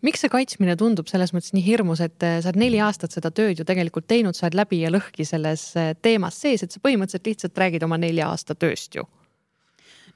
miks 0.02 0.24
see 0.24 0.28
kaitsmine 0.32 0.74
tundub 0.74 1.06
selles 1.06 1.30
mõttes 1.30 1.52
nii 1.54 1.62
hirmus, 1.62 2.00
et 2.02 2.22
eh, 2.26 2.40
sa 2.42 2.50
oled 2.50 2.58
neli 2.58 2.80
aastat 2.82 3.14
seda 3.14 3.30
tööd 3.30 3.60
ju 3.60 3.64
tegelikult 3.64 4.08
teinud, 4.10 4.34
sa 4.34 4.48
oled 4.48 4.58
läbi 4.58 4.80
ja 4.82 4.90
lõhki 4.90 5.24
selles 5.24 5.70
teemas 6.02 6.40
sees, 6.40 6.64
et 6.64 6.74
sa 6.74 6.82
põhimõtteliselt 6.82 7.30
lihtsalt 7.30 7.60
räägid 7.62 7.86
oma 7.86 8.00
nelja 8.00 8.28
aasta 8.32 8.58
tööst 8.58 8.98
ju 8.98 9.06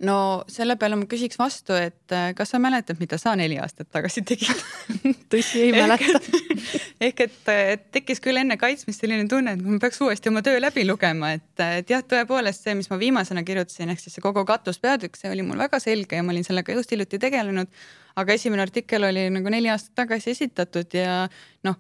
no 0.07 0.45
selle 0.51 0.77
peale 0.79 0.97
ma 0.99 1.07
küsiks 1.11 1.39
vastu, 1.41 1.75
et 1.75 2.15
äh, 2.15 2.31
kas 2.39 2.53
sa 2.55 2.61
mäletad, 2.63 3.01
mida 3.01 3.19
sa 3.19 3.35
neli 3.39 3.59
aastat 3.59 3.89
tagasi 3.95 4.23
tegid 4.27 4.63
tõsi, 5.33 5.65
ei 5.67 5.73
mäleta 5.75 6.21
ehk 7.09 7.25
et, 7.27 7.39
et 7.73 7.85
tekkis 7.95 8.23
küll 8.23 8.39
enne 8.39 8.59
kaitsmist 8.61 9.03
selline 9.03 9.27
tunne, 9.31 9.57
et 9.57 9.65
ma 9.65 9.81
peaks 9.83 10.01
uuesti 10.05 10.31
oma 10.31 10.43
töö 10.47 10.61
läbi 10.63 10.87
lugema, 10.87 11.33
et, 11.39 11.51
et 11.81 11.91
jah, 11.91 12.05
tõepoolest 12.07 12.67
see, 12.67 12.77
mis 12.79 12.91
ma 12.93 13.01
viimasena 13.01 13.45
kirjutasin, 13.47 13.91
ehk 13.95 14.03
siis 14.03 14.19
see 14.19 14.25
kogu 14.25 14.47
katuspeatükk, 14.49 15.19
see 15.19 15.33
oli 15.35 15.47
mul 15.47 15.59
väga 15.61 15.83
selge 15.83 16.21
ja 16.21 16.27
ma 16.27 16.35
olin 16.35 16.47
sellega 16.47 16.79
just 16.79 16.95
hiljuti 16.95 17.19
tegelenud. 17.23 17.71
aga 18.19 18.35
esimene 18.35 18.63
artikkel 18.63 19.05
oli 19.07 19.29
nagu 19.31 19.51
neli 19.51 19.71
aastat 19.71 19.95
tagasi 20.05 20.35
esitatud 20.35 20.95
ja 20.95 21.25
noh 21.67 21.79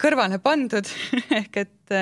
kõrvale 0.00 0.38
pandud 0.42 0.88
ehk 1.38 1.58
et, 1.62 1.94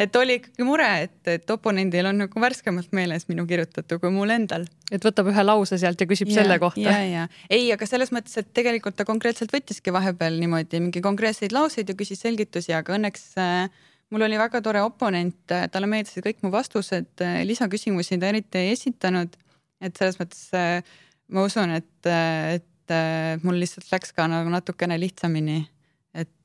et 0.00 0.16
oli 0.18 0.38
ikkagi 0.40 0.66
mure, 0.66 0.86
et, 1.04 1.18
et 1.30 1.50
oponendil 1.54 2.08
on 2.10 2.22
nagu 2.24 2.42
värskemalt 2.42 2.92
meeles 2.96 3.28
minu 3.30 3.46
kirjutatu 3.48 4.00
kui 4.02 4.12
mul 4.14 4.32
endal. 4.34 4.66
et 4.90 5.04
võtab 5.04 5.30
ühe 5.32 5.44
lause 5.44 5.78
sealt 5.80 6.00
ja 6.00 6.08
küsib 6.10 6.32
ja, 6.32 6.40
selle 6.40 6.58
kohta. 6.62 6.82
ja, 6.82 6.98
ja 7.06 7.26
ei, 7.50 7.70
aga 7.74 7.86
selles 7.88 8.12
mõttes, 8.14 8.36
et 8.40 8.50
tegelikult 8.56 8.98
ta 8.98 9.06
konkreetselt 9.08 9.54
võttiski 9.54 9.94
vahepeal 9.94 10.38
niimoodi 10.40 10.82
mingi 10.82 11.02
konkreetseid 11.04 11.54
lauseid 11.54 11.90
ja 11.90 11.98
küsis 11.98 12.22
selgitusi, 12.24 12.74
aga 12.76 12.96
õnneks 12.98 13.28
äh, 13.42 13.68
mul 14.10 14.26
oli 14.26 14.40
väga 14.40 14.62
tore 14.64 14.82
oponent, 14.84 15.40
talle 15.46 15.90
meeldisid 15.90 16.26
kõik 16.26 16.42
mu 16.42 16.52
vastused, 16.54 17.26
lisaküsimusi 17.46 18.18
ta 18.18 18.32
eriti 18.32 18.64
ei 18.64 18.74
esitanud. 18.74 19.36
et 19.80 19.96
selles 19.96 20.18
mõttes 20.18 20.48
äh, 20.58 20.82
ma 21.30 21.46
usun, 21.46 21.70
et, 21.78 22.12
et 22.58 23.44
mul 23.44 23.58
lihtsalt 23.60 23.90
läks 23.92 24.14
ka 24.16 24.26
nagu 24.30 24.48
natukene 24.50 24.96
lihtsamini 24.98 25.60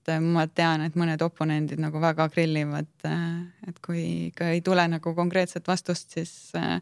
et 0.03 0.11
äh, 0.11 0.19
ma 0.19 0.45
tean, 0.51 0.83
et 0.83 0.95
mõned 0.99 1.21
oponendid 1.23 1.79
nagu 1.81 2.01
väga 2.03 2.27
grillivad, 2.33 2.91
äh, 3.07 3.69
et 3.69 3.79
kui 3.83 4.29
ikka 4.29 4.51
ei 4.53 4.61
tule 4.65 4.85
nagu 4.91 5.15
konkreetset 5.15 5.67
vastust, 5.67 6.11
siis, 6.17 6.33
äh, 6.59 6.79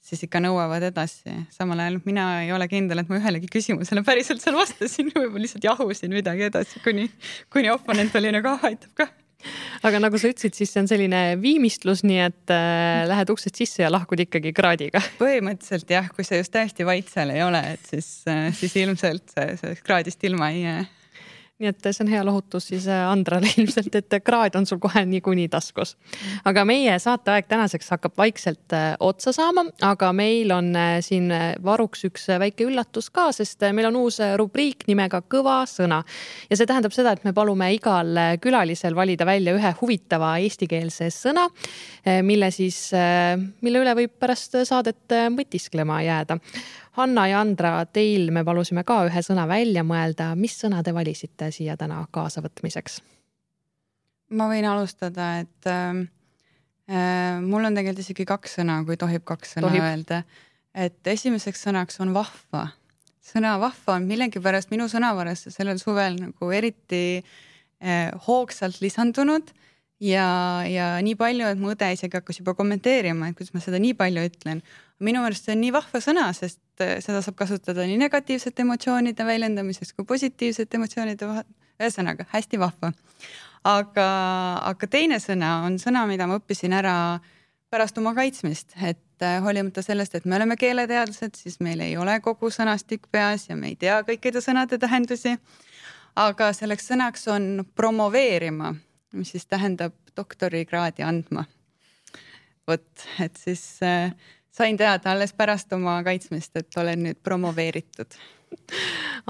siis 0.00 0.22
ikka 0.26 0.42
nõuavad 0.42 0.86
edasi. 0.90 1.34
samal 1.50 1.80
ajal 1.82 2.00
mina 2.04 2.44
ei 2.44 2.52
ole 2.52 2.68
kindel, 2.70 3.02
et 3.02 3.10
ma 3.10 3.18
ühelegi 3.18 3.50
küsimusele 3.50 4.04
päriselt 4.06 4.42
seal 4.42 4.58
vastasin, 4.58 5.10
võib-olla 5.16 5.46
lihtsalt 5.46 5.66
jahusin 5.66 6.14
midagi 6.14 6.46
edasi, 6.46 6.82
kuni, 6.84 7.10
kuni 7.50 7.72
oponent 7.74 8.14
oli 8.14 8.30
nagu 8.36 8.54
ah, 8.54 8.70
aitab 8.70 8.94
ka 8.94 9.10
aga 9.88 9.96
nagu 10.04 10.18
sa 10.20 10.28
ütlesid, 10.28 10.52
siis 10.52 10.70
see 10.70 10.82
on 10.82 10.88
selline 10.90 11.20
viimistlus, 11.40 12.04
nii 12.04 12.22
et 12.22 12.52
äh, 12.54 13.02
lähed 13.08 13.32
uksest 13.32 13.56
sisse 13.56 13.82
ja 13.82 13.90
lahkud 13.90 14.20
ikkagi 14.26 14.52
kraadiga. 14.54 15.02
põhimõtteliselt 15.22 15.90
jah, 15.90 16.06
kui 16.14 16.28
sa 16.28 16.38
just 16.38 16.54
täiesti 16.54 16.86
vait 16.86 17.10
seal 17.10 17.34
ei 17.34 17.42
ole, 17.42 17.64
et 17.74 17.92
siis 17.96 18.12
äh,, 18.30 18.50
siis 18.54 18.78
ilmselt 18.84 19.34
sellest 19.34 19.82
kraadist 19.82 20.22
ilma 20.28 20.52
ei 20.54 20.64
jää 20.68 20.80
nii 21.60 21.68
et 21.70 21.88
see 21.90 22.04
on 22.04 22.10
hea 22.10 22.22
lohutus 22.24 22.70
siis 22.70 22.86
äh, 22.88 23.02
Andrale 23.10 23.50
ilmselt, 23.60 23.94
et 23.98 24.16
kraad 24.24 24.56
on 24.58 24.66
sul 24.68 24.80
kohe 24.82 25.02
niikuinii 25.08 25.48
taskus. 25.52 25.96
aga 26.48 26.64
meie 26.68 26.96
saateaeg 27.02 27.48
tänaseks 27.50 27.92
hakkab 27.94 28.16
vaikselt 28.18 28.74
äh, 28.76 28.94
otsa 29.00 29.32
saama, 29.36 29.66
aga 29.84 30.12
meil 30.16 30.52
on 30.56 30.72
äh, 30.76 30.96
siin 31.04 31.28
varuks 31.64 32.06
üks 32.08 32.28
väike 32.40 32.66
üllatus 32.68 33.10
ka, 33.12 33.28
sest 33.36 33.64
meil 33.76 33.90
on 33.90 34.00
uus 34.04 34.20
rubriik 34.40 34.86
nimega 34.88 35.22
Kõva 35.30 35.60
sõna. 35.68 36.00
ja 36.50 36.56
see 36.56 36.66
tähendab 36.66 36.94
seda, 36.96 37.12
et 37.14 37.24
me 37.28 37.34
palume 37.36 37.70
igal 37.74 38.16
külalisel 38.42 38.96
valida 38.96 39.26
välja 39.28 39.54
ühe 39.54 39.74
huvitava 39.80 40.32
eestikeelse 40.42 41.10
sõna, 41.14 41.46
mille 42.24 42.48
siis, 42.54 42.78
mille 43.60 43.82
üle 43.84 43.94
võib 43.98 44.16
pärast 44.18 44.56
saadet 44.66 45.14
mõtisklema 45.36 46.00
jääda 46.06 46.40
Hanna 46.98 47.26
ja 47.30 47.40
Andra, 47.40 47.84
teil 47.86 48.32
me 48.34 48.42
palusime 48.46 48.82
ka 48.86 49.04
ühe 49.06 49.22
sõna 49.22 49.46
välja 49.50 49.84
mõelda, 49.86 50.32
mis 50.34 50.56
sõna 50.58 50.82
te 50.82 50.94
valisite 50.94 51.52
siia 51.54 51.76
täna 51.78 52.02
kaasavõtmiseks? 52.10 53.00
ma 54.30 54.46
võin 54.50 54.66
alustada, 54.70 55.40
et 55.42 55.66
äh, 55.70 56.02
äh, 56.90 57.38
mul 57.42 57.66
on 57.66 57.78
tegelikult 57.78 58.04
isegi 58.04 58.26
kaks 58.28 58.60
sõna, 58.60 58.80
kui 58.86 58.98
tohib 58.98 59.24
kaks 59.26 59.56
sõna 59.56 59.70
tohib. 59.70 59.86
öelda. 59.86 60.22
et 60.74 61.06
esimeseks 61.14 61.64
sõnaks 61.66 61.98
on 62.02 62.14
vahva. 62.14 62.68
sõna 63.32 63.56
vahva 63.62 63.96
on 63.98 64.06
millegipärast 64.10 64.70
minu 64.70 64.86
sõnavarasse 64.90 65.50
sellel 65.50 65.78
suvel 65.82 66.18
nagu 66.18 66.52
eriti 66.54 67.22
äh, 67.22 68.10
hoogsalt 68.26 68.80
lisandunud 68.80 69.50
ja, 70.00 70.62
ja 70.66 70.92
nii 71.02 71.16
palju, 71.18 71.50
et 71.50 71.58
mu 71.58 71.74
õde 71.74 71.90
isegi 71.94 72.18
hakkas 72.18 72.40
juba 72.40 72.54
kommenteerima, 72.58 73.28
et 73.28 73.38
kuidas 73.38 73.54
ma 73.54 73.62
seda 73.64 73.82
nii 73.82 73.98
palju 73.98 74.26
ütlen 74.30 74.62
minu 75.04 75.22
meelest 75.24 75.48
see 75.48 75.56
on 75.56 75.62
nii 75.64 75.72
vahva 75.74 76.00
sõna, 76.04 76.28
sest 76.36 76.84
äh, 76.84 76.98
seda 77.04 77.22
saab 77.24 77.38
kasutada 77.38 77.86
nii 77.88 77.98
negatiivsete 78.00 78.64
emotsioonide 78.66 79.26
väljendamiseks 79.26 79.94
kui 79.96 80.08
positiivsete 80.08 80.80
emotsioonide 80.80 81.28
vahel. 81.28 81.48
ühesõnaga 81.80 82.26
hästi 82.32 82.58
vahva. 82.60 82.92
aga, 83.64 84.08
aga 84.72 84.86
teine 84.86 85.20
sõna 85.20 85.60
on 85.66 85.78
sõna, 85.80 86.06
mida 86.08 86.26
ma 86.28 86.40
õppisin 86.40 86.76
ära 86.76 86.94
pärast 87.70 87.98
oma 87.98 88.12
kaitsmist, 88.14 88.74
et 88.82 89.22
äh, 89.24 89.38
hoolimata 89.44 89.82
sellest, 89.82 90.14
et 90.14 90.26
me 90.26 90.36
oleme 90.36 90.56
keeleteadlased, 90.60 91.38
siis 91.38 91.60
meil 91.64 91.80
ei 91.84 91.96
ole 91.96 92.18
kogu 92.20 92.50
sõnastik 92.52 93.06
peas 93.12 93.48
ja 93.48 93.56
me 93.56 93.72
ei 93.72 93.76
tea 93.76 94.00
kõikide 94.06 94.42
sõnade 94.44 94.78
tähendusi. 94.78 95.38
aga 96.16 96.52
selleks 96.52 96.90
sõnaks 96.90 97.28
on 97.30 97.64
promoveerima, 97.74 98.74
mis 99.12 99.30
siis 99.30 99.46
tähendab 99.46 99.94
doktorikraadi 100.16 101.02
andma. 101.02 101.44
vot, 102.66 103.06
et 103.20 103.36
siis 103.36 103.62
äh, 103.82 104.12
sain 104.50 104.76
teada 104.76 105.12
alles 105.12 105.32
pärast 105.36 105.72
oma 105.72 106.00
kaitsmist, 106.06 106.56
et 106.56 106.76
olen 106.78 107.04
nüüd 107.06 107.22
promoveeritud. 107.22 108.18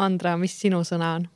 Andra, 0.01 0.37
mis 0.41 0.57
sinu 0.61 0.83
sõna 0.87 1.15
on? 1.19 1.27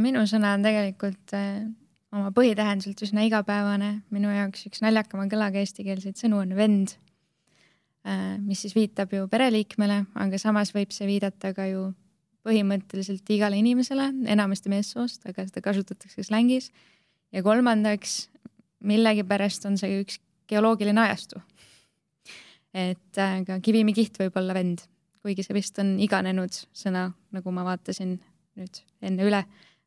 Minu 0.00 0.22
sõna 0.28 0.54
on 0.56 0.64
tegelikult 0.64 1.34
äh, 1.36 1.66
oma 2.14 2.30
põhitähenduselt 2.32 3.02
üsna 3.04 3.26
igapäevane, 3.26 3.98
minu 4.14 4.30
jaoks 4.32 4.64
üks 4.70 4.80
naljakama 4.84 5.26
kõlaga 5.28 5.60
eestikeelseid 5.60 6.16
sõnu 6.20 6.40
on 6.40 6.54
vend, 6.56 6.94
äh, 8.08 8.38
mis 8.40 8.64
siis 8.64 8.76
viitab 8.76 9.12
ju 9.12 9.28
pereliikmele, 9.28 10.04
aga 10.24 10.40
samas 10.40 10.72
võib 10.76 10.94
see 10.96 11.08
viidata 11.10 11.52
ka 11.56 11.68
ju 11.68 11.90
põhimõtteliselt 12.44 13.28
igale 13.32 13.58
inimesele, 13.60 14.10
enamasti 14.32 14.72
meessoost, 14.72 15.24
aga 15.28 15.46
seda 15.48 15.62
kasutatakse 15.64 16.24
slängis. 16.24 16.70
ja 17.32 17.42
kolmandaks, 17.42 18.28
millegipärast 18.84 19.64
on 19.66 19.78
see 19.80 20.00
üks 20.00 20.20
geoloogiline 20.48 21.00
ajastu 21.00 21.40
et 22.74 23.22
äh, 23.22 23.38
ka 23.46 23.60
kivimikiht 23.64 24.18
võib 24.20 24.36
olla 24.40 24.56
vend, 24.56 24.84
kuigi 25.24 25.46
see 25.46 25.56
vist 25.56 25.78
on 25.82 25.94
iganenud 26.02 26.56
sõna, 26.76 27.08
nagu 27.34 27.54
ma 27.54 27.64
vaatasin 27.66 28.18
nüüd 28.58 28.82
enne 29.02 29.26
üle, 29.26 29.42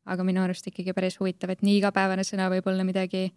aga 0.08 0.24
minu 0.26 0.42
arust 0.42 0.66
ikkagi 0.70 0.96
päris 0.96 1.18
huvitav, 1.20 1.52
et 1.52 1.64
nii 1.64 1.78
igapäevane 1.82 2.24
sõna 2.26 2.48
võib 2.52 2.66
olla 2.68 2.86
midagi 2.88 3.28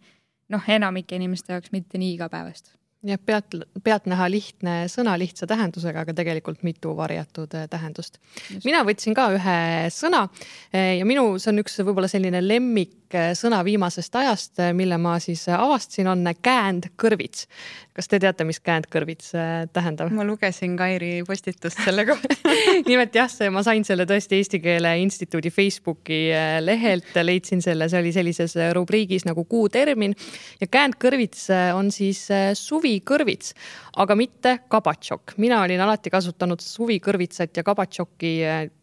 noh, 0.52 0.68
enamike 0.68 1.16
inimeste 1.16 1.54
jaoks 1.54 1.72
mitte 1.72 2.00
nii 2.00 2.16
igapäevast 2.16 2.72
jah, 3.06 3.20
pealt, 3.26 3.56
pealtnäha 3.84 4.28
lihtne 4.30 4.74
sõna 4.90 5.14
lihtsa 5.20 5.46
tähendusega, 5.50 6.04
aga 6.04 6.14
tegelikult 6.16 6.62
mitu 6.66 6.94
varjatud 6.96 7.54
äh, 7.58 7.66
tähendust. 7.70 8.18
mina 8.64 8.82
võtsin 8.86 9.16
ka 9.16 9.28
ühe 9.36 9.58
sõna 9.94 10.24
äh, 10.28 10.98
ja 11.00 11.08
minu, 11.08 11.36
see 11.42 11.52
on 11.52 11.62
üks 11.64 11.80
võib-olla 11.82 12.10
selline 12.10 12.42
lemmiksõna 13.12 13.62
viimasest 13.64 14.14
ajast, 14.16 14.58
äh, 14.60 14.72
mille 14.76 14.98
ma 14.98 15.18
siis 15.20 15.44
avastasin, 15.48 16.08
on 16.08 16.24
käändkõrvits. 16.42 17.46
kas 17.92 18.08
te 18.08 18.18
teate, 18.18 18.44
mis 18.44 18.60
käändkõrvits 18.60 19.32
tähendab? 19.72 20.12
ma 20.12 20.24
lugesin 20.24 20.76
Kairi 20.76 21.22
postitust 21.26 21.82
selle 21.84 22.06
kohta 22.06 22.28
nimelt 22.90 23.14
jah, 23.14 23.28
see, 23.28 23.50
ma 23.50 23.62
sain 23.62 23.84
selle 23.84 24.06
tõesti 24.08 24.38
Eesti 24.38 24.60
Keele 24.60 24.94
Instituudi 24.98 25.50
Facebooki 25.50 26.30
lehelt, 26.60 27.12
leidsin 27.22 27.62
selle, 27.62 27.88
see 27.88 28.00
oli 28.00 28.12
sellises 28.12 28.56
rubriigis 28.72 29.26
nagu 29.28 29.44
kuutermin 29.44 30.14
ja 30.60 30.66
käändkõrvits 30.66 31.50
on 31.76 31.90
siis 31.92 32.26
suvi 32.54 32.92
suvikõrvits, 32.92 33.54
aga 33.96 34.14
mitte 34.16 34.58
kabatšokk. 34.68 35.36
mina 35.36 35.62
olin 35.62 35.80
alati 35.80 36.10
kasutanud 36.10 36.60
suvikõrvitsat 36.60 37.56
ja 37.56 37.62
kabatšokki 37.62 38.32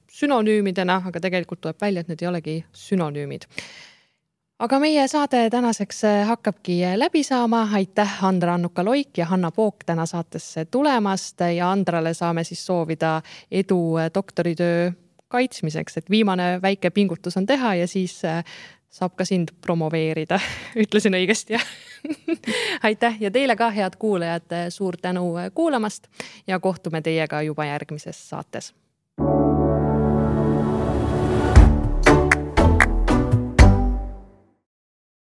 sünonüümidena, 0.09 1.03
aga 1.05 1.19
tegelikult 1.19 1.61
tuleb 1.61 1.82
välja, 1.82 2.01
et 2.01 2.07
need 2.07 2.21
ei 2.23 2.27
olegi 2.27 2.57
sünonüümid 2.73 3.45
aga 4.60 4.80
meie 4.80 5.07
saade 5.07 5.47
tänaseks 5.49 6.03
eh, 6.03 6.26
hakkabki 6.28 6.84
eh, 6.84 6.97
läbi 6.97 7.24
saama. 7.24 7.68
aitäh, 7.74 8.24
Andra 8.26 8.53
Annuka-Loik 8.53 9.18
ja 9.18 9.26
Hanna 9.26 9.51
Pook 9.51 9.76
täna 9.86 10.05
saatesse 10.05 10.66
tulemast. 10.66 11.39
Ja 11.55 11.72
Andrale 11.72 12.14
saame 12.14 12.43
siis 12.43 12.66
soovida 12.66 13.22
edu 13.51 13.95
doktoritöö 14.14 14.91
kaitsmiseks, 15.28 15.97
et 15.97 16.10
viimane 16.10 16.62
väike 16.62 16.89
pingutus 16.89 17.38
on 17.38 17.45
teha 17.45 17.76
ja 17.76 17.88
siis 17.88 18.22
saab 18.89 19.16
ka 19.16 19.26
sind 19.26 19.53
promoveerida. 19.62 20.39
Ütlesin 20.84 21.16
õigesti, 21.16 21.53
jah? 21.53 21.66
Aitäh 22.89 23.22
ja 23.22 23.32
teile 23.32 23.55
ka, 23.55 23.70
head 23.70 23.95
kuulajad, 23.99 24.49
suur 24.70 24.97
tänu 24.97 25.34
kuulamast. 25.53 26.07
Ja 26.47 26.60
kohtume 26.60 27.01
teiega 27.01 27.41
juba 27.41 27.66
järgmises 27.66 28.30
saates 28.30 28.74